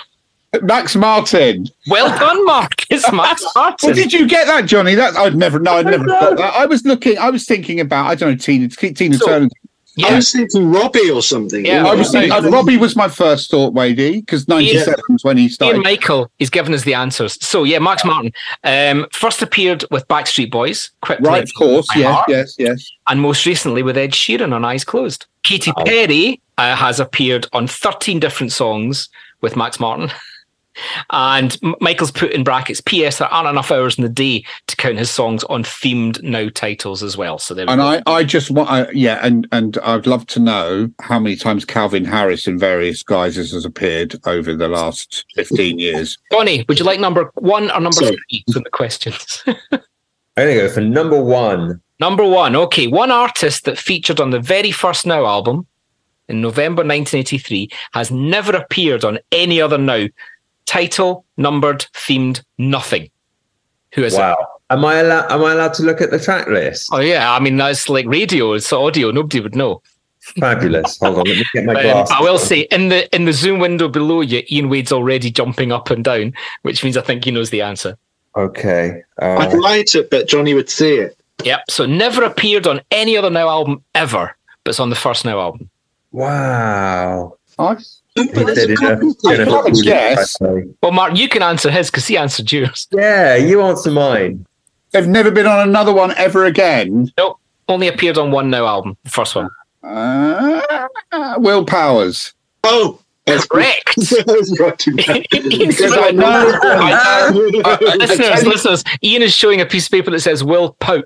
[0.63, 1.67] Max Martin.
[1.89, 2.73] Well done, Mark.
[2.91, 3.89] It's Max Martin.
[3.89, 4.95] Well, did you get that, Johnny?
[4.95, 5.59] That I'd never.
[5.59, 6.55] No, I'd never got that.
[6.55, 7.19] I was looking.
[7.19, 8.07] I was thinking about.
[8.07, 8.37] I don't know.
[8.37, 8.69] Tina.
[8.69, 9.49] Tina So- Turner.
[10.05, 11.65] I was thinking Robbie or something.
[11.65, 12.33] Yeah, I was thinking.
[12.33, 15.77] uh, Robbie was my first thought, Wadey, because '97 was when he started.
[15.77, 16.01] Ian started.
[16.01, 17.43] Michael is giving us the answers.
[17.45, 18.33] So yeah, Max Martin
[18.65, 21.87] um, first appeared with Backstreet Boys, Quit Right, of course.
[21.97, 22.91] Yes, Heart, yes, yes.
[23.07, 25.27] and most recently with Ed Sheeran on Eyes Closed.
[25.43, 29.09] Katy Perry uh, has appeared on 13 different songs
[29.41, 30.11] with Max Martin.
[31.11, 33.19] And Michael's put in brackets, P.S.
[33.19, 37.03] There aren't enough hours in the day to count his songs on themed now titles
[37.03, 37.39] as well.
[37.39, 38.03] So there we And go.
[38.07, 41.65] I, I just want, I, yeah, and and I'd love to know how many times
[41.65, 46.19] Calvin Harris in various guises has appeared over the last 15 years.
[46.33, 48.17] Johnny, would you like number one or number Sorry.
[48.31, 49.43] three from the questions?
[49.47, 49.57] I'm
[50.37, 51.81] going to go for number one.
[52.01, 55.67] Number one, okay, one artist that featured on the very first Now album
[56.29, 60.07] in November 1983 has never appeared on any other Now.
[60.69, 63.11] Title, numbered, themed, nothing.
[63.95, 64.19] Who is it?
[64.19, 64.47] Wow.
[64.69, 65.33] Am I allowed?
[65.33, 66.91] Am I allowed to look at the track list?
[66.93, 69.81] Oh yeah, I mean that's like radio, it's audio, nobody would know.
[70.21, 70.99] Fabulous.
[70.99, 72.15] Hold on, let me get my Um, glasses.
[72.15, 75.73] I will say in the in the Zoom window below you, Ian Wade's already jumping
[75.73, 77.97] up and down, which means I think he knows the answer.
[78.37, 79.03] Okay.
[79.21, 81.17] I'd Uh, write it, but Johnny would see it.
[81.45, 81.61] Yep.
[81.71, 85.41] So never appeared on any other Now album ever, but it's on the first Now
[85.41, 85.71] album.
[86.13, 87.39] wow.
[87.59, 87.77] I,
[88.23, 88.73] He said a-
[89.43, 90.37] in a- have a guess.
[90.41, 92.87] Well, Mark, you can answer his because he answered yours.
[92.93, 94.45] Yeah, you answer mine.
[94.93, 97.13] they've never been on another one ever again.
[97.19, 97.39] Nope.
[97.69, 99.51] Only appeared on one Now album, the first one.
[99.85, 100.89] Uh,
[101.39, 102.33] Will Powers.
[102.65, 103.89] Oh, that's Correct.
[103.99, 105.27] I was writing that.
[105.35, 106.61] Ian's Because I showing- know-
[107.65, 111.05] Uh, listeners, listeners, Ian is showing a piece of paper that says Will Pout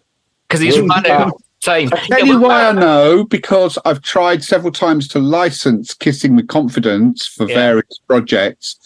[0.49, 1.33] because he's Will run out
[1.67, 1.91] of Pout.
[1.91, 1.91] time.
[1.93, 5.95] I'll tell Yeah, you Will why I know because I've tried several times to license
[5.95, 7.55] Kissing with Confidence for Yeah.
[7.55, 8.77] various projects,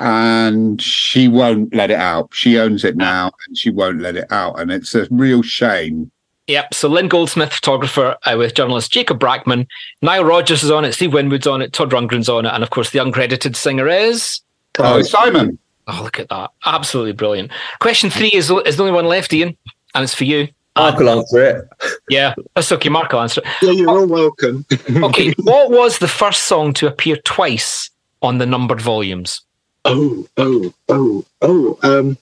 [0.00, 2.28] and she won't let it out.
[2.32, 6.10] She owns it now, and she won't let it out, and it's a real shame.
[6.48, 6.74] Yep.
[6.74, 9.66] So Lynn Goldsmith, photographer, uh, with journalist Jacob Brackman.
[10.00, 10.92] Nile Rodgers is on it.
[10.92, 11.72] Steve Winwood's on it.
[11.72, 12.52] Todd Rundgren's on it.
[12.54, 14.42] And of course, the uncredited singer is.
[14.78, 15.58] Oh, Simon.
[15.88, 16.50] Oh, look at that.
[16.64, 17.50] Absolutely brilliant.
[17.80, 19.56] Question three is, is the only one left, Ian.
[19.96, 20.46] And it's for you.
[20.76, 21.68] Mark will answer it.
[22.08, 22.34] Yeah.
[22.54, 22.88] That's okay.
[22.88, 23.46] Mark will answer it.
[23.62, 24.64] Yeah, you're all welcome.
[24.90, 25.32] Okay.
[25.38, 27.90] what was the first song to appear twice
[28.22, 29.40] on the numbered volumes?
[29.84, 31.78] Oh, oh, oh, oh.
[31.82, 32.18] Um,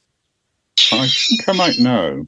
[0.92, 2.26] I think I might know.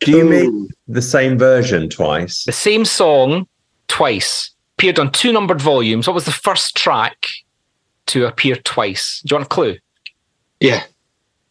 [0.00, 0.30] Do you oh.
[0.30, 2.44] mean the same version twice?
[2.44, 3.46] The same song
[3.88, 6.06] twice appeared on two numbered volumes.
[6.06, 7.26] What was the first track
[8.06, 9.22] to appear twice?
[9.24, 9.76] Do you want a clue?
[10.60, 10.84] Yeah.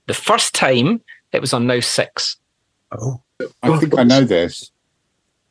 [0.07, 1.01] The first time
[1.31, 2.37] it was on Now Six.
[2.91, 3.21] Oh,
[3.63, 4.71] I think I know this.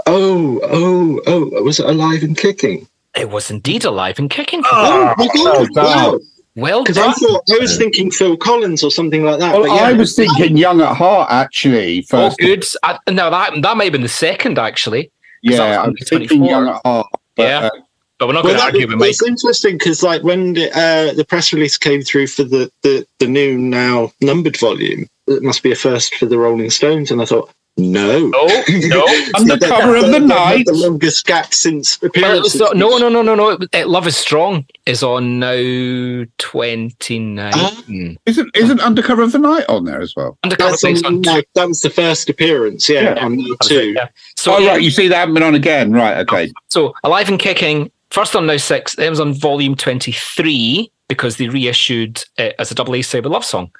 [0.07, 1.63] Oh, oh, oh.
[1.63, 2.89] Was it alive and kicking?
[3.17, 4.63] It was indeed alive and kicking.
[4.67, 5.69] Oh, my God.
[5.75, 6.21] well Wow.
[6.57, 9.53] well Because I thought I was thinking Phil Collins or something like that.
[9.53, 9.83] Well, but yeah.
[9.83, 12.65] I was thinking Young at Heart actually Oh, good.
[12.83, 15.11] I, no, that that might have been the second actually.
[15.45, 17.07] that Yeah, was I on was thinking Young at Heart.
[17.37, 17.59] But, Yeah.
[17.67, 17.71] uh,
[18.19, 19.11] But we're not Well, going to argue with Mike.
[19.11, 23.05] it's interesting because, like, when the, uh, the press release came through for the, the,
[23.19, 27.21] the new now numbered volume, it must be a first for the Rolling Stones, and
[27.21, 29.07] I thought, no, no, no.
[29.35, 30.67] Undercover of the night.
[30.67, 32.61] The longest gap since Well, it appearances.
[32.61, 33.59] was, no, no, no, no, no.
[33.73, 38.19] It- Love is Strong is on now twenty nine.
[38.27, 40.37] Isn't isn't Undercover of the Night on there as well?
[40.45, 42.89] Undercover That's is on, on no, that was the first appearance.
[42.89, 43.25] Yeah, Yeah.
[43.25, 43.93] on now two.
[43.93, 44.09] Yeah.
[44.37, 46.19] So oh yeah, right, you see that haven't been on again, right?
[46.19, 46.53] Okay.
[46.69, 51.49] So Alive and Kicking, first on Now Six, then was on volume 23 because they
[51.49, 53.71] reissued it as a double A side with Love Song.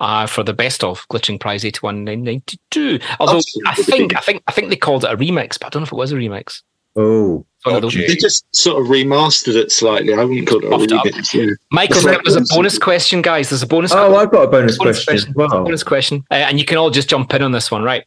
[0.00, 4.52] Uh, for the best of Glittering Prize 81992 although That's i think i think i
[4.52, 6.62] think they called it a remix but i don't know if it was a remix
[6.96, 10.12] Oh, of They just sort of remastered it slightly.
[10.12, 11.04] I wouldn't call it a Buffed it up.
[11.04, 11.32] remix.
[11.34, 11.52] Yeah.
[11.70, 14.48] michael It's like- there's a bonus question guys there's a bonus oh, I've got a
[14.48, 15.48] bonus question as well.
[15.64, 18.04] bonus question uh, and you can all just jump in on this one right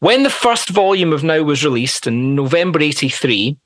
[0.00, 3.56] when the first volume of now was released in november 83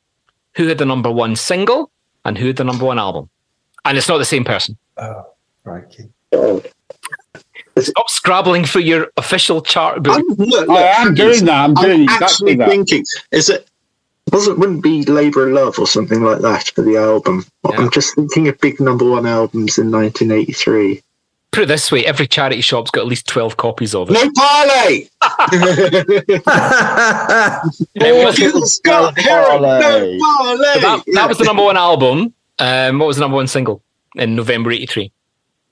[0.57, 1.91] who had the number one single
[2.27, 3.29] and who had the number one album
[3.87, 5.25] and it's not the same person Oh,
[5.65, 6.11] crikey.
[7.79, 10.19] Stop scrabbling for your official chart book.
[10.19, 11.65] I'm, look, I am look, doing that.
[11.65, 12.69] I'm doing actually exactly that.
[12.69, 13.69] thinking, is it
[14.31, 17.45] wasn't wouldn't be Labour of Love or something like that for the album?
[17.69, 17.77] Yeah.
[17.79, 21.03] I'm just thinking of big number one albums in 1983.
[21.51, 24.15] Put it this way: every charity shop's got at least twelve copies of it.
[24.15, 25.11] No Parlez.
[27.95, 30.19] It was- Scott Heron, no Parlez.
[30.19, 30.75] parlez.
[30.75, 32.35] so that, that was the number one album.
[32.59, 33.83] Um, what was the number one single
[34.17, 35.13] in November '83?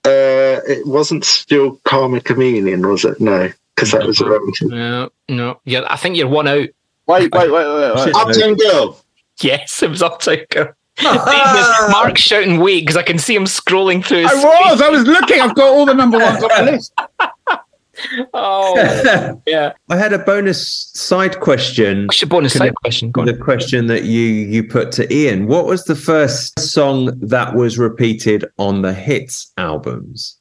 [0.05, 3.21] Uh, it wasn't still Karma Chameleon, was it?
[3.21, 4.55] No, because that was around.
[4.63, 5.61] No, no.
[5.65, 6.69] Yeah, I think you're one out.
[7.07, 7.95] Wait, wait, wait, wait.
[7.95, 8.15] wait.
[8.15, 9.01] Uptown Girl.
[9.41, 10.73] Yes, it was Uptown Girl.
[11.03, 14.23] Mark's shouting "wait" because I can see him scrolling through.
[14.23, 14.83] His I was.
[14.83, 15.41] I was looking.
[15.41, 16.93] I've got all the number ones on my list.
[18.35, 19.73] Oh, yeah.
[19.89, 22.07] I had a bonus side question.
[22.07, 23.11] What's your bonus side question?
[23.11, 23.27] Go on.
[23.27, 27.79] The question that you you put to Ian: What was the first song that was
[27.79, 30.37] repeated on the hits albums?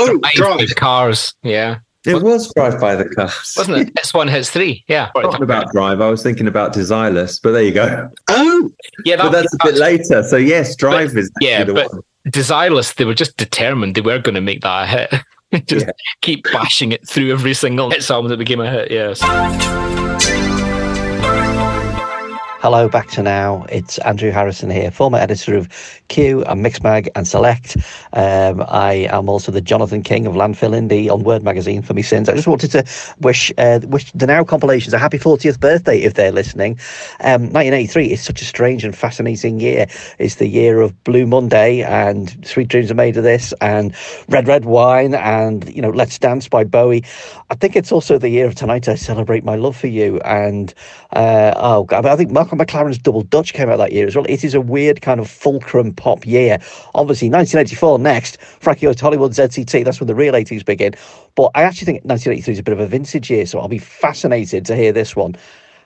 [0.00, 0.68] Oh, Drive Drive.
[0.68, 1.34] the Cars.
[1.42, 3.90] Yeah, It was "Drive by the Cars." wasn't it?
[3.98, 4.84] It's one, hits three.
[4.88, 5.10] Yeah.
[5.14, 8.10] Talking about Drive, I was thinking about Desireless, but there you go.
[8.28, 8.70] Oh,
[9.04, 10.22] Yeah, But that's a bit later.
[10.22, 12.02] So yes, Drive is yeah, the but one.
[12.28, 15.66] Desireless, they were just determined they were going to make that a hit.
[15.66, 15.92] just Yeah.
[16.22, 18.90] keep bashing it through every single hit song that became a hit.
[18.90, 19.20] Yes.
[22.62, 23.64] Hello, back to now.
[23.70, 25.66] It's Andrew Harrison here, former editor of
[26.08, 27.78] Q and Mixmag and Select.
[28.12, 32.02] Um, I am also the Jonathan King of Landfill Indie on Word Magazine for me
[32.02, 32.28] sins.
[32.28, 32.84] I just wanted to
[33.20, 36.72] wish uh, wish the Now compilations a happy 40th birthday if they're listening.
[37.20, 39.86] Um, 1983 is such a strange and fascinating year.
[40.18, 43.96] It's the year of Blue Monday and Sweet Dreams Are Made of This and
[44.28, 47.04] Red Red Wine and you know Let's Dance by Bowie.
[47.48, 50.74] I think it's also the year of Tonight I Celebrate My Love for You and
[51.12, 54.26] uh, oh God, I think Malcolm McLaren's Double Dutch came out that year as well.
[54.28, 56.58] It is a weird kind of fulcrum pop year.
[56.94, 59.84] Obviously, 1984 next, Frankie Hollywood ZTT.
[59.84, 60.94] That's when the real 80s begin.
[61.34, 63.78] But I actually think 1983 is a bit of a vintage year, so I'll be
[63.78, 65.36] fascinated to hear this one.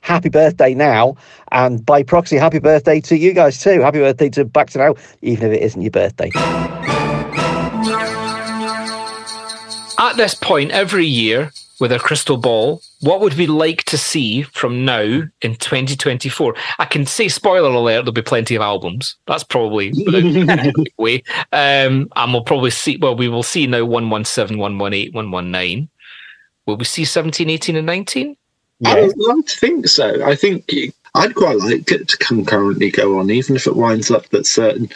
[0.01, 1.17] Happy birthday now,
[1.51, 3.81] and by proxy, happy birthday to you guys too.
[3.81, 6.31] Happy birthday to Back to Now, even if it isn't your birthday.
[9.99, 11.51] At this point, every year
[11.85, 15.03] with a crystal ball, what would we like to see from now
[15.43, 16.57] in 2024?
[16.79, 19.17] I can say, spoiler alert, there'll be plenty of albums.
[19.27, 21.23] That's probably the way.
[21.53, 25.91] Um, and we'll probably see, well, we will see now 117, 118, 119.
[26.65, 28.35] Will we see 17, 18, and 19?
[28.87, 30.25] I would like to think so.
[30.25, 30.73] I think
[31.15, 34.89] I'd quite like it to concurrently go on, even if it winds up that certain.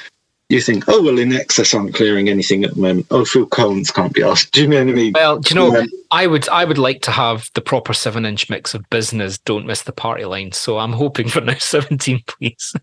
[0.51, 3.07] You think, oh well, INXS aren't clearing anything at the moment.
[3.11, 4.53] Oh, Phil Collins can't be asked.
[4.53, 5.13] Do you know what I mean?
[5.13, 5.85] Well, do you know, Yeah.
[6.11, 9.39] I would I would like to have the proper seven inch mix of Bizz Nizz.
[9.45, 10.53] Don't miss the party line.
[10.53, 12.75] So I'm hoping for now 17, please.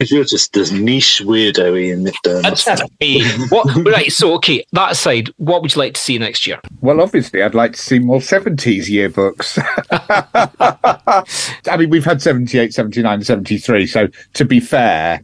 [0.00, 2.64] You're just this niche weirdo, Ian McDermott.
[2.64, 3.22] That's me.
[3.50, 4.10] What, right.
[4.10, 6.60] So, okay, that aside, what would you like to see next year?
[6.80, 9.60] Well, obviously, I'd like to see more 70s yearbooks.
[11.70, 13.86] I mean, we've had 78, 79, 73.
[13.86, 15.22] So, to be fair,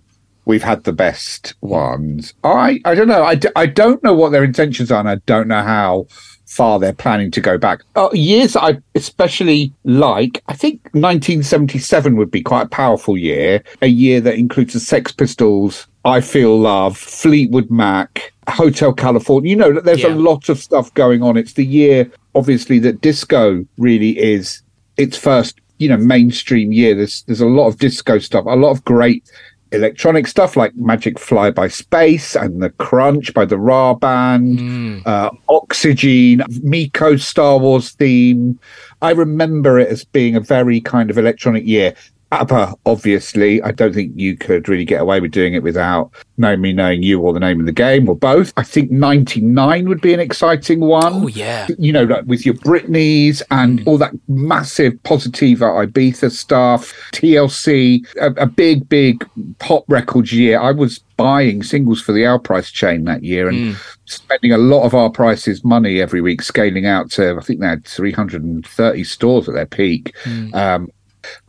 [0.49, 2.35] we've had the best ones.
[2.43, 3.23] I, I don't know.
[3.23, 6.07] I, d- I don't know what their intentions are, and I don't know how
[6.47, 7.83] far they're planning to go back.
[7.95, 13.89] Oh, years I especially like, I think 1977 would be quite a powerful year, a
[13.89, 19.51] year that includes the Sex Pistols, I Feel Love, Fleetwood Mac, Hotel California.
[19.51, 21.37] You know, there's a lot of stuff going on.
[21.37, 24.63] It's the year, obviously, that disco really is
[24.97, 26.95] its first, you know, mainstream year.
[26.95, 29.31] There's there's a lot of disco stuff, a lot of great
[29.73, 35.31] electronic stuff like Magic Fly by Space and The Crunch by the Rah Band, uh,
[35.49, 38.59] Oxygen, Meco Star Wars theme.
[39.03, 41.95] I remember it as being a very kind of electronic year.
[42.31, 43.63] ABBA, obviously.
[43.63, 47.03] I don't think you could really get away with doing it without knowing me knowing
[47.03, 48.53] you or the name of the game or both.
[48.57, 51.13] I think 99 would be an exciting one.
[51.15, 51.69] Oh, yeah.
[51.79, 53.87] You know, like with your Britneys and mm.
[53.87, 59.27] all that massive Positiva Ibiza stuff, TLC, a, a big, big
[59.59, 60.61] pop records year.
[60.61, 63.97] I was buying singles for the Our Price chain that year and mm.
[64.05, 67.67] spending a lot of Our Price's money every week, scaling out to, I think they
[67.67, 70.15] had 330 stores at their peak.
[70.25, 70.55] Mm.
[70.55, 70.98] Um, o- o-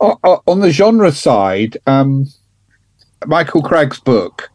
[0.00, 2.26] on the genre side, um,
[3.26, 4.50] Michael Cragg's book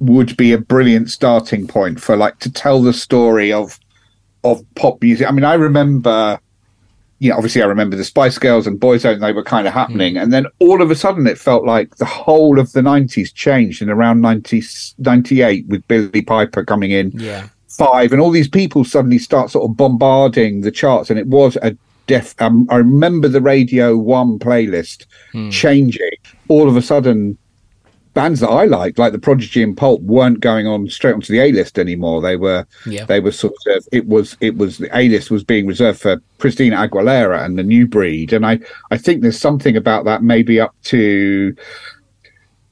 [0.00, 3.78] would be a brilliant starting point for like to tell the story of
[4.44, 5.28] of pop music.
[5.28, 6.40] I mean, I remember,
[7.20, 10.16] you know, obviously I remember the Spice Girls and Boyzone, they were kind of happening.
[10.16, 13.82] And then all of a sudden it felt like the whole of the 90s changed
[13.82, 14.62] in around 90,
[14.98, 17.46] 98 with Billie Piper coming in Yeah.
[17.68, 21.56] five, and all these people suddenly start sort of bombarding the charts, and it was
[21.62, 21.76] a
[22.06, 22.34] def.
[22.40, 25.06] Um, I remember the Radio One playlist
[25.50, 26.10] changing.
[26.48, 27.38] All of a sudden,
[28.14, 31.40] bands that I liked, like the Prodigy and Pulp, weren't going on straight onto the
[31.40, 32.20] A list anymore.
[32.20, 33.04] They were, Yeah.
[33.06, 33.88] they were sort of.
[33.92, 37.62] It was, it was the A list was being reserved for Christina Aguilera and the
[37.62, 38.58] New Breed, and I,
[38.90, 40.22] I think there's something about that.
[40.22, 41.56] Maybe up to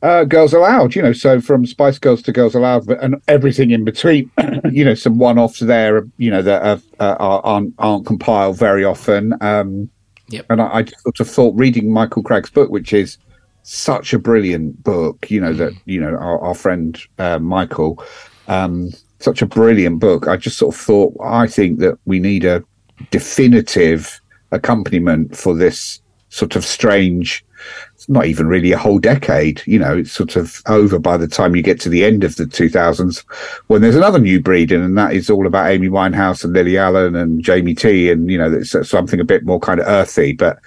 [0.03, 3.71] uh, Girls Aloud, you know, so from Spice Girls to Girls Aloud, but and everything
[3.71, 4.31] in between,
[4.71, 8.85] you know, some one-offs there, you know, that are, uh, are, aren't, aren't compiled very
[8.85, 9.35] often.
[9.41, 9.91] Um,
[10.31, 10.47] Yep.
[10.49, 13.19] And I, I just sort of thought reading Michael Cragg's book, which is
[13.63, 18.03] such a brilliant book, you know, that, you know, our, our friend uh, Michael,
[18.49, 20.29] um, such a brilliant book.
[20.29, 22.65] I just sort of thought, I think that we need a
[23.11, 24.21] definitive
[24.53, 27.45] accompaniment for this sort of strange
[27.95, 31.29] it's not even really a whole decade you know it's sort of over by the
[31.29, 33.25] time you get to the end of the 2000s
[33.67, 36.77] when there's another new breed in and that is all about amy winehouse and lily
[36.77, 40.33] allen and jamie t and you know it's something a bit more kind of earthy
[40.33, 40.59] but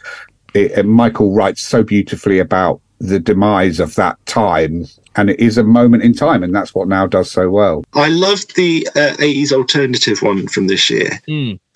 [0.54, 5.58] it, and michael writes so beautifully about the demise of that time and it is
[5.58, 9.16] a moment in time and that's what now does so well I loved the uh,
[9.18, 11.20] 80s alternative one from this year.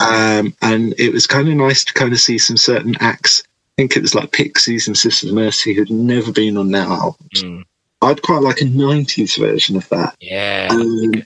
[0.00, 3.42] Um, and it was kind of nice to kind of see some certain acts.
[3.78, 6.82] I think it was like Pixies and Sisters of Mercy who'd never been on their
[6.82, 7.44] albums.
[8.02, 10.16] I'd quite like a 90s version of that.
[10.20, 10.66] Yeah.
[10.68, 11.24] Um,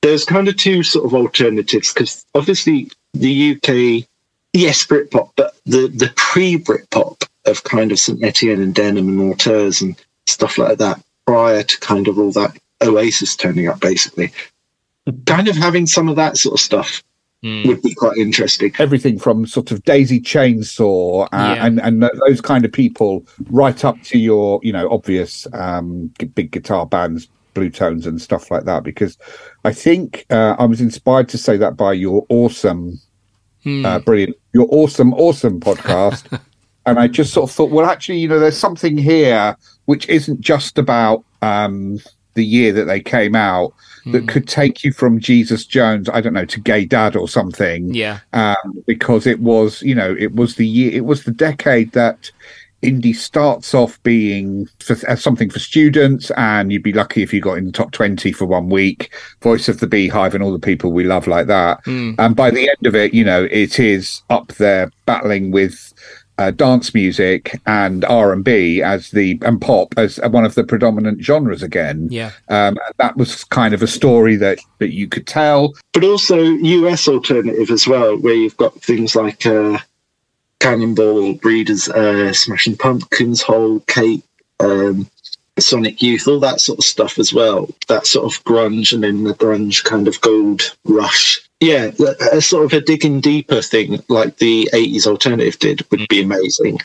[0.00, 4.08] there's kind of two sort of alternatives because obviously the UK,
[4.54, 8.24] yes, Britpop, but the, the pre Britpop of kind of St.
[8.24, 9.94] Etienne and Denim and Auteurs and
[10.26, 14.32] stuff like that prior to kind of all that Oasis turning up, basically.
[15.26, 17.02] kind of having some of that sort of stuff
[17.66, 18.72] would be quite interesting.
[18.78, 21.66] everything from sort of Daisy Chainsaw uh, Yeah.
[21.66, 26.50] and and those kind of people, right up to your you know obvious um, big
[26.50, 28.82] guitar bands, Bluetones and stuff like that.
[28.82, 29.18] Because
[29.64, 32.98] I think uh, I was inspired to say that by your awesome,
[33.62, 33.84] Hmm.
[33.86, 36.38] uh, brilliant, your awesome, awesome podcast.
[36.86, 39.56] and I just sort of thought, well, actually, you know, there's something here
[39.86, 41.98] which isn't just about um,
[42.34, 43.72] the year that they came out.
[44.06, 47.94] That could take you from Jesus Jones, I don't know, to Gay Dad or something
[47.94, 48.20] Yeah.
[48.32, 52.30] um, because it was, you know, it was the year, it was the decade that
[52.82, 57.40] indie starts off being for, as something for students, and you'd be lucky if you
[57.40, 59.10] got in the top twenty for one week.
[59.40, 62.14] Voice of the Beehive and all the people we love like that, Mm.
[62.18, 65.94] and by the end of it, you know, it is up there battling with.
[66.36, 70.64] Uh, dance music and R and B as the and pop as one of the
[70.64, 72.08] predominant genres again.
[72.10, 72.32] Yeah.
[72.48, 75.74] Um, that was kind of a story that that you could tell.
[75.92, 79.78] But also US alternative as well, where you've got things like uh,
[80.58, 84.22] Cannonball, Breeders, uh, Smashing Pumpkins, Hole Cake,
[84.60, 85.08] um,
[85.58, 87.68] Sonic Youth, all that sort of stuff as well.
[87.88, 91.40] That sort of grunge and then the grunge kind of gold rush.
[91.64, 96.06] Yeah, a, a sort of a digging deeper thing like the 80s alternative did would
[96.08, 96.78] be amazing.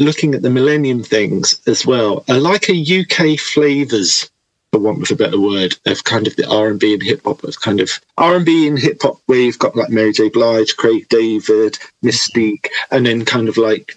[0.00, 2.72] Looking at the Millennium things as well, I like a
[3.02, 4.28] UK flavours
[4.72, 7.20] for want of a better word, of kind of the R and B and hip
[7.24, 10.12] hop of kind of R and B and hip hop, where you've got like Mary
[10.12, 10.28] J.
[10.28, 13.96] Blige, Craig David, Mis-Teeq, and then kind of like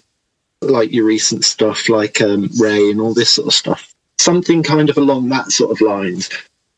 [0.62, 3.92] like your recent stuff like um, Ray and all this sort of stuff.
[4.18, 6.30] Something kind of along that sort of lines.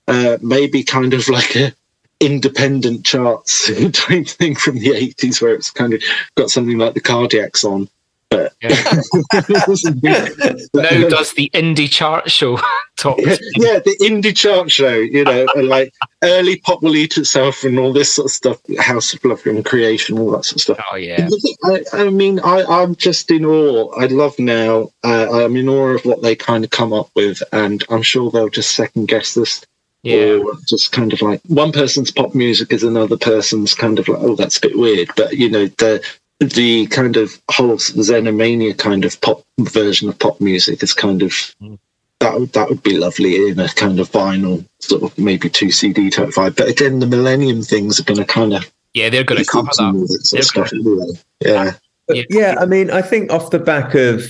[0.09, 1.75] Uh, maybe kind of like a
[2.23, 6.03] independent charts type thing from the eighties, where it's kind of
[6.37, 7.89] got something like the Cardiacs on.
[8.31, 8.71] But now
[11.09, 12.59] does the indie chart show
[12.97, 13.19] top?
[13.19, 15.93] yeah, the indie chart show, you know, and like
[16.23, 19.67] early pop will eat itself and all this sort of stuff, House of Love and
[19.67, 20.81] Creation, all that sort of stuff.
[20.91, 21.29] Oh yeah.
[21.65, 23.93] I, I mean, I, I'm just in awe.
[24.01, 24.89] I love now.
[25.05, 28.31] Uh, I'm in awe of what they kind of come up with, and I'm sure
[28.31, 29.63] they'll just second guess this.
[30.03, 30.39] Yeah.
[30.39, 34.19] Or just kind of like one person's pop music is another person's kind of like,
[34.21, 35.11] oh, that's a bit weird.
[35.17, 36.05] But you know, the
[36.41, 41.31] the kind of whole Xenomania kind of pop version of pop music is kind of
[41.31, 41.79] mm.
[42.19, 45.71] that would that would be lovely in a kind of vinyl sort of maybe two
[45.71, 46.57] CD type vibe.
[46.57, 49.71] But again, the Millennium things are going to kind of Yeah, they're going to cover
[49.77, 50.21] that.
[50.23, 51.13] sort stuff anyway.
[51.47, 51.73] Uh,
[52.09, 52.23] yeah.
[52.29, 52.55] yeah.
[52.59, 54.25] I mean, I think off the back of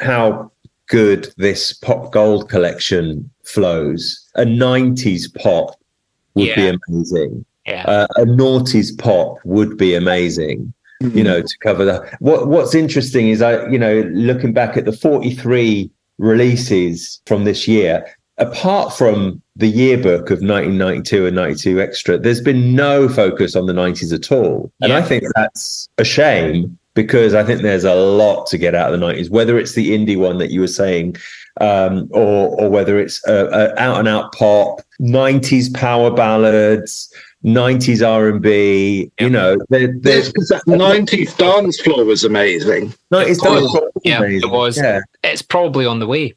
[0.00, 0.50] how
[0.88, 5.78] good this pop gold collection flows, a 90s pop
[6.34, 6.54] would Yeah.
[6.72, 7.44] be amazing.
[7.66, 7.84] Yeah.
[7.86, 10.72] Uh, a noughties pop would be amazing.
[11.12, 12.14] You know, to cover that.
[12.20, 17.68] What What's interesting is I, you know, looking back at the 43 releases from this
[17.68, 18.06] year,
[18.38, 23.72] apart from the yearbook of 1992 and 92 Extra, there's been no focus on the
[23.72, 24.72] 90s at all.
[24.80, 28.92] And I think that's a shame because I think there's a lot to get out
[28.92, 31.16] of the 90s, whether it's the indie one that you were saying,
[31.60, 37.12] um, or, or whether it's uh, uh, out and out pop, 90s power ballads.
[37.44, 42.94] 90s R&B, you know, there, there's Because that 90s dance floor was amazing.
[43.12, 44.48] 90s dance floor was yeah, amazing.
[44.48, 44.78] it was.
[44.78, 45.00] Yeah.
[45.22, 46.34] It's probably on the way.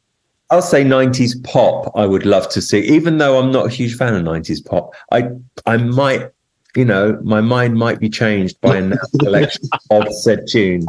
[0.50, 1.92] I'll say 90s pop.
[1.94, 4.94] I would love to see, even though I'm not a huge fan of 90s pop.
[5.12, 5.30] I
[5.66, 6.30] I might,
[6.78, 10.86] you know, my mind might be changed by a collection of said tunes.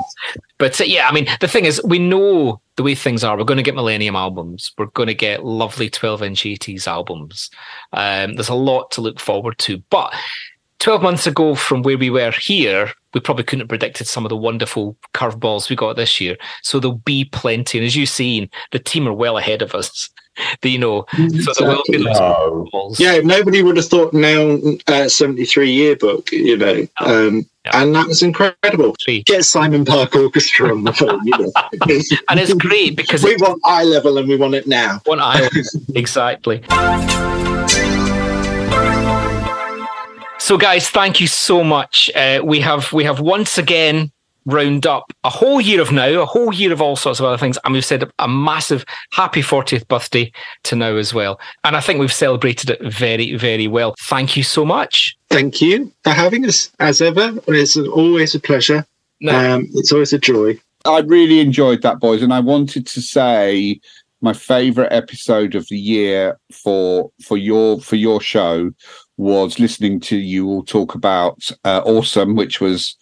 [0.59, 3.35] But uh, yeah, I mean, the thing is, we know the way things are.
[3.35, 4.71] We're going to get Millennium albums.
[4.77, 7.49] We're going to get lovely 12 inch 80s albums.
[7.91, 9.79] Um, there's a lot to look forward to.
[9.89, 10.13] But
[10.77, 14.29] 12 months ago, from where we were here, we probably couldn't have predicted some of
[14.29, 16.37] the wonderful curveballs we got this year.
[16.61, 17.79] So there'll be plenty.
[17.79, 20.07] And as you've seen, the team are well ahead of us.
[20.61, 21.05] They, you know,
[21.41, 22.99] so there will be those curveballs.
[22.99, 24.57] Yeah, nobody would have thought now
[24.87, 26.87] uh, 73 yearbook, you know.
[26.99, 28.95] Um, And that was incredible.
[29.25, 31.51] Get Simon Park Orchestra on the phone, you know.
[32.29, 35.01] and it's great because we want eye level and we want it now.
[35.05, 35.47] One eye
[35.93, 36.63] exactly.
[40.39, 42.09] So, guys, thank you so much.
[42.15, 44.11] Uh, we have we have once again
[44.51, 47.37] round up a whole year of now, a whole year of all sorts of other
[47.37, 50.31] things, and we've said a massive happy 40th birthday
[50.63, 51.39] to now as well.
[51.63, 53.95] And I think we've celebrated it very, very well.
[54.01, 55.17] Thank you so much.
[55.29, 57.33] Thank you for having us as ever.
[57.47, 58.85] It's always a pleasure.
[59.27, 60.59] Um, it's always a joy.
[60.85, 63.79] I really enjoyed that, boys, and I wanted to say
[64.21, 68.71] my favorite episode of the year for for your for your show
[69.17, 72.95] was listening to you all talk about uh, awesome, which was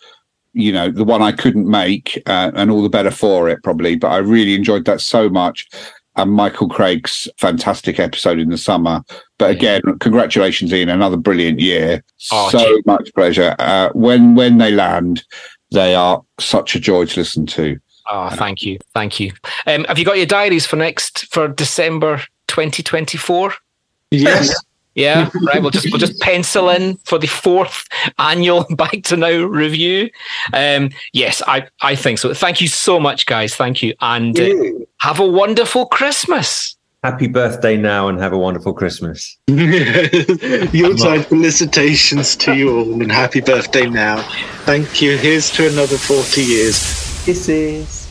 [0.58, 3.96] you know the one I couldn't make, uh, and all the better for it probably.
[3.96, 5.68] But I really enjoyed that so much.
[6.16, 9.04] And Michael Craig's fantastic episode in the summer.
[9.38, 10.90] But again, congratulations, Ian!
[10.90, 12.04] Another brilliant year.
[12.32, 12.82] Oh, so gee.
[12.88, 13.56] much pleasure.
[13.60, 15.24] Uh, when when they land,
[15.72, 17.80] they are such a joy to listen to.
[18.10, 19.34] Oh, thank you, thank you.
[19.68, 23.54] Um, have you got your diaries for next for December 2024?
[24.12, 24.54] Yes.
[24.98, 25.62] Yeah, right.
[25.62, 27.88] We'll just we'll just pencil in for the fourth
[28.20, 30.10] annual Back to Now review.
[30.54, 32.34] Um, yes, I I think so.
[32.34, 33.56] Thank you so much, guys.
[33.56, 34.54] Thank you, and uh,
[35.00, 36.76] have a wonderful Christmas.
[37.04, 39.38] Happy birthday now and have a wonderful Christmas.
[39.48, 44.24] Yuletide felicitations to you all and happy birthday now.
[44.66, 45.16] Thank you.
[45.16, 47.24] Here's to another 40 years.
[47.24, 48.08] Kisses.